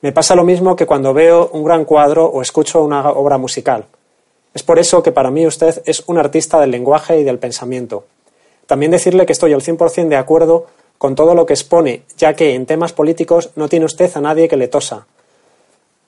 Me 0.02 0.12
pasa 0.12 0.36
lo 0.36 0.44
mismo 0.44 0.76
que 0.76 0.88
cuando 0.88 1.14
veo 1.14 1.52
un 1.54 1.64
gran 1.64 1.86
cuadro 1.86 2.26
o 2.26 2.42
escucho 2.42 2.84
una 2.84 3.12
obra 3.12 3.38
musical. 3.38 3.86
Es 4.56 4.64
por 4.64 4.80
eso 4.80 5.04
que 5.04 5.12
para 5.12 5.30
mí 5.30 5.46
usted 5.46 5.84
es 5.86 6.04
un 6.08 6.18
artista 6.18 6.60
del 6.60 6.72
lenguaje 6.72 7.20
y 7.20 7.24
del 7.24 7.38
pensamiento. 7.38 8.06
También 8.66 8.92
decirle 8.92 9.28
que 9.28 9.34
estoy 9.34 9.54
al 9.54 9.62
100% 9.62 10.08
de 10.08 10.16
acuerdo 10.16 10.66
con 10.98 11.14
todo 11.14 11.36
lo 11.36 11.46
que 11.46 11.54
expone, 11.54 12.04
ya 12.18 12.34
que 12.34 12.56
en 12.56 12.66
temas 12.66 12.94
políticos 12.94 13.52
no 13.56 13.70
tiene 13.70 13.86
usted 13.86 14.12
a 14.16 14.22
nadie 14.22 14.48
que 14.48 14.58
le 14.58 14.68
tosa. 14.68 15.06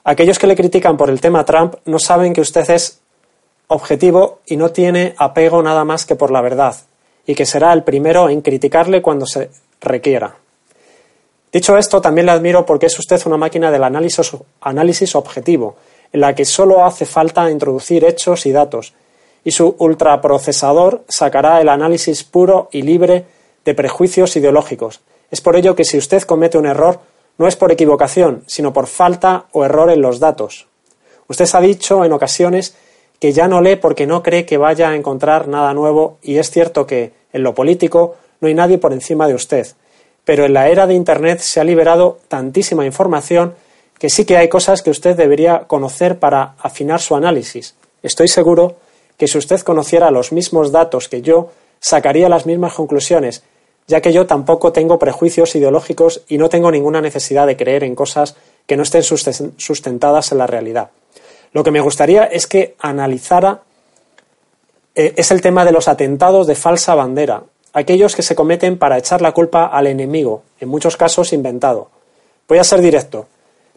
Aquellos 0.03 0.39
que 0.39 0.47
le 0.47 0.55
critican 0.55 0.97
por 0.97 1.11
el 1.11 1.21
tema 1.21 1.45
Trump 1.45 1.75
no 1.85 1.99
saben 1.99 2.33
que 2.33 2.41
usted 2.41 2.67
es 2.71 3.02
objetivo 3.67 4.39
y 4.45 4.57
no 4.57 4.71
tiene 4.71 5.15
apego 5.17 5.61
nada 5.61 5.83
más 5.83 6.05
que 6.05 6.15
por 6.15 6.31
la 6.31 6.41
verdad, 6.41 6.75
y 7.25 7.35
que 7.35 7.45
será 7.45 7.73
el 7.73 7.83
primero 7.83 8.29
en 8.29 8.41
criticarle 8.41 9.01
cuando 9.01 9.25
se 9.25 9.49
requiera. 9.81 10.35
Dicho 11.51 11.77
esto, 11.77 12.01
también 12.01 12.25
le 12.25 12.31
admiro 12.31 12.65
porque 12.65 12.87
es 12.87 12.97
usted 12.97 13.21
una 13.25 13.37
máquina 13.37 13.69
del 13.69 13.83
análisis, 13.83 14.31
análisis 14.61 15.15
objetivo, 15.15 15.75
en 16.11 16.21
la 16.21 16.33
que 16.33 16.45
solo 16.45 16.83
hace 16.83 17.05
falta 17.05 17.49
introducir 17.49 18.05
hechos 18.05 18.45
y 18.45 18.51
datos, 18.51 18.93
y 19.43 19.51
su 19.51 19.75
ultraprocesador 19.77 21.03
sacará 21.07 21.61
el 21.61 21.69
análisis 21.69 22.23
puro 22.23 22.69
y 22.71 22.81
libre 22.81 23.25
de 23.65 23.75
prejuicios 23.75 24.35
ideológicos. 24.35 25.01
Es 25.29 25.41
por 25.41 25.55
ello 25.55 25.75
que 25.75 25.85
si 25.85 25.97
usted 25.97 26.23
comete 26.23 26.57
un 26.57 26.65
error, 26.65 26.99
no 27.37 27.47
es 27.47 27.55
por 27.55 27.71
equivocación, 27.71 28.43
sino 28.47 28.73
por 28.73 28.87
falta 28.87 29.45
o 29.51 29.65
error 29.65 29.89
en 29.89 30.01
los 30.01 30.19
datos. 30.19 30.67
Usted 31.27 31.47
ha 31.53 31.61
dicho 31.61 32.05
en 32.05 32.13
ocasiones 32.13 32.75
que 33.23 33.31
ya 33.31 33.47
no 33.47 33.61
lee 33.61 33.77
porque 33.77 34.05
no 34.05 34.21
cree 34.21 34.45
que 34.45 34.57
vaya 34.57 34.89
a 34.89 34.95
encontrar 34.97 35.47
nada 35.47 35.73
nuevo 35.73 36.17
y 36.21 36.39
es 36.39 36.51
cierto 36.51 36.85
que, 36.85 37.13
en 37.31 37.43
lo 37.43 37.55
político, 37.55 38.17
no 38.41 38.49
hay 38.49 38.53
nadie 38.53 38.77
por 38.77 38.91
encima 38.91 39.29
de 39.29 39.33
usted 39.33 39.65
pero 40.25 40.45
en 40.45 40.53
la 40.53 40.69
era 40.69 40.87
de 40.87 40.93
Internet 40.93 41.39
se 41.39 41.59
ha 41.59 41.63
liberado 41.63 42.19
tantísima 42.27 42.85
información 42.85 43.55
que 43.99 44.09
sí 44.09 44.25
que 44.25 44.37
hay 44.37 44.49
cosas 44.49 44.81
que 44.81 44.89
usted 44.89 45.15
debería 45.15 45.65
conocer 45.67 46.19
para 46.19 46.55
afinar 46.59 46.99
su 46.99 47.15
análisis. 47.15 47.75
Estoy 48.01 48.27
seguro 48.27 48.75
que 49.17 49.27
si 49.27 49.37
usted 49.37 49.61
conociera 49.61 50.11
los 50.11 50.31
mismos 50.31 50.71
datos 50.71 51.07
que 51.07 51.21
yo, 51.21 51.51
sacaría 51.79 52.29
las 52.29 52.45
mismas 52.45 52.73
conclusiones, 52.73 53.43
ya 53.87 54.01
que 54.01 54.13
yo 54.13 54.25
tampoco 54.25 54.71
tengo 54.71 54.99
prejuicios 54.99 55.55
ideológicos 55.55 56.23
y 56.27 56.37
no 56.37 56.49
tengo 56.49 56.71
ninguna 56.71 57.01
necesidad 57.01 57.47
de 57.47 57.57
creer 57.57 57.83
en 57.83 57.95
cosas 57.95 58.35
que 58.65 58.77
no 58.77 58.83
estén 58.83 59.03
sustentadas 59.03 60.31
en 60.31 60.37
la 60.37 60.47
realidad. 60.47 60.89
Lo 61.53 61.63
que 61.63 61.71
me 61.71 61.79
gustaría 61.79 62.25
es 62.25 62.47
que 62.47 62.75
analizara 62.79 63.61
eh, 64.95 65.13
es 65.15 65.31
el 65.31 65.41
tema 65.41 65.65
de 65.65 65.71
los 65.71 65.87
atentados 65.87 66.47
de 66.47 66.55
falsa 66.55 66.95
bandera, 66.95 67.43
aquellos 67.73 68.15
que 68.15 68.21
se 68.21 68.35
cometen 68.35 68.77
para 68.77 68.97
echar 68.97 69.21
la 69.21 69.31
culpa 69.31 69.65
al 69.65 69.87
enemigo, 69.87 70.43
en 70.59 70.69
muchos 70.69 70.97
casos 70.97 71.33
inventado. 71.33 71.89
Voy 72.47 72.57
a 72.57 72.63
ser 72.63 72.81
directo. 72.81 73.27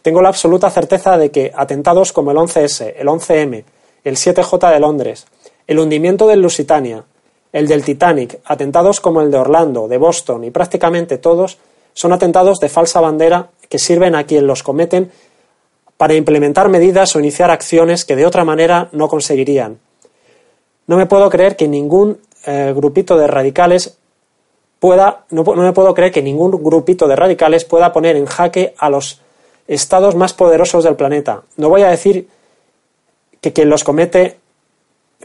Tengo 0.01 0.21
la 0.21 0.29
absoluta 0.29 0.69
certeza 0.69 1.17
de 1.17 1.31
que 1.31 1.51
atentados 1.55 2.13
como 2.13 2.31
el 2.31 2.37
11S, 2.37 2.93
el 2.97 3.07
11M, 3.07 3.63
el 4.03 4.15
7J 4.15 4.71
de 4.71 4.79
Londres, 4.79 5.25
el 5.65 5.79
hundimiento 5.79 6.27
del 6.27 6.41
Lusitania, 6.41 7.03
el 7.51 7.67
del 7.67 7.83
Titanic, 7.83 8.39
atentados 8.45 9.01
como 9.01 9.21
el 9.21 9.31
de 9.31 9.37
Orlando, 9.37 9.87
de 9.87 9.97
Boston 9.97 10.43
y 10.43 10.51
prácticamente 10.51 11.17
todos 11.17 11.57
son 11.93 12.13
atentados 12.13 12.59
de 12.59 12.69
falsa 12.69 13.01
bandera 13.01 13.49
que 13.67 13.79
sirven 13.79 14.15
a 14.15 14.25
quien 14.25 14.45
los 14.45 14.63
cometen 14.63 15.11
para 15.97 16.13
implementar 16.13 16.69
medidas 16.69 17.15
o 17.15 17.19
iniciar 17.19 17.51
acciones 17.51 18.05
que 18.05 18.15
de 18.15 18.25
otra 18.25 18.45
manera 18.45 18.89
no 18.91 19.07
conseguirían. 19.07 19.79
No 20.85 20.95
me 20.95 21.07
puedo 21.07 21.29
creer 21.29 21.55
que 21.55 21.67
ningún 21.67 22.19
eh, 22.45 22.71
grupito 22.75 23.17
de 23.17 23.27
radicales 23.27 23.97
pueda, 24.79 25.25
no, 25.31 25.43
me 25.43 25.73
puedo 25.73 25.93
creer 25.93 26.11
que 26.11 26.21
ningún 26.21 26.51
grupito 26.63 27.07
de 27.07 27.15
radicales 27.15 27.65
pueda 27.65 27.91
poner 27.91 28.15
en 28.15 28.25
jaque 28.25 28.73
a 28.77 28.89
los 28.89 29.21
estados 29.67 30.15
más 30.15 30.33
poderosos 30.33 30.83
del 30.83 30.95
planeta. 30.95 31.43
No 31.57 31.69
voy 31.69 31.81
a 31.81 31.89
decir 31.89 32.29
que 33.41 33.53
quien 33.53 33.69
los 33.69 33.83
comete, 33.83 34.37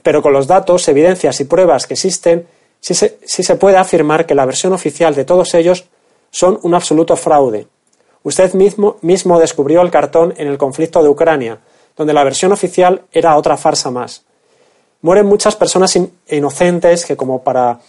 pero 0.03 0.23
con 0.23 0.33
los 0.33 0.47
datos, 0.47 0.89
evidencias 0.89 1.39
y 1.41 1.45
pruebas 1.45 1.87
que 1.87 1.95
existen, 1.95 2.47
sí 2.81 2.95
se, 2.95 3.19
se 3.25 3.57
puede 3.57 3.77
afirmar 3.77 4.27
que 4.27 4.35
la 4.35 4.47
versión 4.47 4.73
oficial 4.73 5.15
de 5.15 5.25
todos 5.25 5.55
ellos 5.55 5.85
son 6.31 6.59
un 6.63 6.75
absoluto 6.75 7.15
fraude. 7.17 7.67
Usted 8.25 8.55
mismo, 8.55 9.39
descubrió 9.41 9.83
el 9.83 9.91
cartón 9.91 10.35
en 10.37 10.49
el 10.49 10.59
conflicto 10.59 11.03
de 11.03 11.09
Ucrania, 11.09 11.59
donde 11.97 12.13
la 12.13 12.25
versión 12.25 12.53
oficial 12.53 13.03
era 13.13 13.37
otra 13.37 13.57
farsa 13.57 13.91
más. 13.91 14.23
Mueren 15.01 15.27
muchas 15.27 15.57
personas 15.57 15.99
inocentes 16.29 17.05
que 17.05 17.17
como 17.17 17.43
para 17.43 17.81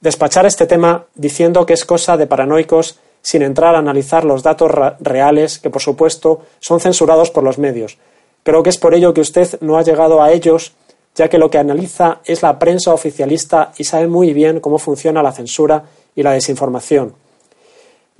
despachar 0.00 0.46
este 0.46 0.66
tema 0.66 1.06
diciendo 1.14 1.66
que 1.66 1.74
es 1.74 1.84
cosa 1.84 2.16
de 2.16 2.28
paranoicos 2.28 3.00
sin 3.22 3.42
entrar 3.42 3.74
a 3.74 3.78
analizar 3.78 4.24
los 4.24 4.42
datos 4.42 4.70
reales 5.00 5.58
que 5.58 5.70
por 5.70 5.82
supuesto 5.82 6.42
son 6.60 6.80
censurados 6.80 7.30
por 7.30 7.42
los 7.42 7.58
medios. 7.58 7.98
Creo 8.44 8.62
que 8.62 8.70
es 8.70 8.78
por 8.78 8.94
ello 8.94 9.12
que 9.12 9.20
usted 9.20 9.60
no 9.60 9.76
ha 9.76 9.82
llegado 9.82 10.22
a 10.22 10.30
ellos, 10.32 10.72
ya 11.14 11.28
que 11.28 11.38
lo 11.38 11.50
que 11.50 11.58
analiza 11.58 12.20
es 12.24 12.42
la 12.42 12.58
prensa 12.58 12.94
oficialista 12.94 13.72
y 13.76 13.84
sabe 13.84 14.06
muy 14.06 14.32
bien 14.32 14.60
cómo 14.60 14.78
funciona 14.78 15.22
la 15.22 15.32
censura 15.32 15.84
y 16.14 16.22
la 16.22 16.32
desinformación. 16.32 17.14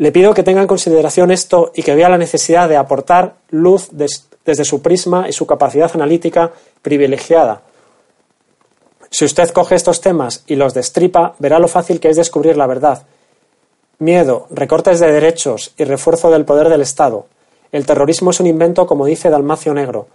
Le 0.01 0.13
pido 0.13 0.33
que 0.33 0.43
tenga 0.43 0.63
en 0.63 0.67
consideración 0.67 1.31
esto 1.31 1.73
y 1.75 1.83
que 1.83 1.95
vea 1.95 2.09
la 2.09 2.17
necesidad 2.17 2.71
de 2.71 2.79
aportar 2.79 3.35
luz 3.51 3.91
desde 3.93 4.65
su 4.65 4.81
prisma 4.81 5.29
y 5.29 5.35
su 5.35 5.47
capacidad 5.47 5.91
analítica 5.93 6.53
privilegiada, 6.81 7.61
si 9.13 9.25
usted 9.25 9.51
coge 9.51 9.75
estos 9.75 10.01
temas 10.01 10.45
y 10.47 10.55
los 10.55 10.73
destripa, 10.73 11.35
verá 11.41 11.59
lo 11.59 11.67
fácil 11.67 11.99
que 11.99 12.09
es 12.09 12.17
descubrir 12.17 12.57
la 12.57 12.69
verdad. 12.69 13.03
Miedo, 13.99 14.47
recortes 14.51 15.01
de 15.01 15.11
derechos 15.11 15.75
y 15.77 15.83
refuerzo 15.83 16.31
del 16.31 16.45
poder 16.45 16.69
del 16.69 16.81
Estado. 16.81 17.27
El 17.73 17.87
terrorismo 17.87 18.31
es 18.31 18.39
un 18.39 18.47
invento, 18.47 18.87
como 18.87 19.07
dice 19.07 19.29
Dalmacio 19.29 19.75
Negro. 19.75 20.07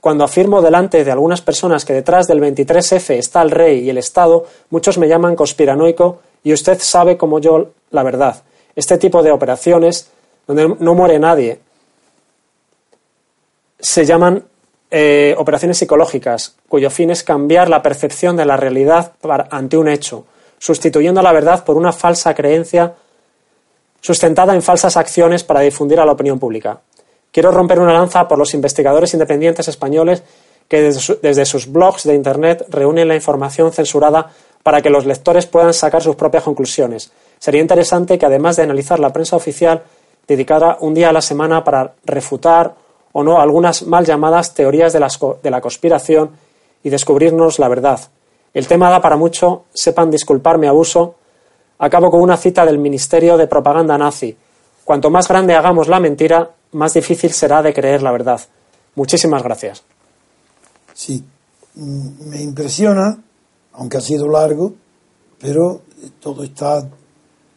Cuando 0.00 0.24
afirmo 0.24 0.62
delante 0.62 1.04
de 1.04 1.12
algunas 1.12 1.42
personas 1.42 1.84
que 1.84 1.92
detrás 1.92 2.26
del 2.26 2.40
23F 2.40 3.10
está 3.10 3.42
el 3.42 3.50
rey 3.50 3.80
y 3.80 3.90
el 3.90 3.98
Estado, 3.98 4.46
muchos 4.70 4.96
me 4.96 5.06
llaman 5.06 5.36
conspiranoico 5.36 6.20
y 6.42 6.54
usted 6.54 6.78
sabe 6.80 7.18
como 7.18 7.40
yo 7.40 7.72
la 7.90 8.02
verdad. 8.02 8.42
Este 8.80 8.96
tipo 8.96 9.22
de 9.22 9.30
operaciones, 9.30 10.08
donde 10.46 10.74
no 10.78 10.94
muere 10.94 11.18
nadie, 11.18 11.60
se 13.78 14.06
llaman 14.06 14.42
eh, 14.90 15.34
operaciones 15.36 15.76
psicológicas, 15.76 16.56
cuyo 16.66 16.88
fin 16.88 17.10
es 17.10 17.22
cambiar 17.22 17.68
la 17.68 17.82
percepción 17.82 18.38
de 18.38 18.46
la 18.46 18.56
realidad 18.56 19.12
ante 19.50 19.76
un 19.76 19.86
hecho, 19.86 20.24
sustituyendo 20.58 21.20
la 21.20 21.30
verdad 21.34 21.62
por 21.62 21.76
una 21.76 21.92
falsa 21.92 22.32
creencia 22.32 22.94
sustentada 24.00 24.54
en 24.54 24.62
falsas 24.62 24.96
acciones 24.96 25.44
para 25.44 25.60
difundir 25.60 26.00
a 26.00 26.06
la 26.06 26.12
opinión 26.12 26.38
pública. 26.38 26.80
Quiero 27.30 27.50
romper 27.50 27.80
una 27.80 27.92
lanza 27.92 28.26
por 28.26 28.38
los 28.38 28.54
investigadores 28.54 29.12
independientes 29.12 29.68
españoles 29.68 30.22
que 30.68 30.80
desde, 30.80 31.18
desde 31.20 31.44
sus 31.44 31.70
blogs 31.70 32.04
de 32.04 32.14
Internet 32.14 32.64
reúnen 32.70 33.08
la 33.08 33.14
información 33.14 33.72
censurada 33.72 34.30
para 34.62 34.82
que 34.82 34.90
los 34.90 35.06
lectores 35.06 35.46
puedan 35.46 35.72
sacar 35.72 36.02
sus 36.02 36.16
propias 36.16 36.44
conclusiones. 36.44 37.10
Sería 37.38 37.60
interesante 37.60 38.18
que, 38.18 38.26
además 38.26 38.56
de 38.56 38.64
analizar 38.64 38.98
la 38.98 39.12
prensa 39.12 39.36
oficial, 39.36 39.82
dedicara 40.26 40.76
un 40.80 40.94
día 40.94 41.08
a 41.08 41.12
la 41.12 41.22
semana 41.22 41.64
para 41.64 41.94
refutar 42.04 42.74
o 43.12 43.22
no 43.22 43.40
algunas 43.40 43.82
mal 43.86 44.04
llamadas 44.04 44.54
teorías 44.54 44.92
de, 44.92 45.04
de 45.42 45.50
la 45.50 45.60
conspiración 45.60 46.30
y 46.82 46.90
descubrirnos 46.90 47.58
la 47.58 47.68
verdad. 47.68 48.00
El 48.52 48.66
tema 48.66 48.90
da 48.90 49.00
para 49.00 49.16
mucho, 49.16 49.64
sepan 49.72 50.10
disculpar 50.10 50.58
mi 50.58 50.66
abuso. 50.66 51.16
Acabo 51.78 52.10
con 52.10 52.20
una 52.20 52.36
cita 52.36 52.64
del 52.66 52.78
Ministerio 52.78 53.36
de 53.36 53.46
Propaganda 53.46 53.96
nazi. 53.96 54.36
Cuanto 54.84 55.10
más 55.10 55.28
grande 55.28 55.54
hagamos 55.54 55.88
la 55.88 56.00
mentira, 56.00 56.50
más 56.72 56.94
difícil 56.94 57.32
será 57.32 57.62
de 57.62 57.72
creer 57.72 58.02
la 58.02 58.12
verdad. 58.12 58.40
Muchísimas 58.96 59.42
gracias. 59.42 59.82
Sí, 60.92 61.24
mm, 61.74 62.28
me 62.28 62.42
impresiona, 62.42 63.18
aunque 63.72 63.98
ha 63.98 64.00
sido 64.00 64.28
largo, 64.28 64.74
pero 65.38 65.82
todo 66.20 66.44
está 66.44 66.88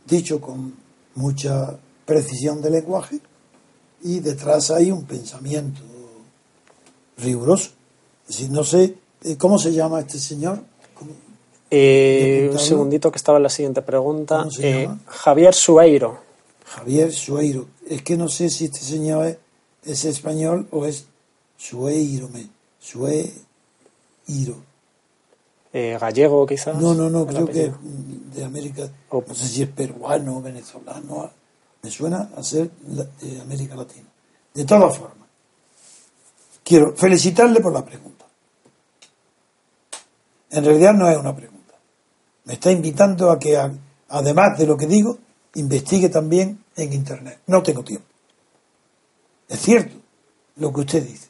dicho 0.06 0.40
con 0.40 0.74
mucha 1.16 1.78
precisión 2.06 2.62
de 2.62 2.70
lenguaje 2.70 3.20
y 4.04 4.20
detrás 4.20 4.72
hay 4.72 4.92
un 4.92 5.06
pensamiento 5.06 5.82
riguroso. 7.18 7.72
Es 8.28 8.38
decir, 8.38 8.52
no 8.52 8.64
sé, 8.64 8.96
eh, 9.24 9.38
¿cómo 9.38 9.58
se 9.58 9.74
llama 9.74 10.00
este 10.02 10.20
señor? 10.20 10.60
Eh, 11.76 12.50
un 12.52 12.60
segundito 12.60 13.12
que 13.12 13.18
estaba 13.18 13.38
en 13.38 13.44
la 13.44 13.50
siguiente 13.50 13.82
pregunta. 13.82 14.48
Eh, 14.60 14.88
Javier 15.08 15.56
Sueiro. 15.56 16.20
Javier 16.66 17.12
Sueiro. 17.12 17.68
Es 17.88 18.04
que 18.04 18.16
no 18.16 18.30
sé 18.30 18.50
si 18.50 18.66
este 18.66 18.80
señor 18.80 19.40
es, 19.84 20.06
español 20.06 20.68
o 20.72 20.86
es 20.86 21.08
Sueiro. 21.58 22.30
Me, 22.30 22.48
Sueiro. 25.74 26.00
gallego 26.00 26.46
quizás. 26.46 26.78
No, 26.78 26.94
no, 26.94 27.10
no, 27.10 27.26
creo 27.26 27.48
que 27.48 27.72
de 28.36 28.44
América. 28.44 28.90
No 29.12 29.34
sé 29.34 29.48
si 29.48 29.64
es 29.64 29.70
peruano 29.70 30.42
venezolano 30.42 31.32
me 31.84 31.92
suena 31.92 32.30
a 32.36 32.42
ser 32.42 32.72
de 32.72 33.42
América 33.42 33.76
Latina. 33.76 34.08
De 34.54 34.64
todas 34.64 34.98
formas, 34.98 35.28
quiero 36.64 36.96
felicitarle 36.96 37.60
por 37.60 37.74
la 37.74 37.84
pregunta. 37.84 38.26
En 40.50 40.64
realidad 40.64 40.94
no 40.94 41.10
es 41.10 41.18
una 41.18 41.36
pregunta. 41.36 41.74
Me 42.46 42.54
está 42.54 42.72
invitando 42.72 43.30
a 43.32 43.38
que, 43.38 43.60
además 44.08 44.58
de 44.58 44.66
lo 44.66 44.78
que 44.78 44.88
digo, 44.88 45.18
investigue 45.56 46.08
también 46.08 46.64
en 46.76 46.94
Internet. 46.94 47.42
No 47.48 47.62
tengo 47.62 47.84
tiempo. 47.84 48.08
Es 49.50 49.60
cierto 49.60 49.96
lo 50.56 50.72
que 50.72 50.82
usted 50.82 51.04
dice. 51.04 51.28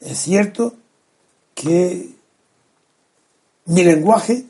Es 0.00 0.18
cierto 0.18 0.72
que 1.54 2.14
mi 3.66 3.84
lenguaje 3.84 4.44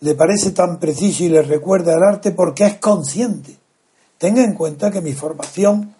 le 0.00 0.14
parece 0.14 0.50
tan 0.52 0.78
preciso 0.78 1.24
y 1.24 1.28
le 1.28 1.42
recuerda 1.42 1.94
el 1.94 2.02
arte 2.02 2.32
porque 2.32 2.64
es 2.64 2.78
consciente. 2.78 3.56
Tenga 4.18 4.42
en 4.42 4.54
cuenta 4.54 4.90
que 4.90 5.00
mi 5.00 5.12
formación 5.12 5.94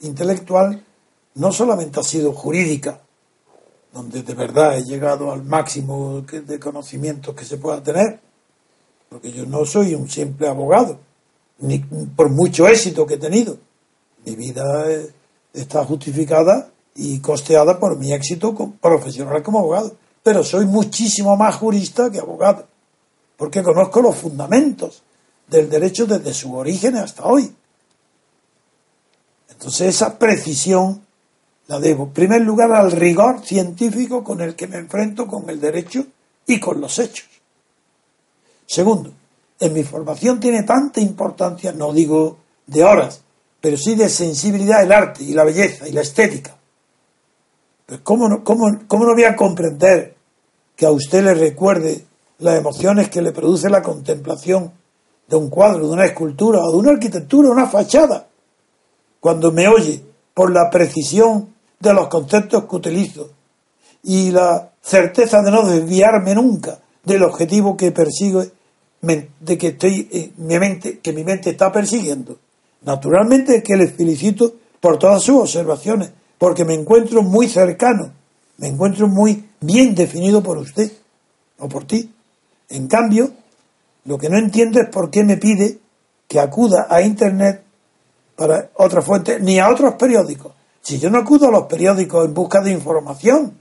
intelectual 0.00 0.84
no 1.34 1.52
solamente 1.52 2.00
ha 2.00 2.02
sido 2.02 2.32
jurídica, 2.32 3.00
donde 3.92 4.22
de 4.22 4.34
verdad 4.34 4.78
he 4.78 4.84
llegado 4.84 5.32
al 5.32 5.44
máximo 5.44 6.22
de 6.22 6.60
conocimientos 6.60 7.34
que 7.34 7.44
se 7.44 7.58
pueda 7.58 7.82
tener, 7.82 8.20
porque 9.08 9.32
yo 9.32 9.46
no 9.46 9.64
soy 9.64 9.94
un 9.94 10.08
simple 10.08 10.48
abogado, 10.48 10.98
ni 11.58 11.78
por 11.78 12.30
mucho 12.30 12.68
éxito 12.68 13.06
que 13.06 13.14
he 13.14 13.18
tenido. 13.18 13.58
Mi 14.24 14.36
vida 14.36 14.86
está 15.52 15.84
justificada 15.84 16.70
y 16.94 17.20
costeada 17.20 17.78
por 17.78 17.98
mi 17.98 18.12
éxito 18.12 18.54
profesional 18.80 19.42
como 19.42 19.60
abogado, 19.60 19.94
pero 20.22 20.44
soy 20.44 20.66
muchísimo 20.66 21.36
más 21.36 21.56
jurista 21.56 22.10
que 22.10 22.18
abogado, 22.18 22.66
porque 23.36 23.62
conozco 23.62 24.02
los 24.02 24.16
fundamentos 24.16 25.02
del 25.46 25.68
derecho 25.68 26.06
desde 26.06 26.32
su 26.32 26.54
origen 26.54 26.96
hasta 26.96 27.24
hoy. 27.24 27.52
Entonces 29.48 29.94
esa 29.94 30.18
precisión 30.18 31.02
la 31.66 31.78
debo, 31.78 32.04
en 32.04 32.12
primer 32.12 32.40
lugar, 32.42 32.72
al 32.72 32.92
rigor 32.92 33.44
científico 33.44 34.24
con 34.24 34.40
el 34.40 34.56
que 34.56 34.66
me 34.66 34.78
enfrento 34.78 35.26
con 35.26 35.48
el 35.48 35.60
derecho 35.60 36.04
y 36.46 36.58
con 36.58 36.80
los 36.80 36.98
hechos. 36.98 37.28
Segundo, 38.66 39.12
en 39.58 39.72
mi 39.72 39.84
formación 39.84 40.40
tiene 40.40 40.62
tanta 40.62 41.00
importancia, 41.00 41.72
no 41.72 41.92
digo 41.92 42.38
de 42.66 42.84
horas, 42.84 43.22
pero 43.60 43.76
sí 43.76 43.94
de 43.94 44.08
sensibilidad 44.08 44.82
el 44.82 44.92
arte 44.92 45.22
y 45.22 45.32
la 45.32 45.44
belleza 45.44 45.86
y 45.86 45.92
la 45.92 46.00
estética. 46.00 46.56
¿Cómo, 48.02 48.28
no, 48.28 48.44
cómo, 48.44 48.66
¿Cómo 48.86 49.04
no 49.04 49.14
voy 49.14 49.24
a 49.24 49.36
comprender 49.36 50.14
que 50.76 50.86
a 50.86 50.90
usted 50.90 51.24
le 51.24 51.34
recuerde 51.34 52.04
las 52.38 52.58
emociones 52.58 53.08
que 53.08 53.22
le 53.22 53.32
produce 53.32 53.68
la 53.68 53.82
contemplación 53.82 54.72
de 55.28 55.36
un 55.36 55.50
cuadro, 55.50 55.86
de 55.86 55.92
una 55.92 56.06
escultura 56.06 56.60
o 56.60 56.72
de 56.72 56.78
una 56.78 56.92
arquitectura, 56.92 57.50
una 57.50 57.66
fachada? 57.66 58.28
Cuando 59.20 59.52
me 59.52 59.68
oye 59.68 60.02
por 60.34 60.52
la 60.52 60.70
precisión 60.70 61.54
de 61.78 61.92
los 61.92 62.08
conceptos 62.08 62.64
que 62.64 62.76
utilizo 62.76 63.30
y 64.02 64.30
la 64.30 64.70
certeza 64.80 65.42
de 65.42 65.50
no 65.50 65.66
desviarme 65.66 66.34
nunca 66.34 66.78
del 67.04 67.22
objetivo 67.22 67.76
que 67.76 67.92
persigo, 67.92 68.44
de 69.02 69.58
que 69.58 69.68
estoy 69.68 70.08
eh, 70.12 70.32
mi 70.36 70.58
mente, 70.58 70.98
que 70.98 71.12
mi 71.12 71.24
mente 71.24 71.50
está 71.50 71.72
persiguiendo. 71.72 72.38
Naturalmente 72.82 73.62
que 73.62 73.76
les 73.76 73.94
felicito 73.94 74.54
por 74.80 74.98
todas 74.98 75.22
sus 75.22 75.40
observaciones, 75.40 76.12
porque 76.40 76.64
me 76.64 76.72
encuentro 76.72 77.22
muy 77.22 77.48
cercano, 77.48 78.14
me 78.56 78.68
encuentro 78.68 79.06
muy 79.08 79.44
bien 79.60 79.94
definido 79.94 80.42
por 80.42 80.56
usted 80.56 80.90
o 81.58 81.68
por 81.68 81.84
ti. 81.84 82.14
En 82.70 82.88
cambio, 82.88 83.30
lo 84.06 84.16
que 84.16 84.30
no 84.30 84.38
entiendo 84.38 84.80
es 84.80 84.88
por 84.88 85.10
qué 85.10 85.22
me 85.22 85.36
pide 85.36 85.78
que 86.26 86.40
acuda 86.40 86.86
a 86.88 87.02
Internet 87.02 87.62
para 88.36 88.70
otra 88.76 89.02
fuente, 89.02 89.38
ni 89.38 89.58
a 89.58 89.68
otros 89.68 89.96
periódicos. 89.96 90.54
Si 90.80 90.98
yo 90.98 91.10
no 91.10 91.18
acudo 91.18 91.48
a 91.48 91.50
los 91.50 91.66
periódicos 91.66 92.24
en 92.24 92.32
busca 92.32 92.62
de 92.62 92.70
información, 92.70 93.58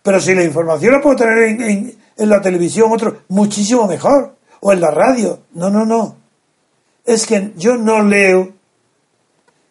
pero 0.00 0.20
si 0.20 0.32
la 0.36 0.44
información 0.44 0.92
la 0.92 1.00
puedo 1.00 1.16
tener 1.16 1.38
en, 1.60 1.98
la 2.18 2.40
televisión, 2.40 2.92
otro, 2.92 3.22
muchísimo 3.30 3.88
mejor, 3.88 4.36
o 4.60 4.72
en 4.72 4.80
la 4.80 4.92
radio. 4.92 5.40
No, 5.54 5.70
no, 5.70 5.84
no. 5.84 6.14
Es 7.04 7.26
que 7.26 7.52
yo 7.56 7.76
no 7.76 8.00
leo 8.00 8.52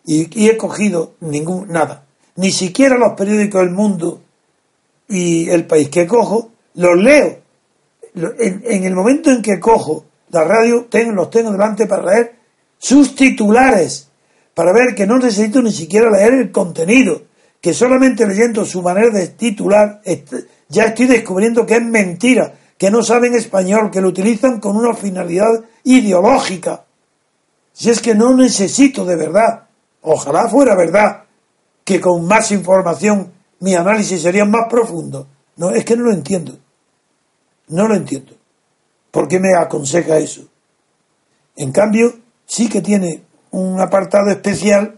y, 0.04 0.49
he 0.49 0.58
cogido 0.58 1.14
ningún, 1.22 1.70
nada. 1.70 2.04
Ni 2.36 2.52
siquiera 2.52 2.98
los 2.98 3.14
periódicos 3.14 3.62
del 3.62 3.72
mundo 3.72 4.22
y 5.08 5.50
el 5.50 5.66
país 5.66 5.90
que 5.90 6.08
cojo, 6.08 6.52
los 6.76 6.98
leo. 6.98 7.40
En, 8.14 8.64
en 8.66 8.84
el 8.84 8.96
momento 8.96 9.32
en 9.32 9.42
que 9.42 9.60
cojo 9.60 10.06
la 10.30 10.44
radio, 10.44 10.86
tengo, 10.90 11.12
los 11.12 11.30
tengo 11.30 11.52
delante 11.52 11.86
para 11.88 12.06
leer 12.06 12.36
sus 12.78 13.16
titulares 13.16 14.12
para 14.54 14.74
ver 14.74 14.96
que 14.96 15.08
no 15.08 15.18
necesito 15.18 15.62
ni 15.62 15.72
siquiera 15.72 16.10
leer 16.10 16.34
el 16.34 16.52
contenido, 16.52 17.24
que 17.60 17.74
solamente 17.74 18.28
leyendo 18.28 18.66
su 18.66 18.82
manera 18.82 19.10
de 19.10 19.28
titular 19.30 20.02
ya 20.68 20.84
estoy 20.86 21.08
descubriendo 21.08 21.66
que 21.66 21.76
es 21.76 21.84
mentira, 21.84 22.54
que 22.78 22.92
no 22.92 23.04
saben 23.04 23.36
español, 23.36 23.92
que 23.92 24.02
lo 24.02 24.10
utilizan 24.10 24.60
con 24.60 24.76
una 24.76 24.94
finalidad 24.94 25.64
ideológica. 25.84 26.86
Si 27.74 27.90
es 27.90 28.02
que 28.02 28.16
no 28.16 28.36
necesito 28.36 29.06
de 29.06 29.16
verdad, 29.16 29.64
ojalá 30.02 30.48
fuera 30.48 30.76
verdad, 30.76 31.24
que 31.84 32.00
con 32.00 32.26
más 32.26 32.52
información 32.52 33.32
mi 33.60 33.76
análisis 33.76 34.22
sería 34.22 34.46
más 34.46 34.68
profundo. 34.70 35.28
No, 35.58 35.72
es 35.72 35.86
que 35.86 35.96
no 35.96 36.04
lo 36.04 36.14
entiendo. 36.14 36.58
No 37.68 37.88
lo 37.88 37.96
entiendo. 37.96 38.34
¿Por 39.12 39.28
qué 39.28 39.40
me 39.40 39.56
aconseja 39.56 40.18
eso? 40.18 40.44
En 41.56 41.72
cambio, 41.72 42.14
sí 42.46 42.70
que 42.70 42.82
tiene 42.82 43.24
un 43.52 43.80
apartado 43.80 44.32
especial 44.32 44.98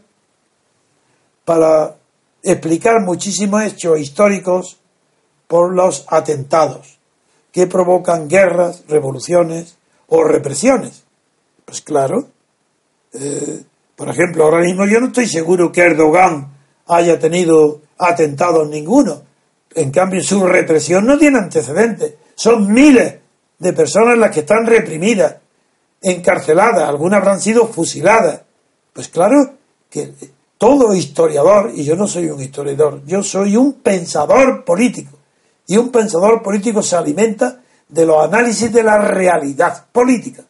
para 1.46 1.96
explicar 2.42 3.02
muchísimos 3.02 3.64
hechos 3.64 4.00
históricos 4.00 4.80
por 5.48 5.74
los 5.74 6.06
atentados 6.08 7.00
que 7.52 7.68
provocan 7.68 8.28
guerras, 8.28 8.84
revoluciones 8.88 9.78
o 10.08 10.24
represiones. 10.24 11.04
Pues 11.66 11.82
claro, 11.82 12.28
eh, 13.14 13.64
por 13.96 14.10
ejemplo, 14.10 14.44
ahora 14.44 14.60
mismo 14.60 14.86
yo 14.86 15.00
no 15.00 15.08
estoy 15.08 15.28
seguro 15.28 15.72
que 15.72 15.82
Erdogan 15.82 16.53
haya 16.88 17.20
tenido 17.20 17.82
atentados 17.98 18.68
ninguno. 18.70 19.22
En 19.76 19.92
cambio, 19.92 20.22
su 20.22 20.46
represión 20.46 21.06
no 21.06 21.18
tiene 21.18 21.40
antecedentes. 21.40 22.16
Son 22.36 22.72
miles 22.72 23.16
de 23.60 23.74
personas 23.74 24.18
las 24.18 24.32
que 24.32 24.42
están 24.42 24.66
reprimidas 24.66 25.36
encarceladas, 26.02 26.88
algunas 26.88 27.22
habrán 27.22 27.42
sido 27.42 27.68
fusiladas. 27.68 28.42
Pues 28.92 29.08
claro 29.08 29.54
que 29.90 30.14
todo 30.58 30.94
historiador, 30.94 31.72
y 31.74 31.84
yo 31.84 31.96
no 31.96 32.08
soy 32.08 32.30
un 32.30 32.42
historiador, 32.42 33.02
yo 33.06 33.24
soy 33.24 33.56
un 33.56 33.74
pensador 33.74 34.64
político. 34.64 35.18
Y 35.66 35.78
un 35.78 35.90
pensador 35.90 36.44
político 36.44 36.84
se 36.84 36.98
alimenta 36.98 37.62
de 37.88 38.06
los 38.06 38.24
análisis 38.24 38.72
de 38.72 38.84
la 38.84 38.98
realidad 38.98 39.86
política. 39.92 40.44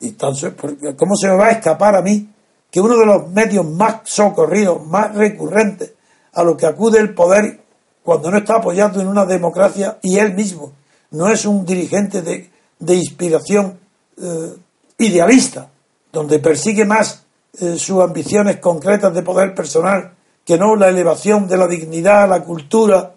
Y 0.00 0.08
entonces, 0.08 0.52
¿cómo 0.96 1.16
se 1.16 1.28
me 1.28 1.34
va 1.34 1.46
a 1.46 1.52
escapar 1.52 1.96
a 1.96 2.02
mí 2.02 2.28
que 2.70 2.80
uno 2.80 2.96
de 2.96 3.06
los 3.06 3.28
medios 3.30 3.66
más 3.66 4.00
socorridos, 4.04 4.84
más 4.86 5.14
recurrentes 5.14 5.92
a 6.32 6.42
lo 6.42 6.56
que 6.56 6.66
acude 6.66 6.98
el 7.00 7.14
poder 7.14 7.60
cuando 8.02 8.30
no 8.30 8.38
está 8.38 8.56
apoyado 8.56 9.00
en 9.00 9.08
una 9.08 9.24
democracia 9.24 9.98
y 10.02 10.18
él 10.18 10.34
mismo 10.34 10.72
no 11.10 11.28
es 11.28 11.44
un 11.46 11.64
dirigente 11.64 12.22
de, 12.22 12.94
inspiración 12.94 13.78
eh, 14.20 14.54
idealista, 14.98 15.68
donde 16.12 16.38
persigue 16.38 16.84
más 16.84 17.24
eh, 17.60 17.76
sus 17.78 18.02
ambiciones 18.02 18.58
concretas 18.58 19.14
de 19.14 19.22
poder 19.22 19.54
personal 19.54 20.12
que 20.44 20.56
no 20.56 20.76
la 20.76 20.88
elevación 20.88 21.46
de 21.46 21.56
la 21.56 21.66
dignidad, 21.66 22.28
la 22.28 22.42
cultura 22.42 23.14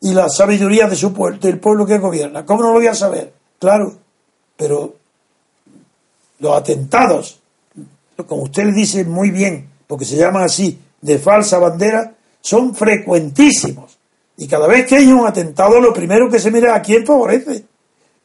y 0.00 0.12
la 0.12 0.28
sabiduría 0.28 0.88
de 0.88 0.96
su 0.96 1.12
del 1.40 1.60
pueblo 1.60 1.86
que 1.86 1.98
gobierna. 1.98 2.44
¿Cómo 2.44 2.62
no 2.62 2.68
lo 2.68 2.74
voy 2.74 2.88
a 2.88 2.94
saber? 2.94 3.32
Claro, 3.58 3.94
pero 4.56 4.94
los 6.40 6.56
atentados, 6.56 7.38
como 8.26 8.42
usted 8.42 8.64
le 8.64 8.72
dice 8.72 9.04
muy 9.04 9.30
bien, 9.30 9.68
porque 9.86 10.04
se 10.04 10.16
llaman 10.16 10.44
así, 10.44 10.78
de 11.00 11.18
falsa 11.18 11.58
bandera, 11.58 12.14
son 12.40 12.74
frecuentísimos. 12.74 13.98
Y 14.36 14.46
cada 14.48 14.66
vez 14.66 14.86
que 14.86 14.96
hay 14.96 15.06
un 15.06 15.26
atentado, 15.26 15.80
lo 15.80 15.92
primero 15.92 16.28
que 16.30 16.38
se 16.38 16.50
mira 16.50 16.74
a 16.74 16.82
quién 16.82 17.06
favorece. 17.06 17.64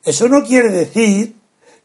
Eso 0.03 0.27
no 0.29 0.43
quiere 0.43 0.69
decir 0.69 1.35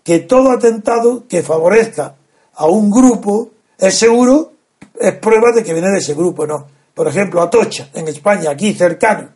que 0.05 0.21
todo 0.21 0.51
atentado 0.51 1.27
que 1.29 1.43
favorezca 1.43 2.15
a 2.55 2.67
un 2.67 2.91
grupo 2.91 3.51
es 3.79 3.99
seguro, 3.99 4.53
es 4.99 5.15
prueba 5.15 5.53
de 5.53 5.63
que 5.63 5.73
viene 5.73 5.91
de 5.91 5.99
ese 5.99 6.15
grupo, 6.15 6.47
no. 6.47 6.67
Por 6.95 7.09
ejemplo, 7.09 7.43
Atocha, 7.43 7.89
en 7.95 8.09
España, 8.09 8.51
aquí 8.51 8.75
cercano. 8.75 9.31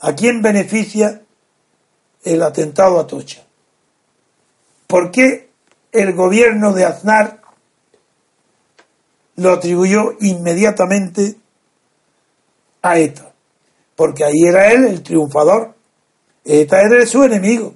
¿A 0.00 0.14
quién 0.14 0.42
beneficia 0.42 1.22
el 2.24 2.42
atentado 2.42 2.98
a 2.98 3.02
Atocha? 3.02 3.42
¿Por 4.86 5.10
qué 5.10 5.45
el 6.00 6.14
gobierno 6.14 6.72
de 6.72 6.84
Aznar 6.84 7.40
lo 9.36 9.52
atribuyó 9.52 10.14
inmediatamente 10.20 11.36
a 12.82 12.98
ETA? 12.98 13.32
Porque 13.94 14.24
ahí 14.24 14.44
era 14.46 14.72
él 14.72 14.84
el 14.84 15.02
triunfador. 15.02 15.74
ETA 16.44 16.80
era 16.82 17.06
su 17.06 17.24
enemigo. 17.24 17.74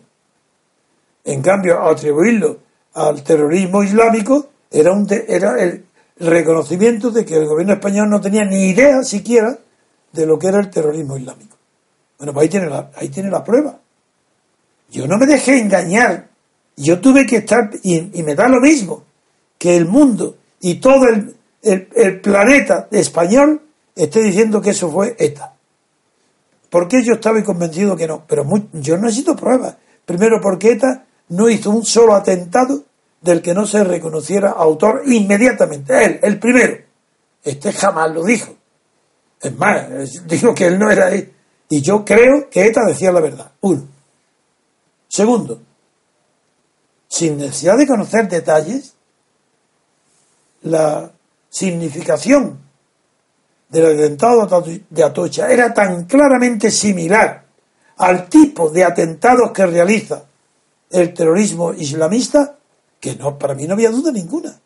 En 1.25 1.43
cambio, 1.43 1.83
atribuirlo 1.83 2.59
al 2.95 3.23
terrorismo 3.23 3.83
islámico 3.83 4.49
era, 4.71 4.93
un 4.93 5.07
era 5.11 5.63
el 5.63 5.85
reconocimiento 6.19 7.11
de 7.11 7.25
que 7.25 7.37
el 7.37 7.47
gobierno 7.47 7.75
español 7.75 8.09
no 8.11 8.21
tenía 8.21 8.45
ni 8.45 8.69
idea 8.69 9.03
siquiera 9.03 9.59
de 10.13 10.27
lo 10.27 10.39
que 10.39 10.49
era 10.49 10.61
el 10.61 10.71
terrorismo 10.71 11.17
islámico. 11.17 11.57
Bueno, 12.19 12.33
pues 12.33 12.45
ahí 12.45 12.49
tiene 12.51 12.69
la, 12.69 12.91
ahí 12.97 13.09
tiene 13.09 13.31
la 13.31 13.43
prueba. 13.43 13.79
Yo 14.91 15.07
no 15.07 15.19
me 15.19 15.27
dejé 15.27 15.59
engañar. 15.59 16.30
Yo 16.81 17.01
tuve 17.01 17.27
que 17.27 17.37
estar, 17.37 17.71
y, 17.83 18.23
me 18.23 18.35
da 18.35 18.49
lo 18.49 18.61
mismo, 18.61 19.05
que 19.59 19.77
el 19.77 19.87
mundo 19.87 20.37
y 20.61 20.77
todo 20.77 21.07
el, 21.09 21.37
el, 21.63 22.21
planeta 22.21 22.89
español 22.91 23.61
esté 23.95 24.23
diciendo 24.23 24.63
que 24.63 24.71
eso 24.71 24.91
fue 24.91 25.15
ETA. 25.19 25.55
Porque 26.71 27.05
yo 27.05 27.15
estaba 27.15 27.43
convencido 27.43 27.97
que 27.97 28.07
no. 28.07 28.25
Pero 28.27 28.45
yo 28.73 28.97
no 28.97 29.05
necesito 29.05 29.37
pruebas. 29.37 29.77
Primero 30.07 30.41
porque 30.41 30.73
ETA 30.73 31.05
no 31.29 31.51
hizo 31.51 31.71
un 31.71 31.85
solo 31.85 32.15
atentado 32.15 32.85
del 33.21 33.43
que 33.43 33.53
no 33.53 33.67
se 33.67 33.85
reconociera 33.85 34.51
autor 34.51 35.03
inmediatamente. 35.07 36.05
Él, 36.05 36.21
el 36.23 36.39
primero. 36.39 36.79
Este 37.45 37.73
jamás 37.73 38.11
lo 38.13 38.25
dijo. 38.25 38.55
Es 39.43 39.55
más, 39.57 40.27
digo 40.27 40.55
que 40.55 40.67
él 40.67 40.79
no 40.79 40.91
era 40.91 41.09
ahí. 41.09 41.31
Y 41.69 41.83
yo 41.83 42.05
creo 42.05 42.49
que 42.51 42.67
ETA 42.67 42.87
decía 42.87 43.13
la 43.13 43.21
verdad. 43.21 43.51
Uno. 43.61 43.87
Segundo, 45.09 45.61
sin 47.11 47.39
necesidad 47.39 47.77
de 47.77 47.89
conocer 47.89 48.29
detalles, 48.29 48.95
la 50.63 51.11
significación 51.49 52.59
del 53.69 53.95
atentado 53.95 54.65
de 54.89 55.05
Atocha 55.05 55.51
era 55.51 55.75
tan 55.75 56.05
claramente 56.05 56.71
similar 56.71 57.45
al 57.99 58.29
tipo 58.29 58.71
de 58.71 58.85
atentados 58.85 59.51
que 59.51 59.67
realiza 59.67 60.23
el 60.91 61.13
terrorismo 61.13 61.73
islamista 61.73 62.57
que 63.01 63.17
no, 63.17 63.37
para 63.39 63.55
mí 63.55 63.67
no 63.67 63.75
había 63.75 63.91
duda 63.91 64.13
ninguna. 64.13 64.61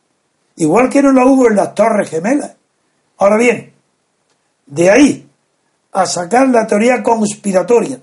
Igual 0.56 0.90
que 0.90 1.02
no 1.02 1.12
la 1.12 1.24
hubo 1.24 1.48
en 1.48 1.56
las 1.56 1.74
Torres 1.74 2.10
Gemelas. 2.10 2.52
Ahora 3.18 3.36
bien, 3.36 3.72
de 4.66 4.90
ahí 4.90 5.30
a 5.92 6.04
sacar 6.06 6.48
la 6.48 6.66
teoría 6.66 7.02
conspiratoria 7.02 8.00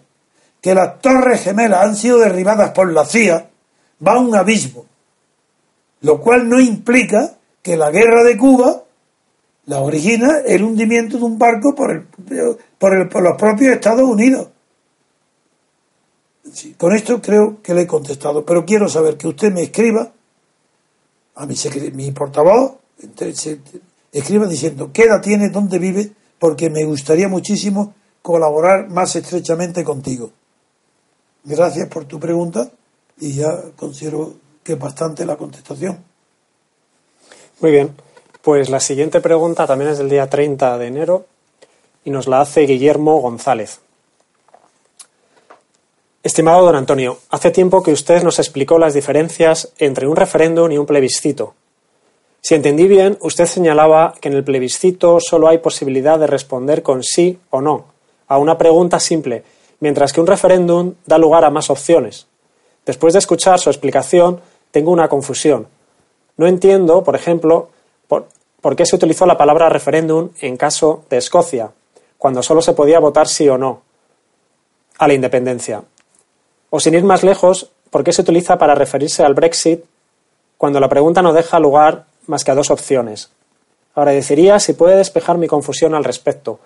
que 0.62 0.74
las 0.74 1.00
Torres 1.00 1.44
Gemelas 1.44 1.84
han 1.84 1.96
sido 1.96 2.20
derribadas 2.20 2.72
por 2.72 2.92
la 2.92 3.06
CIA, 3.06 3.51
va 4.06 4.14
a 4.14 4.20
un 4.20 4.36
abismo. 4.36 4.86
Lo 6.02 6.20
cual 6.20 6.50
no 6.50 6.60
implica 6.60 7.38
que 7.62 7.78
la 7.78 7.92
guerra 7.92 8.24
de 8.24 8.38
Cuba 8.38 8.84
la 9.66 9.80
origina 9.80 10.40
el 10.46 10.64
hundimiento 10.64 11.18
de 11.18 11.24
un 11.24 11.38
barco 11.38 11.76
por, 11.76 11.92
el, 11.92 12.02
por, 12.78 12.94
el, 12.94 13.08
por 13.08 13.22
los 13.24 13.38
propios 13.38 13.76
Estados 13.76 14.04
Unidos. 14.04 14.50
con 16.78 16.96
esto 16.96 17.22
creo 17.22 17.62
que 17.62 17.74
le 17.74 17.82
he 17.82 17.88
contestado, 17.88 18.44
pero 18.44 18.66
quiero 18.66 18.90
saber 18.90 19.18
que 19.18 19.28
usted 19.28 19.52
me 19.54 19.64
escriba, 19.64 20.12
a 21.36 21.46
mi, 21.46 21.56
mi 21.94 22.12
portavoz, 22.12 22.74
escriba 24.12 24.48
diciendo 24.48 24.90
qué 24.92 25.04
edad 25.04 25.22
tiene, 25.22 25.50
dónde 25.50 25.80
vive, 25.80 26.12
porque 26.40 26.70
me 26.70 26.84
gustaría 26.84 27.28
muchísimo 27.28 27.94
colaborar 28.22 28.90
más 28.90 29.16
estrechamente 29.16 29.84
contigo. 29.84 30.32
Gracias 31.44 31.88
por 31.88 32.06
tu 32.06 32.20
pregunta 32.20 32.70
y 33.22 33.34
ya 33.36 33.62
considero 33.78 34.34
que 34.64 34.74
es 34.74 34.80
bastante 34.80 35.26
la 35.26 35.38
contestación. 35.38 36.04
Muy 37.62 37.72
bien. 37.72 37.96
Pues 38.42 38.70
la 38.70 38.80
siguiente 38.80 39.22
pregunta 39.22 39.68
también 39.68 39.92
es 39.92 40.00
del 40.00 40.10
día 40.10 40.28
30 40.28 40.80
de 40.80 40.88
enero 40.88 41.26
y 42.04 42.10
nos 42.10 42.28
la 42.28 42.42
hace 42.42 42.62
Guillermo 42.62 43.22
González. 43.22 43.80
Estimado 46.24 46.66
don 46.66 46.76
Antonio, 46.76 47.20
hace 47.30 47.52
tiempo 47.52 47.84
que 47.84 47.92
usted 47.92 48.24
nos 48.24 48.40
explicó 48.40 48.80
las 48.80 48.96
diferencias 48.96 49.72
entre 49.78 50.08
un 50.08 50.16
referéndum 50.16 50.72
y 50.72 50.78
un 50.78 50.86
plebiscito. 50.88 51.54
Si 52.42 52.56
entendí 52.56 52.88
bien, 52.88 53.18
usted 53.22 53.46
señalaba 53.46 54.16
que 54.20 54.30
en 54.30 54.36
el 54.36 54.44
plebiscito 54.44 55.20
solo 55.20 55.48
hay 55.48 55.60
posibilidad 55.60 56.18
de 56.18 56.28
responder 56.28 56.82
con 56.82 57.04
sí 57.04 57.40
o 57.52 57.62
no 57.62 57.86
a 58.28 58.38
una 58.38 58.58
pregunta 58.58 59.00
simple, 59.00 59.44
mientras 59.82 60.14
que 60.14 60.22
un 60.22 60.28
referéndum 60.28 60.94
da 61.06 61.18
lugar 61.18 61.44
a 61.44 61.50
más 61.50 61.70
opciones. 61.70 62.28
Después 62.86 63.14
de 63.14 63.20
escuchar 63.20 63.60
su 63.60 63.70
explicación, 63.70 64.42
tengo 64.72 64.92
una 64.92 65.08
confusión. 65.08 65.68
No 66.38 66.48
entiendo, 66.48 67.04
por 67.04 67.16
ejemplo, 67.16 67.70
por, 68.08 68.76
qué 68.76 68.86
se 68.86 68.96
utilizó 68.96 69.26
la 69.26 69.38
palabra 69.38 69.70
referéndum 69.70 70.30
en 70.40 70.58
caso 70.58 71.04
de 71.10 71.18
Escocia, 71.18 71.72
cuando 72.18 72.42
solo 72.42 72.62
se 72.62 72.74
podía 72.74 73.00
votar 73.00 73.28
sí 73.28 73.48
o 73.50 73.58
no 73.58 73.82
a 74.98 75.08
la 75.08 75.14
independencia. 75.14 75.84
O 76.70 76.80
sin 76.80 76.94
ir 76.94 77.04
más 77.04 77.24
lejos, 77.24 77.72
¿por 77.90 78.04
qué 78.04 78.14
se 78.14 78.22
utiliza 78.22 78.58
para 78.58 78.76
referirse 78.76 79.24
al 79.24 79.34
Brexit 79.34 79.84
cuando 80.58 80.80
la 80.80 80.90
pregunta 80.90 81.22
no 81.22 81.34
deja 81.34 81.60
lugar 81.60 82.06
más 82.28 82.44
que 82.44 82.52
a 82.52 82.56
dos 82.56 82.70
opciones? 82.70 83.32
Ahora 83.96 84.12
deciría 84.12 84.60
si 84.60 84.74
puede 84.74 84.96
despejar 84.96 85.38
mi 85.38 85.48
confusión 85.48 85.96
al 85.96 86.04
respecto. 86.04 86.60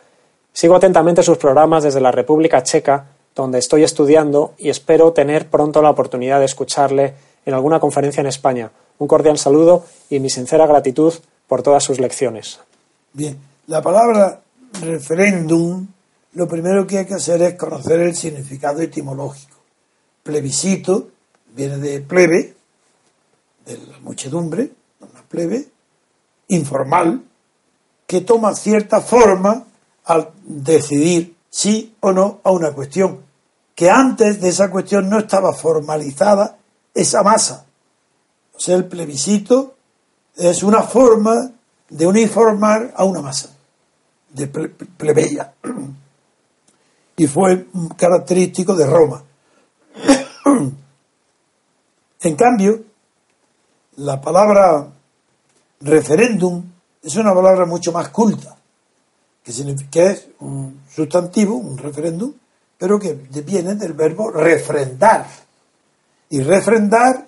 Sigo 0.54 0.76
atentamente 0.76 1.24
sus 1.24 1.38
programas 1.38 1.84
desde 1.84 2.02
la 2.02 2.12
República 2.12 2.62
Checa, 2.62 3.06
donde 3.36 3.60
estoy 3.60 3.84
estudiando 3.84 4.54
y 4.58 4.70
espero 4.70 5.12
tener 5.12 5.50
pronto 5.50 5.82
la 5.82 5.90
oportunidad 5.90 6.40
de 6.40 6.46
escucharle 6.46 7.14
en 7.46 7.54
alguna 7.54 7.80
conferencia 7.80 8.22
en 8.22 8.28
España. 8.28 8.72
Un 8.98 9.08
cordial 9.08 9.38
saludo 9.38 9.86
y 10.10 10.20
mi 10.20 10.30
sincera 10.30 10.66
gratitud 10.66 11.14
por 11.48 11.62
todas 11.62 11.84
sus 11.84 12.00
lecciones. 12.00 12.60
Bien, 13.14 13.38
la 13.68 13.82
palabra 13.82 14.42
referéndum, 14.82 15.86
lo 16.34 16.48
primero 16.48 16.88
que 16.88 17.00
hay 17.00 17.06
que 17.06 17.16
hacer 17.16 17.42
es 17.42 17.56
conocer 17.56 18.00
el 18.00 18.16
significado 18.16 18.82
etimológico. 18.82 19.56
Plebiscito 20.24 21.10
viene 21.54 21.78
de 21.78 22.02
plebe, 22.02 22.54
de 23.66 23.78
la 23.78 24.00
muchedumbre, 24.00 24.72
una 25.02 25.22
plebe, 25.28 25.66
informal, 26.48 27.22
que 28.08 28.22
toma 28.22 28.56
cierta 28.56 29.02
forma 29.02 29.66
al 30.06 30.30
decidir 30.44 31.36
sí 31.50 31.96
o 32.02 32.12
no 32.12 32.40
a 32.44 32.52
una 32.52 32.72
cuestión, 32.72 33.25
que 33.76 33.90
antes 33.90 34.42
de 34.42 34.50
esa 34.50 34.72
cuestión 34.72 35.10
no 35.10 35.20
estaba 35.20 35.54
formalizada 35.54 36.58
esa 36.94 37.22
masa. 37.22 37.66
O 38.56 38.60
sea, 38.60 38.76
el 38.78 38.86
plebiscito 38.86 39.76
es 40.36 40.64
una 40.64 40.82
forma 40.82 41.52
de 41.90 42.08
uniformar 42.08 42.94
a 42.96 43.04
una 43.04 43.22
masa 43.22 43.50
de 44.30 44.48
plebeya. 44.48 45.54
Y 47.18 47.28
fue 47.28 47.68
característico 47.98 48.76
de 48.76 48.86
Roma. 48.86 49.24
En 52.22 52.36
cambio, 52.36 52.82
la 53.98 54.20
palabra 54.20 54.88
referéndum 55.80 56.64
es 57.04 57.16
una 57.16 57.34
palabra 57.34 57.66
mucho 57.66 57.92
más 57.92 58.10
culta, 58.10 58.58
que, 59.44 59.52
es 59.52 60.28
un 60.40 60.82
sustantivo, 60.90 61.56
un 61.56 61.78
referéndum, 61.78 62.34
pero 62.78 63.00
que 63.00 63.14
viene 63.14 63.76
del 63.76 63.94
verbo 63.94 64.32
refrendar. 64.32 65.28
Y 66.30 66.42
refrendar 66.42 67.28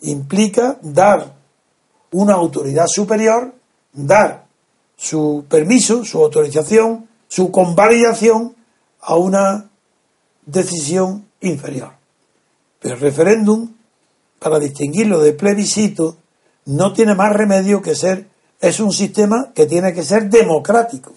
implica 0.00 0.78
dar 0.82 1.34
una 2.12 2.34
autoridad 2.34 2.86
superior, 2.86 3.54
dar 3.92 4.46
su 4.96 5.44
permiso, 5.48 6.04
su 6.04 6.18
autorización, 6.22 7.08
su 7.28 7.50
convalidación 7.50 8.54
a 9.00 9.16
una 9.16 9.68
decisión 10.44 11.26
inferior. 11.40 11.92
Pero 12.80 12.94
el 12.94 13.00
referéndum, 13.00 13.72
para 14.38 14.58
distinguirlo 14.58 15.20
de 15.20 15.32
plebiscito, 15.32 16.16
no 16.66 16.92
tiene 16.92 17.14
más 17.14 17.32
remedio 17.32 17.82
que 17.82 17.94
ser, 17.94 18.28
es 18.60 18.80
un 18.80 18.92
sistema 18.92 19.52
que 19.54 19.66
tiene 19.66 19.92
que 19.92 20.02
ser 20.02 20.28
democrático. 20.28 21.12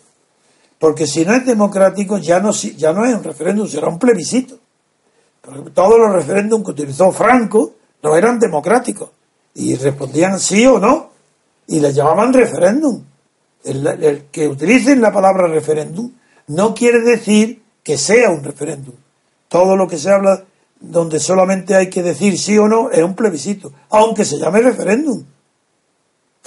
Porque 0.79 1.05
si 1.05 1.25
no 1.25 1.35
es 1.35 1.45
democrático, 1.45 2.17
ya 2.17 2.39
no, 2.39 2.51
ya 2.51 2.93
no 2.93 3.05
es 3.05 3.13
un 3.13 3.23
referéndum, 3.23 3.67
será 3.67 3.89
un 3.89 3.99
plebiscito. 3.99 4.57
todos 5.73 5.99
los 5.99 6.13
referéndums 6.13 6.65
que 6.65 6.71
utilizó 6.71 7.11
Franco 7.11 7.73
no 8.01 8.15
eran 8.15 8.39
democráticos 8.39 9.09
y 9.55 9.75
respondían 9.75 10.39
sí 10.39 10.65
o 10.65 10.79
no 10.79 11.11
y 11.67 11.79
le 11.81 11.93
llamaban 11.93 12.33
referéndum. 12.33 13.03
El, 13.63 14.27
que 14.31 14.47
utilicen 14.47 15.01
la 15.01 15.11
palabra 15.11 15.47
referéndum 15.47 16.11
no 16.47 16.73
quiere 16.73 17.01
decir 17.01 17.61
que 17.83 17.97
sea 17.97 18.29
un 18.29 18.41
referéndum. 18.41 18.95
Todo 19.49 19.75
lo 19.75 19.87
que 19.87 19.97
se 19.97 20.09
habla 20.09 20.45
donde 20.79 21.19
solamente 21.19 21.75
hay 21.75 21.89
que 21.89 22.01
decir 22.01 22.39
sí 22.39 22.57
o 22.57 22.69
no 22.69 22.89
es 22.89 23.03
un 23.03 23.15
plebiscito, 23.15 23.73
aunque 23.89 24.23
se 24.23 24.37
llame 24.37 24.61
referéndum. 24.61 25.25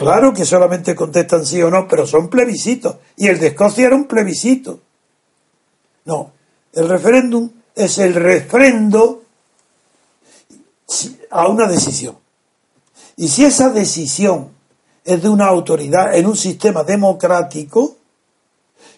Claro 0.03 0.33
que 0.33 0.45
solamente 0.45 0.97
contestan 0.97 1.47
sí 1.47 1.63
o 1.63 1.71
no, 1.71 1.87
pero 1.87 2.07
son 2.07 2.29
plebiscitos. 2.29 2.97
Y 3.17 3.29
el 3.29 3.39
de 3.39 3.49
Escocia 3.49 3.87
era 3.87 3.95
un 3.95 4.07
plebiscito. 4.07 4.81
No, 6.07 6.33
el 6.73 6.89
referéndum 6.89 7.49
es 7.75 7.99
el 7.99 8.15
refrendo 8.15 9.23
a 11.31 11.49
una 11.49 11.69
decisión. 11.69 12.17
Y 13.17 13.29
si 13.29 13.45
esa 13.45 13.71
decisión 13.71 14.51
es 15.05 15.23
de 15.23 15.29
una 15.29 15.47
autoridad 15.47 16.15
en 16.17 16.27
un 16.27 16.37
sistema 16.37 16.83
democrático 16.83 17.97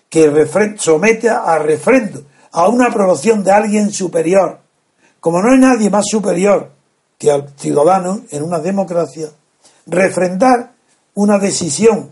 que 0.09 0.49
somete 0.79 1.29
a 1.29 1.59
refrendo, 1.59 2.25
a 2.53 2.69
una 2.69 2.87
aprobación 2.87 3.45
de 3.45 3.51
alguien 3.51 3.93
superior, 3.93 4.61
como 5.21 5.43
no 5.43 5.53
hay 5.53 5.59
nadie 5.59 5.91
más 5.91 6.05
superior 6.09 6.71
que 7.19 7.31
al 7.31 7.53
ciudadano 7.57 8.23
en 8.31 8.43
una 8.43 8.59
democracia, 8.59 9.29
refrendar 9.87 10.74
una 11.15 11.39
decisión 11.39 12.11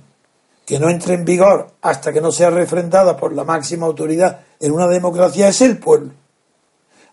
que 0.64 0.78
no 0.78 0.88
entre 0.88 1.14
en 1.14 1.24
vigor 1.24 1.72
hasta 1.82 2.12
que 2.12 2.20
no 2.20 2.32
sea 2.32 2.50
refrendada 2.50 3.16
por 3.16 3.32
la 3.32 3.44
máxima 3.44 3.86
autoridad 3.86 4.40
en 4.60 4.72
una 4.72 4.86
democracia 4.86 5.48
es 5.48 5.60
el 5.60 5.78
pueblo. 5.78 6.12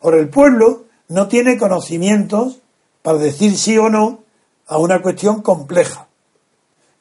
Ahora, 0.01 0.17
el 0.17 0.29
pueblo 0.29 0.85
no 1.09 1.27
tiene 1.27 1.57
conocimientos 1.57 2.59
para 3.01 3.17
decir 3.17 3.57
sí 3.57 3.77
o 3.77 3.89
no 3.89 4.19
a 4.67 4.77
una 4.77 5.01
cuestión 5.01 5.41
compleja. 5.41 6.07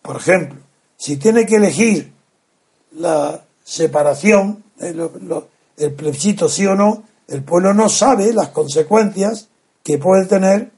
Por 0.03 0.16
ejemplo, 0.16 0.59
si 0.97 1.16
tiene 1.16 1.45
que 1.45 1.57
elegir 1.57 2.12
la 2.93 3.43
separación, 3.62 4.64
el, 4.80 5.11
el 5.76 5.93
plebiscito 5.93 6.49
sí 6.49 6.66
o 6.66 6.74
no, 6.74 7.05
el 7.28 7.45
pueblo 7.45 7.74
no 7.74 7.89
sabe 7.91 8.32
las 8.32 8.49
consecuencias 8.49 9.49
que 9.84 9.99
puede 9.99 10.26
tener 10.26 10.70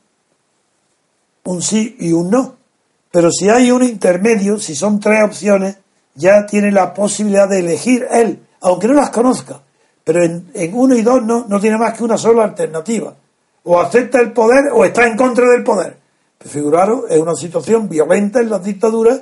un 1.44 1.62
sí 1.62 1.96
y 2.00 2.12
un 2.12 2.30
no. 2.30 2.59
Pero 3.10 3.30
si 3.30 3.48
hay 3.48 3.70
un 3.70 3.82
intermedio, 3.82 4.58
si 4.58 4.74
son 4.74 5.00
tres 5.00 5.22
opciones, 5.24 5.76
ya 6.14 6.46
tiene 6.46 6.70
la 6.70 6.94
posibilidad 6.94 7.48
de 7.48 7.60
elegir 7.60 8.06
él 8.10 8.40
aunque 8.60 8.88
no 8.88 8.94
las 8.94 9.10
conozca. 9.10 9.60
Pero 10.04 10.24
en, 10.24 10.74
uno 10.74 10.96
y 10.96 11.02
dos 11.02 11.22
no, 11.22 11.46
no 11.48 11.60
tiene 11.60 11.78
más 11.78 11.96
que 11.96 12.04
una 12.04 12.18
sola 12.18 12.44
alternativa. 12.44 13.14
O 13.64 13.80
acepta 13.80 14.20
el 14.20 14.32
poder 14.32 14.70
o 14.72 14.84
está 14.84 15.06
en 15.06 15.16
contra 15.16 15.48
del 15.48 15.62
poder. 15.62 15.96
Pues 16.38 16.52
figuraros, 16.52 17.04
es 17.10 17.18
una 17.18 17.34
situación 17.34 17.88
violenta 17.88 18.40
en 18.40 18.50
las 18.50 18.64
dictaduras 18.64 19.20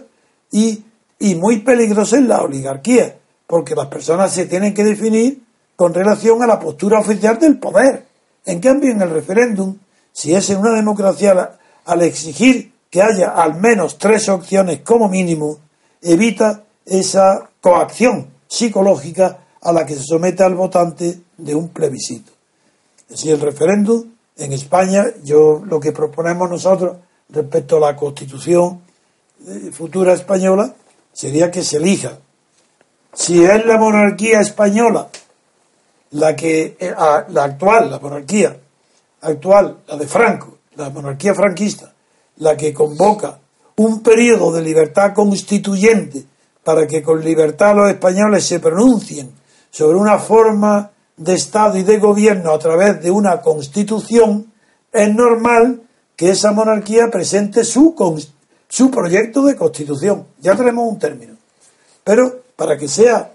y, 0.51 0.85
y 1.19 1.35
muy 1.35 1.59
peligrosa 1.59 2.17
en 2.17 2.29
la 2.29 2.43
oligarquía, 2.43 3.17
porque 3.47 3.75
las 3.75 3.87
personas 3.87 4.33
se 4.33 4.47
tienen 4.47 4.73
que 4.73 4.85
definir 4.85 5.43
con 5.75 5.93
relación 5.93 6.43
a 6.43 6.47
la 6.47 6.61
postura 6.61 7.01
oficial 7.01 7.39
del 7.39 7.59
poder. 7.59 8.07
En 8.45 8.61
cambio, 8.61 8.93
en 8.93 9.03
el 9.03 9.11
referéndum, 9.11 9.77
si 10.13 10.35
es 10.35 10.49
en 10.51 10.59
una 10.59 10.75
democracia, 10.75 11.59
al 11.85 12.03
exigir 12.03 12.73
que 12.91 13.03
haya 13.03 13.31
al 13.31 13.61
menos 13.61 13.99
tres 13.99 14.29
opciones 14.29 14.81
como 14.81 15.09
mínimo, 15.09 15.59
evita 16.01 16.65
esa 16.87 17.51
coacción 17.61 18.29
psicológica 18.47 19.39
a 19.61 19.73
la 19.73 19.85
que 19.85 19.95
se 19.95 20.05
somete 20.05 20.43
al 20.43 20.55
votante 20.55 21.21
de 21.37 21.55
un 21.55 21.69
plebiscito. 21.69 22.33
Si 23.13 23.31
el 23.31 23.41
referéndum 23.41 24.05
en 24.37 24.53
España, 24.53 25.05
yo 25.25 25.63
lo 25.65 25.81
que 25.81 25.93
proponemos 25.93 26.49
nosotros 26.49 26.97
respecto 27.29 27.77
a 27.77 27.81
la 27.81 27.97
constitución 27.97 28.81
eh, 29.47 29.71
futura 29.73 30.15
española 30.15 30.75
sería 31.13 31.51
que 31.51 31.63
se 31.63 31.77
elija 31.77 32.19
si 33.13 33.45
es 33.45 33.67
la 33.67 33.79
monarquía 33.79 34.41
española 34.41 35.09
la 36.13 36.37
que 36.37 36.77
eh, 36.79 36.95
la 36.97 37.45
actual, 37.45 37.91
la 37.91 37.99
monarquía 37.99 38.57
actual, 39.23 39.79
la 39.87 39.97
de 39.97 40.07
Franco, 40.07 40.59
la 40.77 40.91
monarquía 40.91 41.35
franquista, 41.35 41.93
la 42.39 42.57
que 42.57 42.73
convoca 42.73 43.39
un 43.77 44.03
periodo 44.03 44.53
de 44.53 44.63
libertad 44.63 45.15
constituyente 45.15 46.25
para 46.65 46.87
que 46.87 47.03
con 47.03 47.25
libertad 47.25 47.77
los 47.77 47.91
españoles 47.91 48.45
se 48.45 48.61
pronuncien 48.61 49.31
sobre 49.71 49.97
una 49.97 50.19
forma 50.19 50.91
de 51.17 51.35
Estado 51.35 51.77
y 51.77 51.83
de 51.83 51.99
gobierno 51.99 52.53
a 52.53 52.59
través 52.59 53.03
de 53.03 53.11
una 53.11 53.41
constitución, 53.41 54.53
es 54.93 55.15
normal 55.15 55.83
que 56.17 56.31
esa 56.31 56.53
monarquía 56.53 57.11
presente 57.11 57.65
su, 57.65 57.95
su 58.69 58.91
proyecto 58.91 59.43
de 59.45 59.57
constitución. 59.57 60.27
Ya 60.41 60.57
tenemos 60.57 60.91
un 60.91 60.99
término. 60.99 61.35
Pero 62.05 62.43
para 62.57 62.77
que 62.77 62.89
sea 62.89 63.33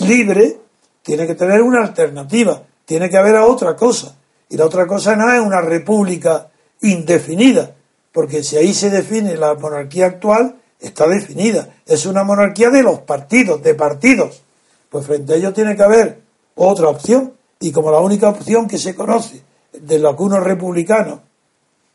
libre, 0.00 0.58
tiene 1.02 1.26
que 1.26 1.34
tener 1.34 1.62
una 1.62 1.82
alternativa, 1.82 2.62
tiene 2.84 3.08
que 3.08 3.16
haber 3.16 3.36
otra 3.36 3.76
cosa. 3.76 4.14
Y 4.48 4.56
la 4.56 4.66
otra 4.66 4.86
cosa 4.86 5.14
no 5.16 5.32
es 5.32 5.40
una 5.40 5.60
república 5.60 6.48
indefinida, 6.82 7.74
porque 8.12 8.42
si 8.42 8.56
ahí 8.56 8.74
se 8.74 8.90
define 8.90 9.36
la 9.36 9.54
monarquía 9.54 10.06
actual, 10.06 10.56
está 10.80 11.06
definida. 11.06 11.68
Es 11.86 12.06
una 12.06 12.24
monarquía 12.24 12.70
de 12.70 12.82
los 12.82 13.00
partidos, 13.00 13.62
de 13.62 13.74
partidos. 13.74 14.42
Pues 14.88 15.06
frente 15.06 15.34
a 15.34 15.36
ello 15.36 15.52
tiene 15.52 15.76
que 15.76 15.82
haber 15.82 16.20
otra 16.54 16.88
opción. 16.88 17.34
Y 17.60 17.72
como 17.72 17.90
la 17.90 18.00
única 18.00 18.28
opción 18.28 18.68
que 18.68 18.78
se 18.78 18.94
conoce 18.94 19.42
de 19.72 19.98
los 19.98 20.10
algunos 20.10 20.42
republicanos, 20.42 21.20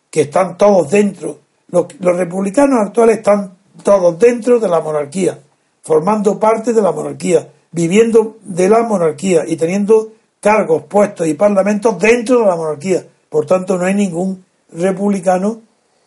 que 0.09 0.22
están 0.22 0.57
todos 0.57 0.91
dentro, 0.91 1.39
los, 1.70 1.88
los 1.99 2.18
republicanos 2.18 2.88
actuales 2.88 3.18
están 3.18 3.57
todos 3.82 4.20
dentro 4.20 4.59
de 4.59 4.68
la 4.68 4.82
monarquía, 4.82 5.39
formando 5.82 6.39
parte 6.39 6.74
de 6.74 6.82
la 6.82 6.91
monarquía, 6.91 7.49
viviendo 7.72 8.38
de 8.43 8.70
la 8.70 8.84
monarquía 8.84 9.43
y 9.47 9.55
teniendo 9.55 10.11
cargos, 10.39 10.84
puestos 10.84 11.28
y 11.28 11.34
parlamentos 11.34 11.97
dentro 11.97 12.39
de 12.39 12.45
la 12.45 12.55
monarquía. 12.55 13.07
Por 13.30 13.45
tanto, 13.45 13.78
no 13.78 13.86
hay 13.86 13.95
ningún 13.95 14.45
republicano 14.72 15.61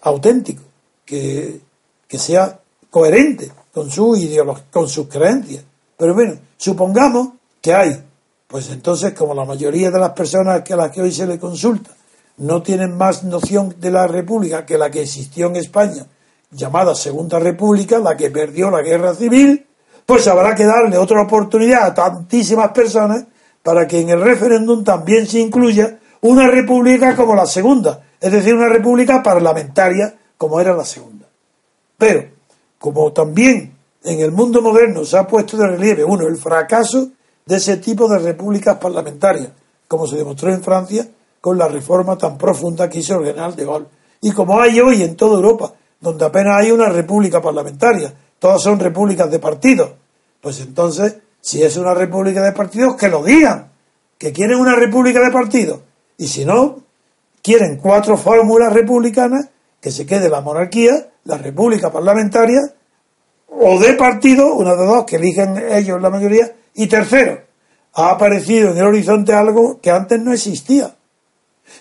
auténtico, 0.07 0.63
que, 1.05 1.61
sea 2.09 2.59
coherente 2.91 3.51
con 3.75 3.91
su 3.91 4.17
ideología, 4.17 4.65
con 4.71 4.89
sus 4.89 5.09
creencias. 5.09 5.65
Pero 5.97 6.15
bueno, 6.15 6.39
supongamos 6.57 7.31
que 7.61 7.75
hay, 7.75 8.03
pues 8.47 8.71
entonces 8.71 9.13
como 9.13 9.35
la 9.35 9.45
mayoría 9.45 9.91
de 9.91 9.99
las 9.99 10.11
personas 10.11 10.63
que 10.63 10.73
a 10.73 10.77
las 10.77 10.91
que 10.91 11.03
hoy 11.03 11.13
se 11.13 11.27
le 11.27 11.39
consulta 11.39 11.91
no 12.39 12.63
tienen 12.63 12.97
más 12.97 13.25
noción 13.25 13.75
de 13.79 13.91
la 13.91 14.07
república 14.07 14.65
que 14.65 14.79
la 14.79 14.91
que 14.91 15.03
existió 15.03 15.49
en 15.49 15.57
España, 15.57 16.07
llamada 16.51 16.95
Segunda 16.95 17.39
República, 17.39 17.99
la 17.99 18.17
que 18.17 18.31
perdió 18.31 18.71
la 18.71 18.83
guerra 18.83 19.15
civil, 19.15 19.67
pues 20.05 20.27
habrá 20.29 20.55
que 20.55 20.65
darle 20.65 20.97
otra 20.97 21.23
oportunidad 21.23 21.85
a 21.85 21.95
tantísimas 21.95 22.71
personas 22.71 23.25
para 23.63 23.87
que 23.89 24.01
en 24.01 24.11
el 24.11 24.21
referéndum 24.21 24.85
también 24.85 25.27
se 25.27 25.41
incluya 25.41 25.99
una 26.21 26.49
república 26.49 27.17
como 27.17 27.35
la 27.35 27.47
segunda, 27.47 28.06
es 28.27 28.33
decir, 28.33 28.55
una 28.55 28.68
república 28.68 29.22
parlamentaria 29.22 30.18
como 30.37 30.61
era 30.61 30.74
la 30.74 30.85
segunda. 30.85 31.29
Pero, 31.97 32.24
como 32.79 33.12
también 33.12 33.72
en 34.03 34.20
el 34.20 34.33
mundo 34.33 34.61
moderno 34.61 35.05
se 35.05 35.16
ha 35.16 35.27
puesto 35.27 35.57
de 35.57 35.68
relieve, 35.68 36.03
uno, 36.03 36.27
el 36.27 36.37
fracaso 36.37 37.11
de 37.45 37.57
ese 37.57 37.77
tipo 37.77 38.09
de 38.09 38.18
repúblicas 38.18 38.79
parlamentarias, 38.79 39.51
como 39.87 40.09
se 40.09 40.16
demostró 40.16 40.53
en 40.53 40.61
Francia 40.61 41.07
con 41.41 41.57
la 41.57 41.68
reforma 41.68 42.18
tan 42.18 42.37
profunda 42.37 42.91
que 42.91 42.99
hizo 42.99 43.14
el 43.20 43.27
general 43.27 43.55
de 43.55 43.64
Gaulle, 43.64 43.87
y 44.20 44.33
como 44.33 44.61
hay 44.61 44.81
hoy 44.81 45.05
en 45.05 45.14
toda 45.14 45.37
Europa, 45.37 45.72
donde 46.01 46.24
apenas 46.24 46.61
hay 46.61 46.72
una 46.72 46.89
república 46.89 47.41
parlamentaria, 47.41 48.12
todas 48.41 48.61
son 48.61 48.81
repúblicas 48.81 49.31
de 49.31 49.39
partidos, 49.39 49.91
pues 50.41 50.61
entonces, 50.61 51.18
si 51.41 51.62
es 51.62 51.77
una 51.77 51.95
república 51.95 52.43
de 52.43 52.51
partidos, 52.51 52.97
que 52.97 53.09
lo 53.09 53.22
digan, 53.22 53.70
que 54.18 54.33
quieren 54.33 54.59
una 54.59 54.74
república 54.74 55.20
de 55.20 55.31
partidos, 55.31 55.81
y 56.18 56.27
si 56.27 56.45
no, 56.45 56.86
quieren 57.47 57.76
cuatro 57.76 58.16
fórmulas 58.16 58.72
republicanas, 58.72 59.51
que 59.80 59.92
se 59.92 60.05
quede 60.05 60.28
la 60.28 60.40
monarquía, 60.40 61.11
la 61.26 61.38
república 61.38 61.92
parlamentaria, 61.92 62.74
o 63.47 63.78
de 63.78 63.92
partido, 63.92 64.57
una 64.57 64.74
de 64.74 64.84
dos, 64.84 65.05
que 65.05 65.14
eligen 65.14 65.57
ellos 65.70 66.03
la 66.03 66.11
mayoría, 66.11 66.53
y 66.74 66.88
tercero, 66.88 67.40
ha 67.94 68.11
aparecido 68.11 68.72
en 68.72 68.78
el 68.78 68.86
horizonte 68.86 69.32
algo 69.32 69.80
que 69.80 69.92
antes 69.92 70.20
no 70.20 70.32
existía, 70.32 70.97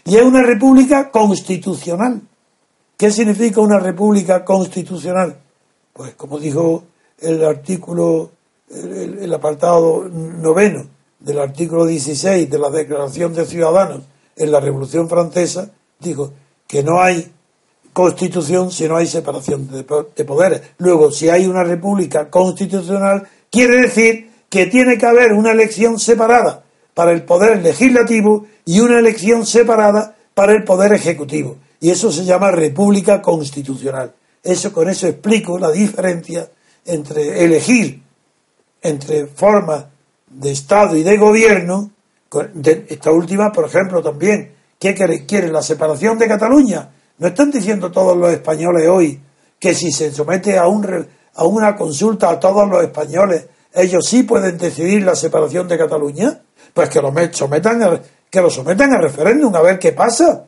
y 0.04 0.18
es 0.18 0.22
una 0.22 0.44
república 0.44 1.10
constitucional. 1.10 2.22
¿Qué 2.96 3.10
significa 3.10 3.60
una 3.60 3.80
república 3.80 4.46
constitucional? 4.46 5.36
Pues 5.94 6.14
como 6.14 6.38
dijo 6.38 6.84
el 7.18 7.44
artículo, 7.44 8.30
el, 8.70 9.18
el 9.18 9.34
apartado 9.34 10.08
noveno 10.08 10.86
del 11.20 11.40
artículo 11.40 11.88
16 11.88 12.52
de 12.52 12.60
la 12.60 12.70
Declaración 12.70 13.34
de 13.34 13.48
Ciudadanos 13.48 14.04
en 14.36 14.52
la 14.52 14.60
Revolución 14.60 15.10
Francesa, 15.10 15.72
dijo 16.00 16.34
que 16.68 16.84
no 16.84 17.02
hay 17.02 17.32
constitución 17.94 18.72
si 18.72 18.88
no 18.88 18.98
hay 18.98 19.08
separación 19.08 19.70
de, 19.70 19.84
poderes. 20.26 20.62
Luego, 20.80 21.12
si 21.12 21.30
hay 21.30 21.46
una 21.46 21.64
república 21.64 22.30
constitucional, 22.30 23.28
quiere 23.50 23.84
decir 23.84 24.30
que 24.50 24.66
tiene 24.66 24.98
que 24.98 25.06
haber 25.06 25.34
una 25.34 25.52
elección 25.52 26.00
separada 26.00 26.64
para 26.94 27.12
el 27.12 27.24
poder 27.24 27.62
legislativo 27.64 28.46
y 28.66 28.82
una 28.82 29.00
elección 29.00 29.46
separada 29.46 30.16
para 30.34 30.52
el 30.52 30.64
poder 30.64 30.94
ejecutivo. 30.94 31.58
Y 31.80 31.90
eso 31.90 32.12
se 32.12 32.26
llama 32.26 32.52
república 32.52 33.22
constitucional. 33.22 34.14
Eso 34.44 34.74
con 34.74 34.90
eso 34.90 35.08
explico 35.08 35.58
la 35.58 35.72
diferencia 35.72 36.50
entre 36.86 37.44
elegir 37.44 38.02
entre 38.82 39.26
formas 39.26 39.86
de 40.30 40.52
Estado 40.52 40.96
y 40.96 41.04
de 41.04 41.18
gobierno 41.18 41.92
esta 42.90 43.12
última, 43.12 43.52
por 43.52 43.66
ejemplo, 43.66 44.02
también, 44.02 44.54
¿qué 44.80 44.94
quiere? 45.28 45.50
¿La 45.50 45.62
separación 45.62 46.18
de 46.18 46.28
Cataluña? 46.28 46.90
¿No 47.18 47.28
están 47.28 47.52
diciendo 47.52 47.92
todos 47.92 48.18
los 48.18 48.32
españoles 48.32 48.88
hoy 48.90 49.22
que 49.60 49.74
si 49.74 49.92
se 49.92 50.12
somete 50.12 50.58
a, 50.58 50.68
un, 50.68 51.08
a 51.36 51.46
una 51.46 51.76
consulta 51.76 52.30
a 52.30 52.40
todos 52.40 52.68
los 52.70 52.84
españoles, 52.84 53.48
ellos 53.74 54.06
sí 54.06 54.24
pueden 54.24 54.58
decidir 54.58 55.04
la 55.04 55.16
separación 55.16 55.68
de 55.68 55.78
Cataluña? 55.78 56.42
Pues 56.74 56.90
que 56.90 57.02
lo 57.02 57.14
sometan 57.32 57.84
a, 57.84 58.02
que 58.30 58.42
lo 58.42 58.50
sometan 58.50 58.94
a 58.94 59.02
referéndum 59.02 59.56
a 59.56 59.62
ver 59.62 59.80
qué 59.80 59.94
pasa. 59.94 60.46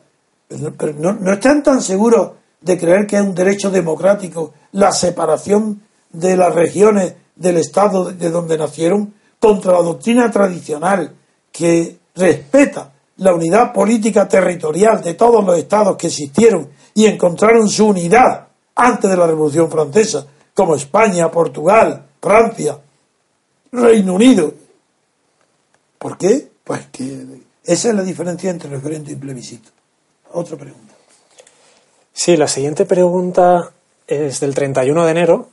Pero 0.48 0.92
no, 0.98 1.14
no 1.14 1.32
están 1.32 1.62
tan 1.62 1.80
seguros 1.80 2.32
de 2.60 2.78
creer 2.78 3.06
que 3.06 3.16
es 3.16 3.22
un 3.22 3.34
derecho 3.34 3.70
democrático 3.70 4.52
la 4.72 4.92
separación 4.92 5.82
de 6.10 6.36
las 6.36 6.54
regiones 6.54 7.14
del 7.36 7.58
Estado 7.58 8.12
de 8.12 8.30
donde 8.30 8.58
nacieron 8.58 9.14
contra 9.38 9.72
la 9.72 9.82
doctrina 9.82 10.30
tradicional 10.30 11.14
que 11.52 11.98
respeta 12.14 12.92
la 13.18 13.34
unidad 13.34 13.72
política 13.72 14.28
territorial 14.28 15.02
de 15.02 15.14
todos 15.14 15.44
los 15.44 15.58
estados 15.58 15.96
que 15.96 16.06
existieron 16.06 16.68
y 16.94 17.06
encontraron 17.06 17.68
su 17.68 17.86
unidad 17.86 18.48
antes 18.74 19.10
de 19.10 19.16
la 19.16 19.26
Revolución 19.26 19.70
Francesa, 19.70 20.26
como 20.54 20.76
España, 20.76 21.30
Portugal, 21.30 22.06
Francia, 22.20 22.78
Reino 23.72 24.14
Unido. 24.14 24.52
¿Por 25.98 26.16
qué? 26.16 26.48
Pues 26.64 26.86
que 26.92 27.24
esa 27.64 27.88
es 27.88 27.94
la 27.94 28.02
diferencia 28.02 28.50
entre 28.50 28.70
referendo 28.70 29.10
y 29.10 29.16
plebiscito. 29.16 29.70
Otra 30.32 30.56
pregunta. 30.56 30.94
Sí, 32.12 32.36
la 32.36 32.48
siguiente 32.48 32.84
pregunta 32.84 33.72
es 34.06 34.40
del 34.40 34.54
31 34.54 35.04
de 35.04 35.10
enero. 35.10 35.48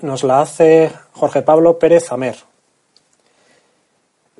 Nos 0.00 0.24
la 0.24 0.40
hace 0.40 0.92
Jorge 1.12 1.42
Pablo 1.42 1.78
Pérez 1.78 2.10
Amer. 2.12 2.36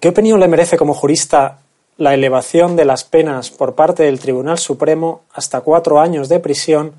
¿Qué 0.01 0.11
opinión 0.11 0.39
le 0.39 0.47
merece 0.47 0.77
como 0.77 0.95
jurista 0.95 1.59
la 1.97 2.15
elevación 2.15 2.77
de 2.77 2.85
las 2.85 3.03
penas 3.03 3.51
por 3.51 3.75
parte 3.75 4.05
del 4.05 4.21
Tribunal 4.21 4.57
Supremo 4.59 5.23
hasta 5.33 5.61
cuatro 5.63 5.99
años 5.99 6.29
de 6.29 6.39
prisión 6.39 6.93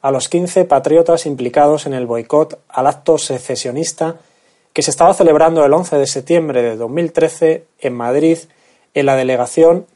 a 0.00 0.12
los 0.12 0.28
15 0.28 0.64
patriotas 0.64 1.26
implicados 1.26 1.86
en 1.86 1.92
el 1.92 2.06
boicot 2.06 2.60
al 2.68 2.86
acto 2.86 3.18
secesionista 3.18 4.18
que 4.72 4.82
se 4.82 4.92
estaba 4.92 5.12
celebrando 5.12 5.64
el 5.64 5.72
11 5.72 5.96
de 5.96 6.06
septiembre 6.06 6.62
de 6.62 6.76
2013 6.76 7.64
en 7.80 7.94
Madrid, 7.94 8.38
en 8.94 9.06
la 9.06 9.16
delegación 9.16 9.86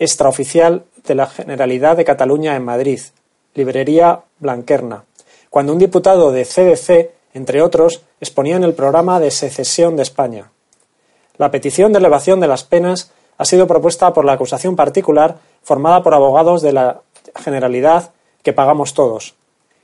extraoficial 0.00 0.82
de 1.06 1.14
la 1.14 1.28
Generalidad 1.28 1.96
de 1.96 2.04
Cataluña 2.04 2.56
en 2.56 2.64
Madrid, 2.64 3.00
librería 3.54 4.22
Blanquerna, 4.40 5.04
cuando 5.50 5.72
un 5.72 5.78
diputado 5.78 6.32
de 6.32 6.46
CDC, 6.46 7.12
entre 7.32 7.62
otros, 7.62 8.02
exponía 8.20 8.56
en 8.56 8.64
el 8.64 8.74
programa 8.74 9.20
de 9.20 9.30
secesión 9.30 9.94
de 9.94 10.02
España. 10.02 10.50
La 11.38 11.50
petición 11.50 11.92
de 11.92 11.98
elevación 11.98 12.40
de 12.40 12.48
las 12.48 12.64
penas 12.64 13.12
ha 13.38 13.44
sido 13.44 13.66
propuesta 13.66 14.12
por 14.12 14.24
la 14.24 14.32
acusación 14.32 14.76
particular 14.76 15.38
formada 15.62 16.02
por 16.02 16.14
abogados 16.14 16.62
de 16.62 16.72
la 16.72 17.00
Generalidad 17.36 18.12
que 18.42 18.52
pagamos 18.52 18.94
todos. 18.94 19.34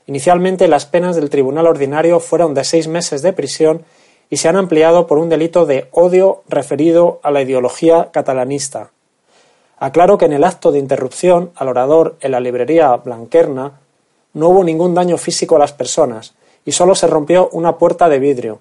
Inicialmente 0.07 0.68
las 0.68 0.86
penas 0.86 1.16
del 1.16 1.30
Tribunal 1.30 1.66
Ordinario 1.66 2.20
fueron 2.20 2.55
de 2.55 2.64
seis 2.64 2.88
meses 2.88 3.22
de 3.22 3.32
prisión 3.32 3.84
y 4.30 4.38
se 4.38 4.49
han 4.49 4.57
ampliado 4.57 5.07
por 5.07 5.18
un 5.18 5.28
delito 5.28 5.66
de 5.66 5.88
odio 5.92 6.42
referido 6.49 7.20
a 7.22 7.30
la 7.30 7.42
ideología 7.42 8.11
catalanista. 8.12 8.90
Aclaro 9.78 10.18
que 10.18 10.24
en 10.24 10.32
el 10.32 10.44
acto 10.44 10.72
de 10.72 10.78
interrupción 10.78 11.53
al 11.55 11.68
orador 11.68 12.16
en 12.20 12.32
la 12.32 12.40
librería 12.40 12.96
Blanquerna 12.96 13.80
no 14.34 14.49
hubo 14.49 14.64
ningún 14.64 14.94
daño 14.94 15.16
físico 15.16 15.57
a 15.57 15.61
las 15.61 15.72
personas 15.72 16.34
y 16.64 16.72
solo 16.72 16.94
se 16.94 17.07
rompió 17.07 17.49
una 17.53 17.78
puerta 17.78 18.09
de 18.09 18.18
vidrio, 18.18 18.61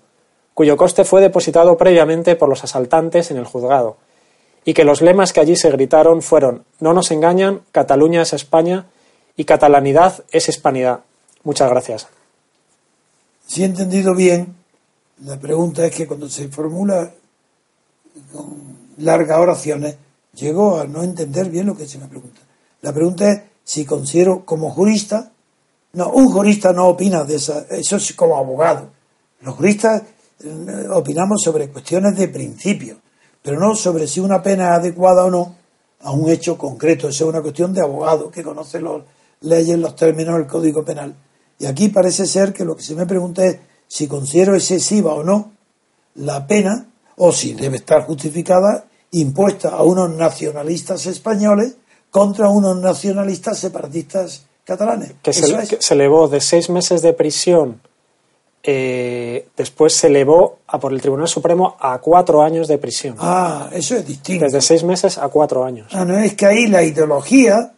cuyo 0.57 0.75
coste 0.75 1.05
fue 1.05 1.21
depositado 1.21 1.77
previamente 1.77 2.35
por 2.35 2.49
los 2.49 2.63
asaltantes 2.63 3.29
en 3.29 3.37
el 3.37 3.45
juzgado, 3.45 3.97
y 4.65 4.73
que 4.73 4.85
los 4.85 5.03
lemas 5.03 5.31
que 5.31 5.39
allí 5.39 5.55
se 5.55 5.69
gritaron 5.69 6.23
fueron 6.23 6.65
No 6.79 6.93
nos 6.93 7.11
engañan, 7.11 7.61
Cataluña 7.71 8.23
es 8.23 8.33
España 8.33 8.87
y 9.35 9.45
catalanidad 9.45 10.23
es 10.31 10.49
hispanidad. 10.49 11.01
Muchas 11.43 11.69
gracias. 11.69 12.07
Si 13.45 13.61
he 13.61 13.65
entendido 13.67 14.15
bien, 14.15 14.55
la 15.23 15.39
pregunta 15.39 15.85
es 15.85 15.95
que 15.95 16.07
cuando 16.07 16.27
se 16.27 16.47
formula 16.47 17.11
con 18.33 18.57
largas 18.97 19.37
oraciones, 19.37 19.95
llego 20.33 20.79
a 20.79 20.85
no 20.87 21.03
entender 21.03 21.51
bien 21.51 21.67
lo 21.67 21.77
que 21.77 21.87
se 21.87 21.99
me 21.99 22.07
pregunta. 22.07 22.41
La 22.81 22.91
pregunta 22.91 23.31
es 23.31 23.41
si 23.63 23.85
considero 23.85 24.43
como 24.43 24.71
jurista, 24.71 25.31
no, 25.93 26.09
un 26.09 26.31
jurista 26.31 26.73
no 26.73 26.87
opina 26.87 27.25
de 27.25 27.35
esa, 27.35 27.67
eso 27.69 27.97
es 27.97 28.11
como 28.13 28.37
abogado. 28.37 28.89
Los 29.41 29.53
juristas 29.53 30.01
opinamos 30.91 31.41
sobre 31.43 31.69
cuestiones 31.69 32.15
de 32.17 32.27
principio, 32.27 32.97
pero 33.41 33.59
no 33.59 33.75
sobre 33.75 34.07
si 34.07 34.19
una 34.19 34.41
pena 34.41 34.71
es 34.71 34.79
adecuada 34.79 35.25
o 35.25 35.31
no 35.31 35.55
a 36.01 36.11
un 36.11 36.29
hecho 36.29 36.57
concreto. 36.57 37.09
Eso 37.09 37.25
es 37.25 37.29
una 37.29 37.41
cuestión 37.41 37.73
de 37.73 37.81
abogado 37.81 38.29
que 38.29 38.43
conoce 38.43 38.81
las 38.81 39.01
leyes, 39.41 39.77
los 39.77 39.95
términos 39.95 40.35
del 40.35 40.47
Código 40.47 40.83
Penal. 40.83 41.15
Y 41.59 41.65
aquí 41.65 41.89
parece 41.89 42.25
ser 42.25 42.53
que 42.53 42.65
lo 42.65 42.75
que 42.75 42.83
se 42.83 42.95
me 42.95 43.05
pregunta 43.05 43.45
es 43.45 43.57
si 43.87 44.07
considero 44.07 44.53
excesiva 44.53 45.13
o 45.13 45.23
no 45.23 45.51
la 46.15 46.45
pena, 46.45 46.87
o 47.17 47.31
si 47.31 47.53
debe 47.53 47.77
estar 47.77 48.05
justificada, 48.05 48.85
impuesta 49.11 49.69
a 49.69 49.83
unos 49.83 50.09
nacionalistas 50.11 51.05
españoles 51.05 51.75
contra 52.11 52.49
unos 52.49 52.77
nacionalistas 52.77 53.59
separatistas 53.59 54.45
catalanes. 54.63 55.13
Que 55.21 55.33
se, 55.33 55.93
elevó 55.93 56.27
de 56.27 56.41
seis 56.41 56.69
meses 56.69 57.01
de 57.01 57.13
prisión, 57.13 57.81
eh, 58.69 59.47
después 59.55 59.93
se 59.93 60.07
elevó 60.07 60.59
a, 60.67 60.77
por 60.77 60.91
el 60.91 60.99
Tribunal 60.99 61.29
Supremo 61.29 61.77
a 61.79 61.99
cuatro 61.99 62.43
años 62.43 62.67
de 62.67 62.77
prisión. 62.77 63.15
Ah, 63.17 63.69
eso 63.71 63.95
es 63.95 64.05
distinto. 64.05 64.43
Desde 64.43 64.59
seis 64.59 64.83
meses 64.83 65.17
a 65.17 65.29
cuatro 65.29 65.63
años. 65.63 65.87
Ah, 65.93 66.03
no, 66.03 66.19
es 66.19 66.33
que 66.33 66.47
ahí 66.47 66.67
la 66.67 66.83
ideología, 66.83 67.71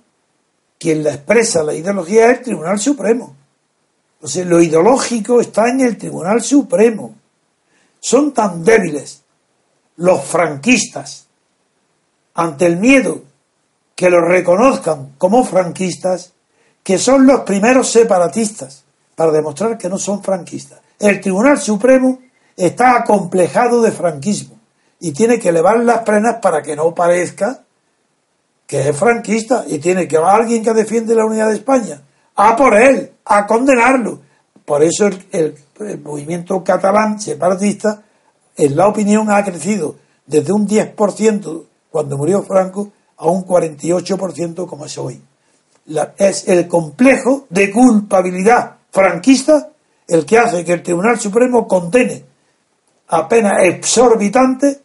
quien 0.79 1.03
la 1.03 1.13
expresa 1.13 1.61
la 1.61 1.75
ideología 1.75 2.31
es 2.31 2.39
el 2.39 2.43
Tribunal 2.43 2.79
Supremo. 2.79 3.35
O 4.19 4.27
sea, 4.27 4.43
lo 4.45 4.59
ideológico 4.59 5.39
está 5.39 5.69
en 5.69 5.81
el 5.81 5.95
Tribunal 5.95 6.41
Supremo. 6.41 7.13
Son 7.99 8.33
tan 8.33 8.63
débiles 8.63 9.21
los 9.97 10.23
franquistas 10.23 11.27
ante 12.33 12.65
el 12.65 12.77
miedo 12.77 13.21
que 13.93 14.09
los 14.09 14.27
reconozcan 14.27 15.13
como 15.19 15.45
franquistas, 15.45 16.33
que 16.81 16.97
son 16.97 17.27
los 17.27 17.41
primeros 17.41 17.91
separatistas, 17.91 18.85
para 19.19 19.33
demostrar 19.33 19.77
que 19.77 19.89
no 19.89 19.97
son 19.97 20.23
franquistas. 20.23 20.79
El 20.97 21.19
Tribunal 21.19 21.59
Supremo 21.59 22.19
está 22.55 22.95
acomplejado 22.95 23.81
de 23.81 23.91
franquismo 23.91 24.57
y 24.97 25.11
tiene 25.11 25.37
que 25.37 25.49
elevar 25.49 25.77
las 25.81 26.03
penas 26.03 26.37
para 26.41 26.61
que 26.61 26.73
no 26.73 26.95
parezca 26.95 27.59
que 28.65 28.87
es 28.87 28.95
franquista 28.95 29.65
y 29.67 29.79
tiene 29.79 30.07
que 30.07 30.15
haber 30.15 30.29
alguien 30.29 30.63
que 30.63 30.71
defiende 30.71 31.15
la 31.15 31.25
unidad 31.25 31.49
de 31.49 31.55
España 31.55 32.01
a 32.33 32.55
por 32.55 32.73
él, 32.75 33.11
a 33.25 33.45
condenarlo. 33.45 34.21
Por 34.63 34.83
eso 34.83 35.09
el, 35.33 35.53
movimiento 36.01 36.63
catalán 36.63 37.19
separatista, 37.19 38.01
en 38.55 38.77
la 38.77 38.87
opinión, 38.87 39.29
ha 39.29 39.43
crecido 39.43 39.97
desde 40.25 40.53
un 40.53 40.65
10% 40.65 41.65
cuando 41.91 42.17
murió 42.17 42.41
Franco 42.43 42.89
a 43.17 43.27
un 43.27 43.45
48% 43.45 44.65
como 44.65 44.85
es 44.85 44.97
hoy. 44.97 45.21
es 46.17 46.47
el 46.47 46.69
complejo 46.69 47.47
de 47.49 47.69
culpabilidad 47.69 48.78
franquista 48.91 49.69
el 50.07 50.25
que 50.25 50.37
hace 50.37 50.65
que 50.65 50.73
el 50.73 50.83
Tribunal 50.83 51.19
Supremo 51.19 51.67
condene 51.67 52.25
a 53.09 53.27
penas 53.27 53.63
exorbitantes 53.63 54.79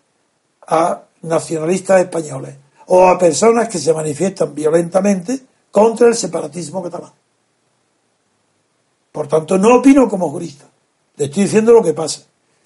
a 0.66 1.02
nacionalistas 1.22 2.00
españoles 2.00 2.56
o 2.86 3.08
a 3.08 3.18
personas 3.18 3.68
que 3.68 3.78
se 3.78 3.92
manifiestan 3.92 4.54
violentamente 4.54 5.40
contra 5.70 6.08
el 6.08 6.14
separatismo 6.14 6.82
catalán. 6.82 7.12
Por 9.10 9.28
tanto, 9.28 9.58
no 9.58 9.76
opino 9.76 10.08
como 10.08 10.30
jurista. 10.30 10.66
Le 11.16 11.26
estoy 11.26 11.44
diciendo 11.44 11.72
lo 11.72 11.82
que 11.82 11.94
pasa. 11.94 12.22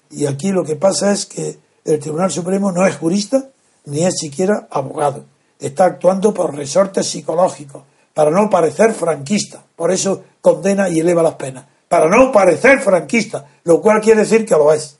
Y 0.09 0.25
aquí 0.25 0.51
lo 0.51 0.63
que 0.63 0.75
pasa 0.75 1.11
es 1.11 1.25
que 1.25 1.59
el 1.85 1.99
Tribunal 1.99 2.31
Supremo 2.31 2.71
no 2.71 2.85
es 2.85 2.97
jurista 2.97 3.49
ni 3.85 4.03
es 4.03 4.15
siquiera 4.17 4.67
abogado. 4.71 5.25
Está 5.59 5.85
actuando 5.85 6.33
por 6.33 6.55
resortes 6.55 7.07
psicológicos, 7.07 7.83
para 8.13 8.31
no 8.31 8.49
parecer 8.49 8.93
franquista. 8.93 9.63
Por 9.75 9.91
eso 9.91 10.23
condena 10.41 10.89
y 10.89 10.99
eleva 10.99 11.23
las 11.23 11.35
penas. 11.35 11.65
Para 11.87 12.07
no 12.07 12.31
parecer 12.31 12.81
franquista, 12.81 13.47
lo 13.63 13.81
cual 13.81 14.01
quiere 14.01 14.21
decir 14.21 14.45
que 14.45 14.55
lo 14.55 14.71
es. 14.71 14.97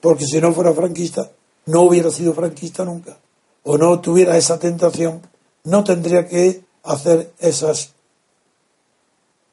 Porque 0.00 0.26
si 0.26 0.40
no 0.40 0.52
fuera 0.52 0.72
franquista, 0.72 1.30
no 1.66 1.82
hubiera 1.82 2.10
sido 2.10 2.34
franquista 2.34 2.84
nunca. 2.84 3.16
O 3.62 3.78
no 3.78 4.00
tuviera 4.00 4.36
esa 4.36 4.58
tentación, 4.58 5.22
no 5.64 5.82
tendría 5.84 6.26
que 6.26 6.62
hacer 6.82 7.32
esas 7.38 7.94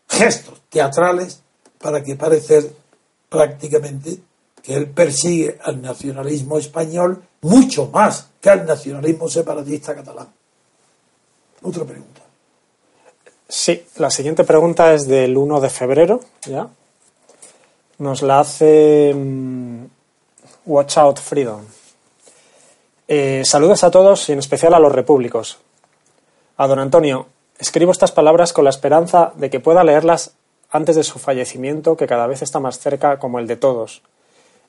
gestos 0.09 0.61
teatrales 0.69 1.41
para 1.79 2.03
que 2.03 2.15
parecer 2.15 2.75
prácticamente 3.29 4.19
que 4.61 4.75
él 4.75 4.89
persigue 4.89 5.57
al 5.63 5.81
nacionalismo 5.81 6.57
español 6.57 7.23
mucho 7.41 7.87
más 7.87 8.27
que 8.39 8.49
al 8.49 8.65
nacionalismo 8.65 9.29
separatista 9.29 9.95
catalán. 9.95 10.27
Otra 11.63 11.85
pregunta. 11.85 12.20
Sí, 13.53 13.85
la 13.97 14.09
siguiente 14.09 14.45
pregunta 14.45 14.93
es 14.93 15.07
del 15.07 15.35
1 15.35 15.59
de 15.59 15.69
febrero, 15.69 16.21
¿ya? 16.45 16.69
Nos 17.97 18.21
la 18.21 18.39
hace 18.39 19.13
mm, 19.13 19.85
Watch 20.67 20.97
Out 20.97 21.19
Freedom. 21.19 21.59
Eh, 23.09 23.41
saludos 23.43 23.83
a 23.83 23.91
todos 23.91 24.29
y 24.29 24.31
en 24.31 24.39
especial 24.39 24.73
a 24.73 24.79
los 24.79 24.93
repúblicos. 24.93 25.59
A 26.55 26.65
don 26.65 26.79
Antonio, 26.79 27.27
Escribo 27.61 27.91
estas 27.91 28.11
palabras 28.11 28.53
con 28.53 28.63
la 28.63 28.71
esperanza 28.71 29.33
de 29.35 29.51
que 29.51 29.59
pueda 29.59 29.83
leerlas 29.83 30.33
antes 30.71 30.95
de 30.95 31.03
su 31.03 31.19
fallecimiento, 31.19 31.95
que 31.95 32.07
cada 32.07 32.25
vez 32.25 32.41
está 32.41 32.59
más 32.59 32.79
cerca 32.79 33.19
como 33.19 33.37
el 33.37 33.45
de 33.45 33.55
todos. 33.55 34.01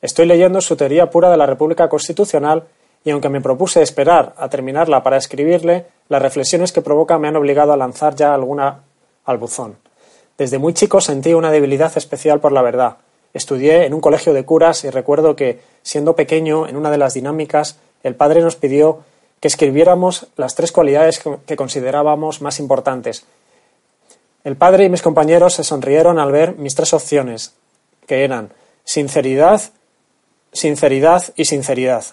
Estoy 0.02 0.26
leyendo 0.26 0.60
su 0.60 0.76
teoría 0.76 1.08
pura 1.08 1.30
de 1.30 1.38
la 1.38 1.46
República 1.46 1.88
Constitucional 1.88 2.64
y 3.04 3.10
aunque 3.10 3.28
me 3.28 3.40
propuse 3.40 3.82
esperar 3.82 4.34
a 4.36 4.48
terminarla 4.48 5.02
para 5.02 5.16
escribirle, 5.16 5.86
las 6.08 6.22
reflexiones 6.22 6.72
que 6.72 6.82
provoca 6.82 7.18
me 7.18 7.28
han 7.28 7.36
obligado 7.36 7.72
a 7.72 7.76
lanzar 7.76 8.14
ya 8.14 8.34
alguna 8.34 8.82
al 9.24 9.38
buzón. 9.38 9.76
Desde 10.38 10.58
muy 10.58 10.74
chico 10.74 11.00
sentí 11.00 11.34
una 11.34 11.50
debilidad 11.50 11.92
especial 11.96 12.40
por 12.40 12.52
la 12.52 12.62
verdad. 12.62 12.96
Estudié 13.34 13.86
en 13.86 13.94
un 13.94 14.00
colegio 14.00 14.32
de 14.32 14.44
curas 14.44 14.84
y 14.84 14.90
recuerdo 14.90 15.36
que, 15.36 15.60
siendo 15.82 16.14
pequeño, 16.14 16.68
en 16.68 16.76
una 16.76 16.90
de 16.90 16.98
las 16.98 17.14
dinámicas, 17.14 17.78
el 18.02 18.14
padre 18.14 18.40
nos 18.40 18.56
pidió 18.56 19.00
que 19.40 19.48
escribiéramos 19.48 20.28
las 20.36 20.54
tres 20.54 20.70
cualidades 20.70 21.20
que 21.46 21.56
considerábamos 21.56 22.40
más 22.40 22.60
importantes. 22.60 23.24
El 24.44 24.56
padre 24.56 24.84
y 24.84 24.88
mis 24.88 25.02
compañeros 25.02 25.54
se 25.54 25.64
sonrieron 25.64 26.18
al 26.18 26.32
ver 26.32 26.56
mis 26.56 26.74
tres 26.74 26.92
opciones, 26.94 27.54
que 28.06 28.24
eran 28.24 28.52
sinceridad, 28.84 29.60
sinceridad 30.52 31.22
y 31.36 31.44
sinceridad. 31.44 32.04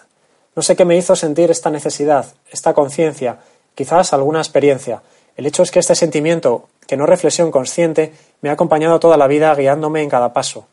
No 0.56 0.62
sé 0.62 0.76
qué 0.76 0.84
me 0.84 0.96
hizo 0.96 1.14
sentir 1.16 1.50
esta 1.50 1.70
necesidad, 1.70 2.26
esta 2.50 2.74
conciencia, 2.74 3.38
quizás 3.74 4.12
alguna 4.12 4.40
experiencia. 4.40 5.02
El 5.36 5.46
hecho 5.46 5.62
es 5.62 5.70
que 5.70 5.78
este 5.78 5.94
sentimiento, 5.94 6.68
que 6.86 6.96
no 6.96 7.06
reflexión 7.06 7.50
consciente, 7.50 8.12
me 8.40 8.50
ha 8.50 8.54
acompañado 8.54 8.98
toda 9.00 9.16
la 9.16 9.26
vida 9.26 9.54
guiándome 9.54 10.02
en 10.02 10.10
cada 10.10 10.32
paso, 10.32 10.66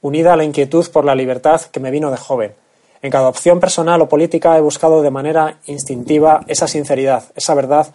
unida 0.00 0.32
a 0.32 0.36
la 0.36 0.44
inquietud 0.44 0.86
por 0.90 1.04
la 1.04 1.14
libertad 1.14 1.60
que 1.62 1.80
me 1.80 1.90
vino 1.90 2.10
de 2.10 2.16
joven. 2.16 2.54
En 3.02 3.10
cada 3.10 3.28
opción 3.28 3.60
personal 3.60 4.00
o 4.02 4.08
política 4.08 4.56
he 4.56 4.60
buscado 4.60 5.02
de 5.02 5.10
manera 5.10 5.58
instintiva 5.66 6.40
esa 6.46 6.68
sinceridad, 6.68 7.24
esa 7.34 7.54
verdad, 7.54 7.88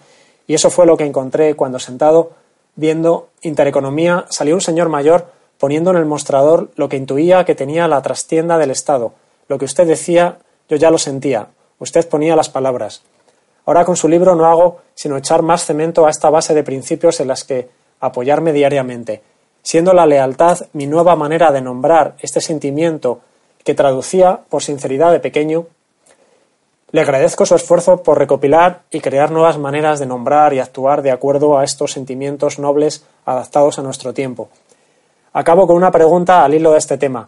y 0.47 0.53
eso 0.53 0.69
fue 0.69 0.85
lo 0.85 0.97
que 0.97 1.05
encontré 1.05 1.55
cuando 1.55 1.79
sentado 1.79 2.31
viendo 2.75 3.29
Intereconomía 3.41 4.25
salió 4.29 4.55
un 4.55 4.61
señor 4.61 4.89
mayor 4.89 5.31
poniendo 5.57 5.91
en 5.91 5.97
el 5.97 6.05
mostrador 6.05 6.71
lo 6.75 6.89
que 6.89 6.97
intuía 6.97 7.45
que 7.45 7.55
tenía 7.55 7.87
la 7.87 8.01
trastienda 8.01 8.57
del 8.57 8.71
Estado. 8.71 9.13
Lo 9.47 9.57
que 9.57 9.65
usted 9.65 9.87
decía, 9.87 10.39
yo 10.69 10.77
ya 10.77 10.91
lo 10.91 10.97
sentía. 10.97 11.47
Usted 11.79 12.07
ponía 12.07 12.35
las 12.35 12.49
palabras. 12.49 13.03
Ahora 13.65 13.85
con 13.85 13.95
su 13.95 14.07
libro 14.07 14.35
no 14.35 14.45
hago 14.45 14.81
sino 14.93 15.17
echar 15.17 15.41
más 15.41 15.65
cemento 15.65 16.05
a 16.05 16.09
esta 16.09 16.29
base 16.29 16.53
de 16.53 16.63
principios 16.63 17.19
en 17.19 17.27
las 17.27 17.43
que 17.43 17.69
apoyarme 17.99 18.53
diariamente, 18.53 19.21
siendo 19.63 19.93
la 19.93 20.05
lealtad 20.05 20.67
mi 20.73 20.87
nueva 20.87 21.15
manera 21.15 21.51
de 21.51 21.61
nombrar 21.61 22.15
este 22.19 22.41
sentimiento 22.41 23.21
que 23.63 23.73
traducía, 23.73 24.41
por 24.49 24.61
sinceridad 24.61 25.11
de 25.11 25.19
pequeño, 25.19 25.65
le 26.91 27.01
agradezco 27.01 27.45
su 27.45 27.55
esfuerzo 27.55 28.03
por 28.03 28.19
recopilar 28.19 28.83
y 28.91 29.01
crear 29.01 29.31
nuevas 29.31 29.57
maneras 29.57 29.99
de 29.99 30.05
nombrar 30.05 30.53
y 30.53 30.59
actuar 30.59 31.01
de 31.01 31.11
acuerdo 31.11 31.57
a 31.57 31.63
estos 31.63 31.91
sentimientos 31.91 32.59
nobles 32.59 33.03
adaptados 33.25 33.79
a 33.79 33.81
nuestro 33.81 34.13
tiempo. 34.13 34.49
Acabo 35.33 35.67
con 35.67 35.75
una 35.75 35.91
pregunta 35.91 36.45
al 36.45 36.53
hilo 36.53 36.71
de 36.71 36.77
este 36.77 36.97
tema. 36.97 37.27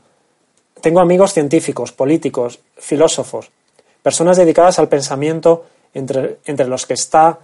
Tengo 0.81 0.99
amigos 0.99 1.33
científicos, 1.33 1.91
políticos, 1.91 2.59
filósofos, 2.77 3.49
personas 4.03 4.37
dedicadas 4.37 4.79
al 4.79 4.89
pensamiento 4.89 5.65
entre, 5.93 6.37
entre 6.45 6.67
los 6.67 6.85
que 6.85 6.93
está 6.93 7.39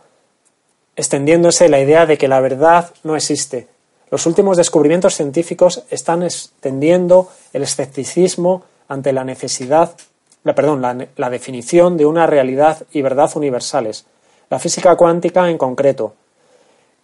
extendiéndose 0.95 1.69
la 1.69 1.79
idea 1.79 2.05
de 2.05 2.17
que 2.17 2.27
la 2.27 2.39
verdad 2.39 2.91
no 3.03 3.15
existe. 3.15 3.67
Los 4.11 4.25
últimos 4.27 4.57
descubrimientos 4.57 5.15
científicos 5.15 5.83
están 5.89 6.21
extendiendo 6.23 7.29
el 7.51 7.63
escepticismo 7.63 8.63
ante 8.87 9.11
la 9.11 9.23
necesidad 9.23 9.95
la, 10.43 10.55
perdón, 10.55 10.81
la, 10.81 11.29
definición 11.29 11.97
de 11.97 12.05
una 12.05 12.27
realidad 12.27 12.85
y 12.91 13.01
verdad 13.01 13.31
universales, 13.35 14.05
la 14.49 14.59
física 14.59 14.95
cuántica 14.95 15.49
en 15.49 15.57
concreto. 15.57 16.15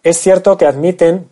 Es 0.02 0.18
cierto 0.18 0.56
que 0.56 0.66
admiten 0.66 1.28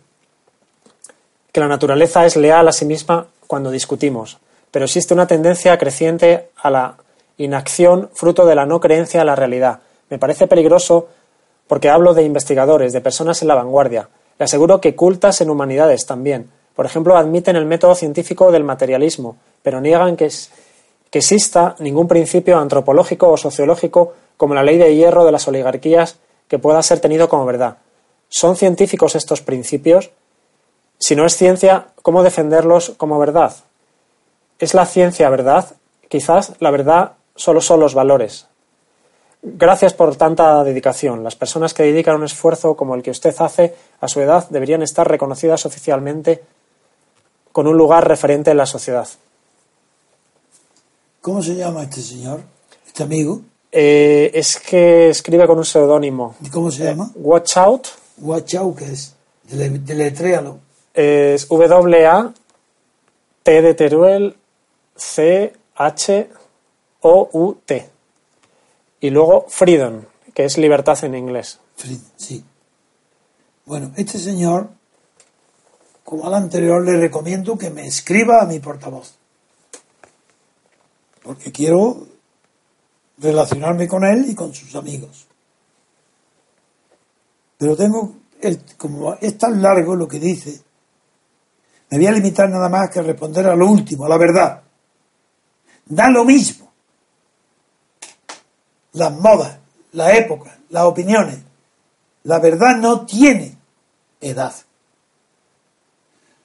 que 1.51 1.59
la 1.59 1.67
naturaleza 1.67 2.25
es 2.25 2.35
leal 2.35 2.67
a 2.67 2.71
sí 2.71 2.85
misma 2.85 3.27
cuando 3.47 3.71
discutimos, 3.71 4.37
pero 4.71 4.85
existe 4.85 5.13
una 5.13 5.27
tendencia 5.27 5.77
creciente 5.77 6.49
a 6.57 6.69
la 6.69 6.97
inacción 7.37 8.09
fruto 8.13 8.45
de 8.45 8.55
la 8.55 8.65
no 8.65 8.79
creencia 8.79 9.21
en 9.21 9.27
la 9.27 9.35
realidad. 9.35 9.79
Me 10.09 10.19
parece 10.19 10.47
peligroso 10.47 11.07
porque 11.67 11.89
hablo 11.89 12.13
de 12.13 12.23
investigadores, 12.23 12.93
de 12.93 13.01
personas 13.01 13.41
en 13.41 13.47
la 13.47 13.55
vanguardia. 13.55 14.09
Le 14.37 14.45
aseguro 14.45 14.81
que 14.81 14.95
cultas 14.95 15.41
en 15.41 15.49
humanidades 15.49 16.05
también. 16.05 16.49
Por 16.75 16.85
ejemplo, 16.85 17.17
admiten 17.17 17.55
el 17.55 17.65
método 17.65 17.95
científico 17.95 18.51
del 18.51 18.63
materialismo, 18.63 19.37
pero 19.61 19.81
niegan 19.81 20.15
que, 20.15 20.29
que 21.11 21.19
exista 21.19 21.75
ningún 21.79 22.07
principio 22.07 22.57
antropológico 22.57 23.29
o 23.29 23.37
sociológico 23.37 24.13
como 24.37 24.53
la 24.53 24.63
ley 24.63 24.77
de 24.77 24.95
hierro 24.95 25.25
de 25.25 25.31
las 25.31 25.47
oligarquías 25.47 26.17
que 26.47 26.59
pueda 26.59 26.81
ser 26.81 26.99
tenido 26.99 27.29
como 27.29 27.45
verdad. 27.45 27.77
¿Son 28.29 28.55
científicos 28.55 29.15
estos 29.15 29.41
principios? 29.41 30.11
Si 30.97 31.15
no 31.15 31.25
es 31.25 31.35
ciencia, 31.35 31.87
¿cómo 32.01 32.23
defenderlos 32.23 32.93
como 32.97 33.19
verdad? 33.19 33.53
¿Es 34.59 34.73
la 34.73 34.85
ciencia 34.85 35.29
verdad? 35.29 35.73
Quizás 36.09 36.53
la 36.59 36.69
verdad 36.71 37.13
solo 37.35 37.61
son 37.61 37.79
los 37.79 37.93
valores. 37.93 38.47
Gracias 39.41 39.93
por 39.93 40.17
tanta 40.17 40.61
dedicación. 40.65 41.23
Las 41.23 41.37
personas 41.37 41.73
que 41.73 41.83
dedican 41.83 42.17
un 42.17 42.25
esfuerzo 42.25 42.75
como 42.75 42.93
el 42.95 43.01
que 43.01 43.11
usted 43.11 43.33
hace 43.39 43.73
a 44.01 44.09
su 44.09 44.19
edad 44.19 44.49
deberían 44.49 44.81
estar 44.81 45.07
reconocidas 45.07 45.65
oficialmente 45.65 46.43
con 47.53 47.65
un 47.67 47.77
lugar 47.77 48.05
referente 48.05 48.51
en 48.51 48.57
la 48.57 48.65
sociedad. 48.65 49.07
¿Cómo 51.21 51.41
se 51.41 51.55
llama 51.55 51.83
este 51.83 52.01
señor? 52.01 52.41
¿Este 52.85 53.03
amigo? 53.03 53.41
Eh, 53.71 54.31
es 54.33 54.59
que 54.59 55.09
escribe 55.09 55.47
con 55.47 55.57
un 55.57 55.65
seudónimo. 55.65 56.35
¿Y 56.43 56.49
cómo 56.49 56.69
se 56.69 56.83
llama? 56.83 57.09
Watch 57.15 57.55
Out. 57.57 57.87
Watch 58.17 58.55
Out, 58.55 58.77
¿qué 58.77 58.85
es? 58.85 59.15
Deletréalo. 59.43 60.59
Es 60.93 61.47
W-A-T 61.47 62.33
de 63.61 63.73
Teruel 63.73 64.35
C-H-O-U-T. 64.99 66.29
Y 69.01 69.09
luego 69.09 69.45
Freedom, 69.47 70.03
que 70.33 70.45
es 70.45 70.57
libertad 70.57 71.03
en 71.03 71.15
inglés. 71.15 71.59
Sí. 72.17 72.43
Bueno, 73.65 73.91
este 73.95 74.19
señor, 74.19 74.69
como 76.03 76.27
al 76.27 76.33
anterior, 76.33 76.85
le 76.85 76.99
recomiendo 76.99 77.57
que 77.57 77.69
me 77.69 77.87
escriba 77.87 78.41
a 78.41 78.45
mi 78.45 78.59
portavoz 78.59 79.19
porque 81.29 81.51
quiero 81.51 82.07
relacionarme 83.19 83.87
con 83.87 84.03
él 84.03 84.25
y 84.27 84.33
con 84.33 84.51
sus 84.51 84.75
amigos. 84.75 85.27
Pero 87.55 87.75
tengo, 87.75 88.15
el, 88.41 88.59
como 88.77 89.13
es 89.13 89.37
tan 89.37 89.61
largo 89.61 89.95
lo 89.95 90.07
que 90.07 90.19
dice, 90.19 90.59
me 91.91 91.97
voy 91.97 92.07
a 92.07 92.11
limitar 92.13 92.49
nada 92.49 92.67
más 92.67 92.89
que 92.89 92.97
a 92.97 93.03
responder 93.03 93.45
a 93.45 93.55
lo 93.55 93.67
último, 93.67 94.05
a 94.05 94.09
la 94.09 94.17
verdad. 94.17 94.63
Da 95.89 96.09
lo 96.09 96.23
mismo. 96.23 96.71
Las 98.93 99.11
modas, 99.11 99.57
la 99.91 100.15
época, 100.15 100.57
las 100.69 100.85
opiniones. 100.85 101.39
La 102.23 102.39
verdad 102.39 102.77
no 102.77 103.05
tiene 103.05 103.57
edad. 104.21 104.53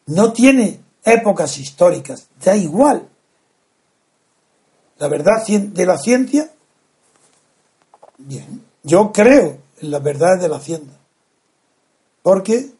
No 0.06 0.32
tiene 0.32 0.80
épocas 1.04 1.58
históricas. 1.58 2.28
Da 2.42 2.56
igual 2.56 3.08
la 4.98 5.08
verdad 5.08 5.44
de 5.46 5.86
la 5.86 5.98
ciencia, 5.98 6.50
bien, 8.18 8.64
yo 8.82 9.12
creo 9.12 9.58
en 9.80 9.90
la 9.90 9.98
verdad 9.98 10.40
de 10.40 10.48
la 10.48 10.60
ciencia, 10.60 10.98
porque 12.22 12.70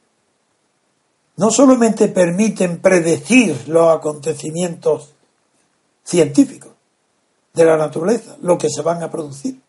no 1.37 1.51
solamente 1.51 2.09
permiten 2.09 2.81
predecir 2.81 3.69
los 3.69 3.95
acontecimientos 3.95 5.14
científicos 6.05 6.73
de 7.53 7.65
la 7.65 7.77
naturaleza, 7.77 8.37
lo 8.43 8.59
que 8.59 8.69
se 8.69 8.83
van 8.83 9.03
a 9.03 9.11
producir, 9.11 9.61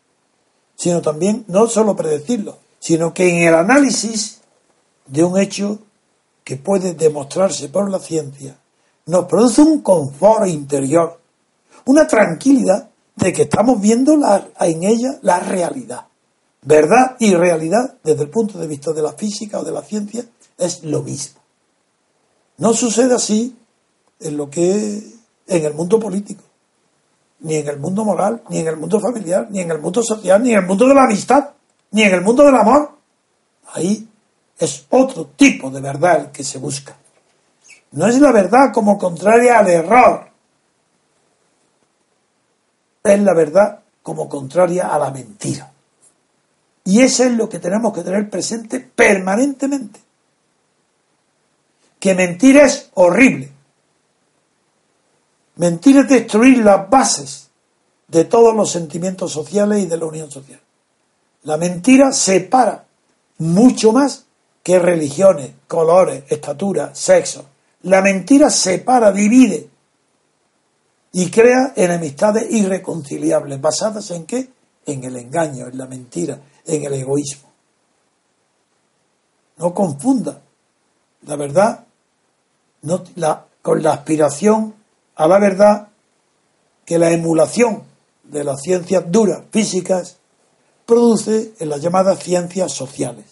sino 0.76 1.02
también 1.02 1.46
no 1.48 1.68
solo 1.68 1.96
predecirlo, 1.96 2.58
sino 2.80 3.14
que 3.14 3.30
en 3.30 3.48
el 3.48 3.56
análisis 3.56 4.42
de 5.08 5.24
un 5.24 5.40
hecho 5.40 5.80
que 6.44 6.58
puede 6.58 6.94
demostrarse 6.94 7.70
por 7.70 7.90
la 7.90 8.00
ciencia, 8.00 8.58
nos 9.06 9.26
produce 9.26 9.62
un 9.62 9.82
confort 9.82 10.48
interior 10.48 11.20
una 11.86 12.08
tranquilidad 12.08 12.90
de 13.16 13.32
que 13.32 13.44
estamos 13.44 13.80
viendo 13.80 14.14
en 14.60 14.84
ella 14.84 15.20
la 15.22 15.40
realidad. 15.40 16.08
Verdad 16.62 17.16
y 17.20 17.34
realidad, 17.36 17.96
desde 18.04 18.24
el 18.24 18.30
punto 18.30 18.58
de 18.58 18.68
vista 18.68 18.92
de 18.92 19.02
la 19.02 19.14
física 19.14 19.60
o 19.60 19.64
de 19.64 19.72
la 19.72 19.84
ciencia, 19.84 20.26
es 20.58 20.84
lo 20.84 21.04
mismo. 21.04 21.40
No 22.58 22.74
sucede 22.74 23.14
así 23.14 23.56
en 24.20 24.38
lo 24.38 24.50
que 24.50 25.04
en 25.48 25.66
el 25.66 25.74
mundo 25.74 26.00
político, 26.00 26.44
ni 27.40 27.56
en 27.56 27.68
el 27.68 27.80
mundo 27.80 28.04
moral, 28.04 28.42
ni 28.50 28.60
en 28.60 28.68
el 28.68 28.78
mundo 28.78 29.00
familiar, 29.00 29.48
ni 29.50 29.62
en 29.62 29.72
el 29.72 29.80
mundo 29.80 30.02
social, 30.04 30.42
ni 30.42 30.52
en 30.52 30.60
el 30.60 30.66
mundo 30.66 30.88
de 30.88 30.96
la 30.96 31.04
amistad, 31.04 31.50
ni 31.92 32.04
en 32.04 32.14
el 32.14 32.22
mundo 32.22 32.44
del 32.44 32.56
amor. 32.56 32.92
Ahí 33.74 34.08
es 34.58 34.86
otro 34.90 35.28
tipo 35.36 35.70
de 35.70 35.82
verdad 35.82 36.22
el 36.22 36.32
que 36.32 36.44
se 36.44 36.58
busca. 36.58 36.96
No 37.92 38.08
es 38.08 38.20
la 38.20 38.32
verdad 38.32 38.74
como 38.74 38.98
contraria 38.98 39.60
al 39.60 39.68
error, 39.70 40.28
es 43.04 43.20
la 43.20 43.34
verdad 43.34 43.80
como 44.02 44.28
contraria 44.28 44.88
a 44.88 45.00
la 45.00 45.12
mentira. 45.12 45.72
Y 46.84 47.02
eso 47.02 47.24
es 47.24 47.32
lo 47.32 47.50
que 47.50 47.60
tenemos 47.60 47.94
que 47.94 48.04
tener 48.04 48.30
presente 48.30 48.80
permanentemente. 48.80 50.00
Que 52.00 52.14
mentir 52.14 52.58
es 52.58 52.92
horrible. 52.94 53.52
Mentir 55.58 55.98
es 55.98 56.10
destruir 56.10 56.60
las 56.60 56.90
bases 56.90 57.50
de 58.08 58.26
todos 58.26 58.56
los 58.56 58.72
sentimientos 58.72 59.32
sociales 59.32 59.84
y 59.84 59.86
de 59.86 59.98
la 59.98 60.06
unión 60.06 60.30
social. 60.30 60.60
La 61.44 61.58
mentira 61.58 62.12
separa 62.12 62.86
mucho 63.38 63.92
más 63.92 64.26
que 64.64 64.80
religiones, 64.80 65.52
colores, 65.68 66.24
estatura, 66.30 66.94
sexo. 66.94 67.46
La 67.84 68.02
mentira 68.02 68.50
separa, 68.50 69.12
divide, 69.12 69.70
y 71.18 71.32
crea 71.32 71.72
enemistades 71.78 72.52
irreconciliables, 72.52 73.62
basadas 73.62 74.12
en 74.12 74.26
qué? 74.26 74.50
En 74.86 75.04
el 75.06 75.16
engaño, 75.16 75.68
en 75.68 75.78
la 75.78 75.86
mentira, 75.86 76.42
en 76.66 76.84
el 76.84 76.94
egoísmo. 76.94 77.50
No 79.58 79.74
confunda 79.74 80.42
la 81.26 81.36
verdad 81.38 81.86
con 83.62 83.82
la 83.82 83.94
aspiración 83.94 84.74
a 85.16 85.28
la 85.28 85.40
verdad 85.40 85.90
que 86.86 87.00
la 87.00 87.12
emulación 87.12 87.84
de 88.24 88.44
las 88.44 88.62
ciencias 88.62 89.04
duras, 89.08 89.42
físicas, 89.52 90.18
produce 90.86 91.54
en 91.60 91.70
las 91.70 91.82
llamadas 91.82 92.20
ciencias 92.20 92.72
sociales. 92.72 93.26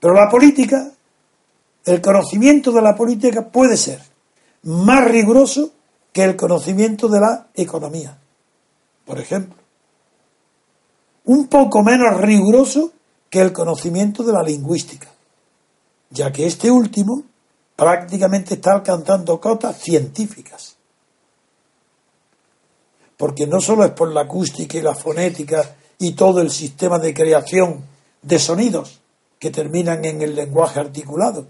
Pero 0.00 0.14
la 0.14 0.28
política, 0.30 0.90
el 1.84 2.00
conocimiento 2.00 2.72
de 2.72 2.82
la 2.82 2.94
política 2.94 3.46
puede 3.46 3.76
ser 3.76 4.00
más 4.62 5.04
riguroso 5.04 5.72
que 6.12 6.24
el 6.24 6.36
conocimiento 6.36 7.08
de 7.08 7.20
la 7.20 7.48
economía, 7.54 8.16
por 9.04 9.18
ejemplo. 9.18 9.56
Un 11.24 11.48
poco 11.48 11.82
menos 11.82 12.20
riguroso 12.20 12.92
que 13.28 13.40
el 13.40 13.52
conocimiento 13.52 14.22
de 14.22 14.32
la 14.32 14.42
lingüística, 14.42 15.08
ya 16.10 16.30
que 16.30 16.46
este 16.46 16.70
último 16.70 17.24
prácticamente 17.76 18.54
está 18.54 18.74
alcanzando 18.74 19.40
cotas 19.40 19.80
científicas. 19.80 20.76
Porque 23.16 23.46
no 23.46 23.60
solo 23.60 23.84
es 23.84 23.92
por 23.92 24.12
la 24.12 24.22
acústica 24.22 24.76
y 24.78 24.82
la 24.82 24.94
fonética 24.94 25.76
y 25.98 26.12
todo 26.12 26.40
el 26.40 26.50
sistema 26.50 26.98
de 26.98 27.14
creación 27.14 27.84
de 28.22 28.38
sonidos 28.38 29.00
que 29.38 29.50
terminan 29.50 30.04
en 30.04 30.22
el 30.22 30.34
lenguaje 30.34 30.80
articulado, 30.80 31.46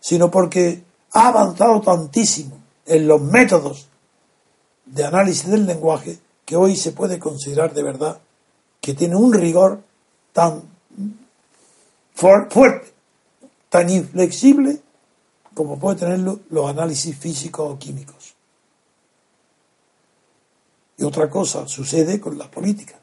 sino 0.00 0.30
porque 0.30 0.82
ha 1.12 1.28
avanzado 1.28 1.80
tantísimo 1.80 2.58
en 2.86 3.06
los 3.06 3.20
métodos 3.20 3.88
de 4.84 5.04
análisis 5.04 5.48
del 5.48 5.66
lenguaje 5.66 6.18
que 6.44 6.56
hoy 6.56 6.76
se 6.76 6.92
puede 6.92 7.18
considerar 7.18 7.74
de 7.74 7.82
verdad 7.82 8.20
que 8.80 8.94
tiene 8.94 9.16
un 9.16 9.32
rigor 9.32 9.82
tan 10.32 10.62
fuerte, 12.14 12.92
tan 13.68 13.90
inflexible 13.90 14.80
como 15.56 15.78
puede 15.78 16.00
tenerlo 16.00 16.40
los 16.50 16.68
análisis 16.68 17.16
físicos 17.16 17.72
o 17.72 17.78
químicos. 17.78 18.34
Y 20.98 21.04
otra 21.04 21.30
cosa 21.30 21.66
sucede 21.66 22.20
con 22.20 22.36
la 22.36 22.50
política. 22.50 23.00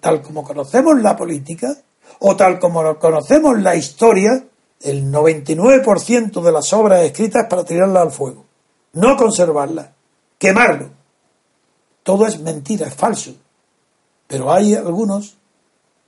tal 0.00 0.22
como 0.22 0.42
conocemos 0.42 0.98
la 1.02 1.14
política, 1.14 1.76
o 2.20 2.34
tal 2.34 2.58
como 2.58 2.98
conocemos 2.98 3.60
la 3.60 3.76
historia, 3.76 4.42
el 4.80 5.12
99% 5.12 6.42
de 6.42 6.52
las 6.52 6.72
obras 6.72 7.02
escritas 7.02 7.46
para 7.48 7.62
tirarlas 7.62 8.02
al 8.04 8.10
fuego, 8.10 8.46
no 8.94 9.14
conservarlas, 9.14 9.90
quemarlo. 10.38 10.88
Todo 12.02 12.26
es 12.26 12.40
mentira, 12.40 12.86
es 12.86 12.94
falso. 12.94 13.34
Pero 14.26 14.50
hay 14.50 14.74
algunos 14.74 15.36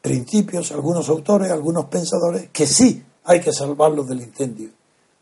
principios, 0.01 0.73
algunos 0.73 1.11
autores, 1.11 1.51
algunos 1.51 1.85
pensadores 1.87 2.49
que 2.53 2.67
sí 2.67 3.05
hay 3.25 3.43
que 3.43 3.53
salvarlos 3.53 4.09
del 4.09 4.23
incendio, 4.23 4.71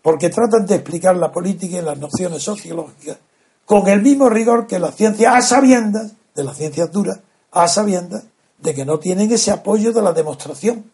porque 0.03 0.28
tratan 0.28 0.66
de 0.66 0.74
explicar 0.74 1.16
la 1.16 1.30
política 1.30 1.78
y 1.78 1.82
las 1.82 1.98
nociones 1.98 2.42
sociológicas 2.42 3.18
con 3.64 3.88
el 3.88 4.03
mismo 4.03 4.28
rigor 4.28 4.66
que 4.66 4.78
la 4.78 4.92
ciencia, 4.92 5.36
a 5.36 5.42
sabiendas, 5.42 6.12
de 6.34 6.44
las 6.44 6.57
ciencias 6.57 6.90
duras, 6.90 7.20
a 7.53 7.68
sabiendas 7.68 8.24
de 8.59 8.74
que 8.74 8.84
no 8.84 8.98
tienen 8.98 9.30
ese 9.30 9.50
apoyo 9.50 9.92
de 9.92 10.03
la 10.03 10.12
demostración. 10.12 10.84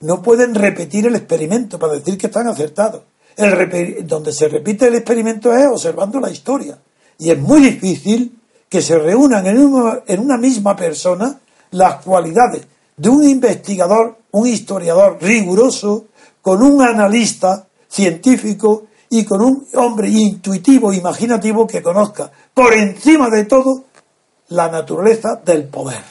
No 0.00 0.22
pueden 0.22 0.54
repetir 0.54 1.06
el 1.06 1.16
experimento 1.16 1.78
para 1.78 1.94
decir 1.94 2.18
que 2.18 2.26
están 2.26 2.48
acertados. 2.48 3.02
El 3.36 4.06
donde 4.06 4.32
se 4.32 4.48
repite 4.48 4.88
el 4.88 4.96
experimento 4.96 5.52
es 5.54 5.66
observando 5.66 6.20
la 6.20 6.30
historia. 6.30 6.78
Y 7.18 7.30
es 7.30 7.38
muy 7.38 7.60
difícil 7.60 8.38
que 8.68 8.82
se 8.82 8.98
reúnan 8.98 9.46
en 9.46 10.20
una 10.20 10.36
misma 10.36 10.76
persona 10.76 11.40
las 11.70 12.04
cualidades 12.04 12.66
de 12.96 13.08
un 13.08 13.28
investigador, 13.28 14.18
un 14.32 14.46
historiador 14.46 15.18
riguroso, 15.20 16.06
con 16.42 16.62
un 16.62 16.82
analista 16.82 17.67
científico 17.88 18.86
y 19.10 19.24
con 19.24 19.40
un 19.40 19.66
hombre 19.74 20.08
intuitivo, 20.08 20.92
imaginativo 20.92 21.66
que 21.66 21.82
conozca 21.82 22.30
por 22.52 22.74
encima 22.74 23.30
de 23.30 23.44
todo 23.44 23.84
la 24.48 24.70
naturaleza 24.70 25.40
del 25.44 25.64
poder. 25.64 26.02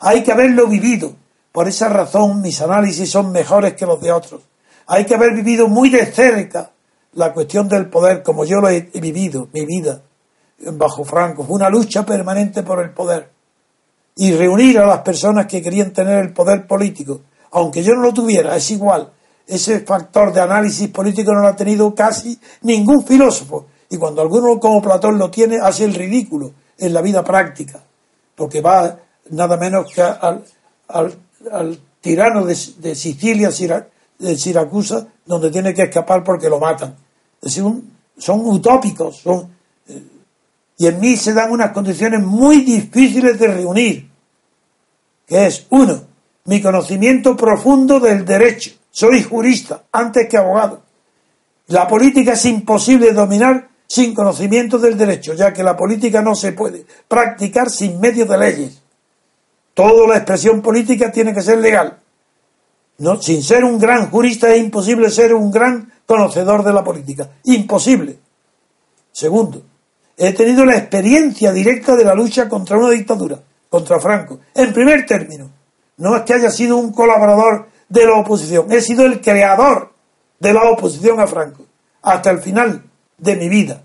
Hay 0.00 0.22
que 0.22 0.32
haberlo 0.32 0.66
vivido. 0.66 1.14
Por 1.52 1.68
esa 1.68 1.88
razón 1.88 2.40
mis 2.40 2.60
análisis 2.60 3.10
son 3.10 3.32
mejores 3.32 3.74
que 3.74 3.86
los 3.86 4.00
de 4.00 4.12
otros. 4.12 4.42
Hay 4.86 5.04
que 5.04 5.14
haber 5.14 5.34
vivido 5.34 5.68
muy 5.68 5.90
de 5.90 6.06
cerca 6.06 6.70
la 7.14 7.32
cuestión 7.32 7.68
del 7.68 7.88
poder 7.88 8.22
como 8.22 8.44
yo 8.44 8.60
lo 8.60 8.68
he 8.68 8.80
vivido, 8.94 9.48
mi 9.52 9.66
vida 9.66 10.00
bajo 10.60 11.04
Franco. 11.04 11.44
Fue 11.44 11.56
una 11.56 11.70
lucha 11.70 12.04
permanente 12.04 12.62
por 12.62 12.80
el 12.80 12.90
poder 12.90 13.30
y 14.16 14.32
reunir 14.32 14.78
a 14.78 14.86
las 14.86 15.00
personas 15.00 15.46
que 15.46 15.62
querían 15.62 15.92
tener 15.92 16.18
el 16.18 16.32
poder 16.32 16.66
político, 16.66 17.22
aunque 17.52 17.82
yo 17.82 17.94
no 17.94 18.02
lo 18.02 18.12
tuviera, 18.12 18.56
es 18.56 18.70
igual. 18.70 19.10
Ese 19.50 19.80
factor 19.80 20.32
de 20.32 20.40
análisis 20.40 20.88
político 20.90 21.32
no 21.32 21.40
lo 21.40 21.48
ha 21.48 21.56
tenido 21.56 21.92
casi 21.92 22.38
ningún 22.62 23.04
filósofo. 23.04 23.66
Y 23.88 23.96
cuando 23.96 24.22
alguno 24.22 24.60
como 24.60 24.80
Platón 24.80 25.18
lo 25.18 25.28
tiene, 25.28 25.58
hace 25.60 25.84
el 25.84 25.94
ridículo 25.94 26.52
en 26.78 26.94
la 26.94 27.02
vida 27.02 27.24
práctica, 27.24 27.80
porque 28.36 28.60
va 28.60 28.96
nada 29.30 29.56
menos 29.56 29.92
que 29.92 30.02
al, 30.02 31.78
tirano 32.00 32.46
de, 32.46 32.54
Sicilia, 32.54 33.50
de 34.18 34.36
Siracusa, 34.36 35.08
donde 35.26 35.50
tiene 35.50 35.74
que 35.74 35.82
escapar 35.82 36.22
porque 36.22 36.48
lo 36.48 36.60
matan. 36.60 36.94
Es 37.42 37.54
decir, 37.54 37.64
son 38.16 38.46
utópicos, 38.46 39.16
son, 39.16 39.48
eh, 39.88 40.02
y 40.78 40.86
en 40.86 41.00
mí 41.00 41.16
se 41.16 41.34
dan 41.34 41.50
unas 41.50 41.72
condiciones 41.72 42.22
muy 42.22 42.60
difíciles 42.60 43.36
de 43.36 43.48
reunir, 43.48 44.10
que 45.26 45.46
es, 45.46 45.66
uno, 45.70 46.02
mi 46.44 46.62
conocimiento 46.62 47.36
profundo 47.36 47.98
del 47.98 48.24
derecho. 48.24 48.79
Soy 48.90 49.22
jurista 49.22 49.84
antes 49.92 50.28
que 50.28 50.36
abogado. 50.36 50.82
La 51.68 51.86
política 51.86 52.32
es 52.32 52.44
imposible 52.46 53.12
dominar 53.12 53.68
sin 53.86 54.14
conocimiento 54.14 54.78
del 54.78 54.96
derecho, 54.96 55.34
ya 55.34 55.52
que 55.52 55.62
la 55.62 55.76
política 55.76 56.22
no 56.22 56.34
se 56.34 56.52
puede 56.52 56.84
practicar 57.08 57.70
sin 57.70 58.00
medio 58.00 58.26
de 58.26 58.38
leyes. 58.38 58.82
Toda 59.74 60.06
la 60.08 60.16
expresión 60.16 60.62
política 60.62 61.10
tiene 61.10 61.32
que 61.32 61.42
ser 61.42 61.58
legal. 61.58 61.98
No, 62.98 63.20
sin 63.20 63.42
ser 63.42 63.64
un 63.64 63.78
gran 63.78 64.10
jurista 64.10 64.52
es 64.52 64.60
imposible 64.60 65.10
ser 65.10 65.32
un 65.32 65.50
gran 65.50 65.90
conocedor 66.04 66.62
de 66.62 66.72
la 66.72 66.84
política. 66.84 67.30
Imposible. 67.44 68.18
Segundo, 69.10 69.62
he 70.16 70.32
tenido 70.34 70.64
la 70.64 70.76
experiencia 70.76 71.52
directa 71.52 71.96
de 71.96 72.04
la 72.04 72.14
lucha 72.14 72.48
contra 72.48 72.76
una 72.76 72.90
dictadura, 72.90 73.40
contra 73.68 73.98
Franco. 74.00 74.40
En 74.54 74.72
primer 74.72 75.06
término, 75.06 75.50
no 75.96 76.16
es 76.16 76.22
que 76.22 76.34
haya 76.34 76.50
sido 76.50 76.76
un 76.76 76.92
colaborador 76.92 77.68
de 77.90 78.06
la 78.06 78.14
oposición, 78.18 78.72
he 78.72 78.80
sido 78.80 79.04
el 79.04 79.20
creador 79.20 79.92
de 80.38 80.54
la 80.54 80.70
oposición 80.70 81.20
a 81.20 81.26
Franco, 81.26 81.66
hasta 82.00 82.30
el 82.30 82.38
final 82.38 82.84
de 83.18 83.36
mi 83.36 83.50
vida. 83.50 83.82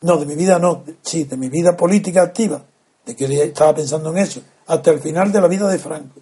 No, 0.00 0.16
de 0.16 0.26
mi 0.26 0.34
vida 0.34 0.58
no, 0.58 0.82
sí, 1.02 1.24
de 1.24 1.36
mi 1.36 1.48
vida 1.48 1.76
política 1.76 2.22
activa, 2.22 2.64
de 3.04 3.14
que 3.14 3.42
estaba 3.44 3.74
pensando 3.74 4.10
en 4.10 4.18
eso, 4.18 4.42
hasta 4.66 4.90
el 4.90 5.00
final 5.00 5.30
de 5.30 5.40
la 5.40 5.46
vida 5.46 5.68
de 5.68 5.78
Franco. 5.78 6.20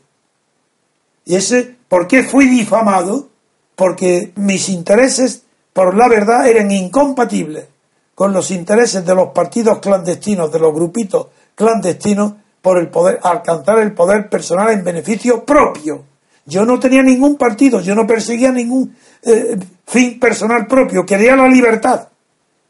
Y 1.24 1.36
ese, 1.36 1.76
¿por 1.88 2.06
qué 2.06 2.22
fui 2.22 2.46
difamado? 2.46 3.28
Porque 3.74 4.32
mis 4.36 4.68
intereses 4.68 5.44
por 5.72 5.96
la 5.96 6.08
verdad 6.08 6.46
eran 6.46 6.70
incompatibles 6.70 7.66
con 8.14 8.32
los 8.32 8.50
intereses 8.50 9.04
de 9.04 9.14
los 9.14 9.30
partidos 9.30 9.80
clandestinos, 9.80 10.52
de 10.52 10.60
los 10.60 10.72
grupitos 10.72 11.28
clandestinos, 11.54 12.34
por 12.62 12.78
el 12.78 12.88
poder, 12.88 13.18
alcanzar 13.22 13.78
el 13.80 13.92
poder 13.92 14.30
personal 14.30 14.70
en 14.70 14.84
beneficio 14.84 15.44
propio. 15.44 16.04
Yo 16.46 16.64
no 16.64 16.78
tenía 16.78 17.02
ningún 17.02 17.36
partido, 17.36 17.80
yo 17.80 17.94
no 17.94 18.06
perseguía 18.06 18.52
ningún 18.52 18.94
eh, 19.22 19.58
fin 19.86 20.18
personal 20.20 20.66
propio, 20.66 21.06
quería 21.06 21.36
la 21.36 21.48
libertad. 21.48 22.08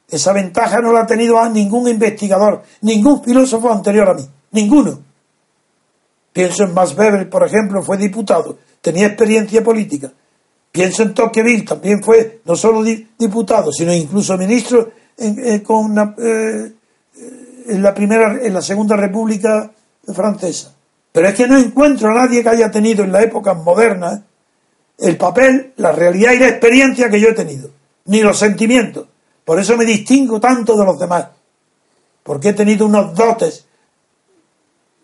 Esa 0.09 0.33
ventaja 0.33 0.81
no 0.81 0.93
la 0.93 1.01
ha 1.01 1.07
tenido 1.07 1.49
ningún 1.49 1.89
investigador, 1.89 2.63
ningún 2.83 3.23
filósofo 3.25 3.73
anterior 3.73 4.11
a 4.11 4.15
mí, 4.15 4.25
ninguno. 4.53 5.01
Pienso 6.33 6.65
en 6.65 6.75
Max 6.75 6.97
Weber, 6.97 7.29
por 7.29 7.47
ejemplo, 7.47 7.83
fue 7.83 7.97
diputado, 7.97 8.59
tenía 8.81 9.07
experiencia 9.07 9.63
política. 9.63 10.13
Pienso 10.71 11.05
en 11.05 11.15
Tocqueville, 11.15 11.65
también 11.65 12.03
fue 12.03 12.41
no 12.45 12.57
solo 12.57 12.83
diputado, 12.83 13.71
sino 13.73 13.93
incluso 13.93 14.37
ministro 14.37 14.91
con 15.63 16.15
eh, 16.19 16.73
en 17.67 17.83
la 17.83 17.95
primera, 17.95 18.39
en 18.43 18.53
la 18.53 18.61
segunda 18.61 18.97
república 18.97 19.71
francesa. 20.13 20.74
Pero 21.15 21.29
es 21.29 21.35
que 21.37 21.47
no 21.47 21.57
encuentro 21.57 22.11
a 22.11 22.15
nadie 22.15 22.43
que 22.43 22.49
haya 22.49 22.73
tenido 22.73 23.05
en 23.05 23.13
la 23.13 23.23
época 23.23 23.55
moderna 23.55 24.25
el 24.99 25.17
papel, 25.17 25.73
la 25.77 25.93
realidad 25.93 26.33
y 26.33 26.41
la 26.41 26.49
experiencia 26.49 27.09
que 27.09 27.21
yo 27.21 27.29
he 27.29 27.35
tenido, 27.35 27.71
ni 28.07 28.21
los 28.21 28.37
sentimientos. 28.37 29.07
Por 29.45 29.61
eso 29.61 29.77
me 29.77 29.85
distingo 29.85 30.41
tanto 30.41 30.77
de 30.77 30.85
los 30.85 30.99
demás, 30.99 31.29
porque 32.25 32.49
he 32.49 32.53
tenido 32.53 32.87
unos 32.87 33.15
dotes, 33.15 33.65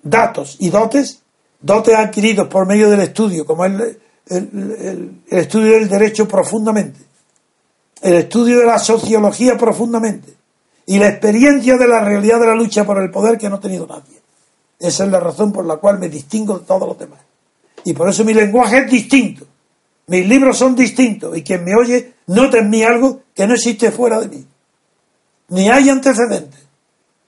datos 0.02 0.56
y 0.58 0.68
dotes, 0.68 1.22
dotes 1.60 1.94
adquiridos 1.94 2.48
por 2.48 2.66
medio 2.66 2.90
del 2.90 3.02
estudio, 3.02 3.46
como 3.46 3.64
el, 3.66 4.00
el 4.26 5.22
estudio 5.28 5.74
del 5.74 5.88
derecho 5.88 6.26
profundamente, 6.26 6.98
el 8.02 8.14
estudio 8.14 8.58
de 8.58 8.66
la 8.66 8.80
sociología 8.80 9.56
profundamente 9.56 10.34
y 10.86 10.98
la 10.98 11.06
experiencia 11.06 11.76
de 11.76 11.86
la 11.86 12.02
realidad 12.02 12.40
de 12.40 12.46
la 12.46 12.56
lucha 12.56 12.84
por 12.84 13.00
el 13.00 13.12
poder 13.12 13.38
que 13.38 13.48
no 13.48 13.56
ha 13.56 13.60
tenido 13.60 13.86
nadie. 13.86 14.19
Esa 14.80 15.04
es 15.04 15.10
la 15.10 15.20
razón 15.20 15.52
por 15.52 15.66
la 15.66 15.76
cual 15.76 15.98
me 15.98 16.08
distingo 16.08 16.58
de 16.58 16.64
todos 16.64 16.88
los 16.88 16.98
demás. 16.98 17.20
Y 17.84 17.92
por 17.92 18.08
eso 18.08 18.24
mi 18.24 18.32
lenguaje 18.32 18.78
es 18.78 18.90
distinto. 18.90 19.46
Mis 20.06 20.26
libros 20.26 20.56
son 20.56 20.74
distintos 20.74 21.36
y 21.36 21.44
quien 21.44 21.62
me 21.62 21.76
oye 21.76 22.14
nota 22.26 22.58
en 22.58 22.70
mí 22.70 22.82
algo 22.82 23.20
que 23.34 23.46
no 23.46 23.54
existe 23.54 23.92
fuera 23.92 24.18
de 24.20 24.28
mí. 24.28 24.46
Ni 25.48 25.68
hay 25.68 25.88
antecedentes. 25.90 26.60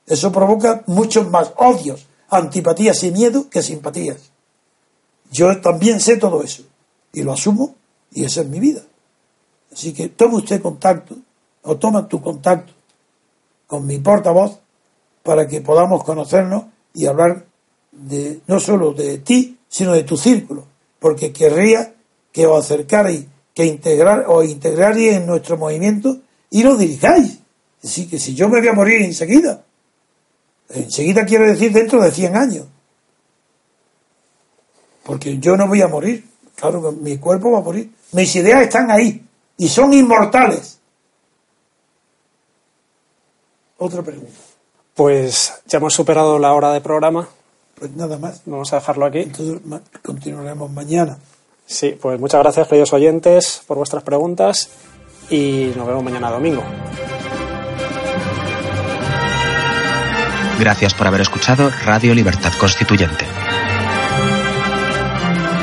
Eso 0.06 0.32
provoca 0.32 0.82
muchos 0.86 1.30
más 1.30 1.52
odios, 1.56 2.06
antipatías 2.28 3.04
y 3.04 3.12
miedo 3.12 3.48
que 3.48 3.62
simpatías. 3.62 4.32
Yo 5.30 5.60
también 5.60 6.00
sé 6.00 6.16
todo 6.16 6.42
eso 6.42 6.62
y 7.12 7.22
lo 7.22 7.32
asumo 7.32 7.76
y 8.10 8.24
esa 8.24 8.40
es 8.40 8.48
mi 8.48 8.60
vida. 8.60 8.80
Así 9.72 9.92
que 9.92 10.08
toma 10.08 10.38
usted 10.38 10.60
contacto 10.60 11.16
o 11.62 11.76
toma 11.76 12.08
tu 12.08 12.20
contacto 12.20 12.72
con 13.66 13.86
mi 13.86 13.98
portavoz 13.98 14.58
para 15.22 15.46
que 15.46 15.60
podamos 15.60 16.02
conocernos 16.04 16.64
y 16.94 17.06
hablar 17.06 17.46
de 17.90 18.40
no 18.46 18.60
solo 18.60 18.92
de 18.92 19.18
ti, 19.18 19.58
sino 19.68 19.92
de 19.92 20.04
tu 20.04 20.16
círculo, 20.16 20.66
porque 20.98 21.32
querría 21.32 21.94
que 22.32 22.46
os 22.46 22.64
acercarais, 22.64 23.26
que 23.54 23.66
integrar 23.66 24.24
o 24.28 24.42
integraríais 24.42 25.18
en 25.18 25.26
nuestro 25.26 25.56
movimiento 25.56 26.18
y 26.50 26.62
lo 26.62 26.76
dirigáis. 26.76 27.38
Así 27.82 28.08
que 28.08 28.18
si 28.18 28.34
yo 28.34 28.48
me 28.48 28.60
voy 28.60 28.68
a 28.68 28.72
morir 28.72 29.02
enseguida, 29.02 29.64
enseguida 30.70 31.26
quiero 31.26 31.46
decir 31.46 31.72
dentro 31.72 32.00
de 32.02 32.10
100 32.10 32.36
años, 32.36 32.66
porque 35.02 35.38
yo 35.38 35.56
no 35.56 35.66
voy 35.66 35.82
a 35.82 35.88
morir, 35.88 36.24
claro, 36.54 36.92
mi 36.92 37.18
cuerpo 37.18 37.50
va 37.50 37.58
a 37.58 37.62
morir, 37.62 37.92
mis 38.12 38.34
ideas 38.36 38.62
están 38.62 38.90
ahí 38.90 39.26
y 39.56 39.68
son 39.68 39.92
inmortales. 39.92 40.78
Otra 43.78 44.02
pregunta. 44.02 44.51
Pues 44.94 45.62
ya 45.66 45.78
hemos 45.78 45.94
superado 45.94 46.38
la 46.38 46.52
hora 46.52 46.72
de 46.72 46.80
programa. 46.80 47.28
Pues 47.78 47.96
nada 47.96 48.18
más. 48.18 48.42
Vamos 48.46 48.72
a 48.72 48.76
dejarlo 48.76 49.06
aquí. 49.06 49.20
Entonces 49.20 49.60
continuaremos 50.02 50.70
mañana. 50.70 51.18
Sí, 51.66 51.96
pues 52.00 52.20
muchas 52.20 52.40
gracias, 52.42 52.68
queridos 52.68 52.92
oyentes, 52.92 53.62
por 53.66 53.78
vuestras 53.78 54.02
preguntas 54.02 54.68
y 55.30 55.72
nos 55.76 55.86
vemos 55.86 56.04
mañana 56.04 56.30
domingo. 56.30 56.62
Gracias 60.58 60.94
por 60.94 61.06
haber 61.06 61.22
escuchado 61.22 61.70
Radio 61.84 62.14
Libertad 62.14 62.52
Constituyente. 62.60 63.24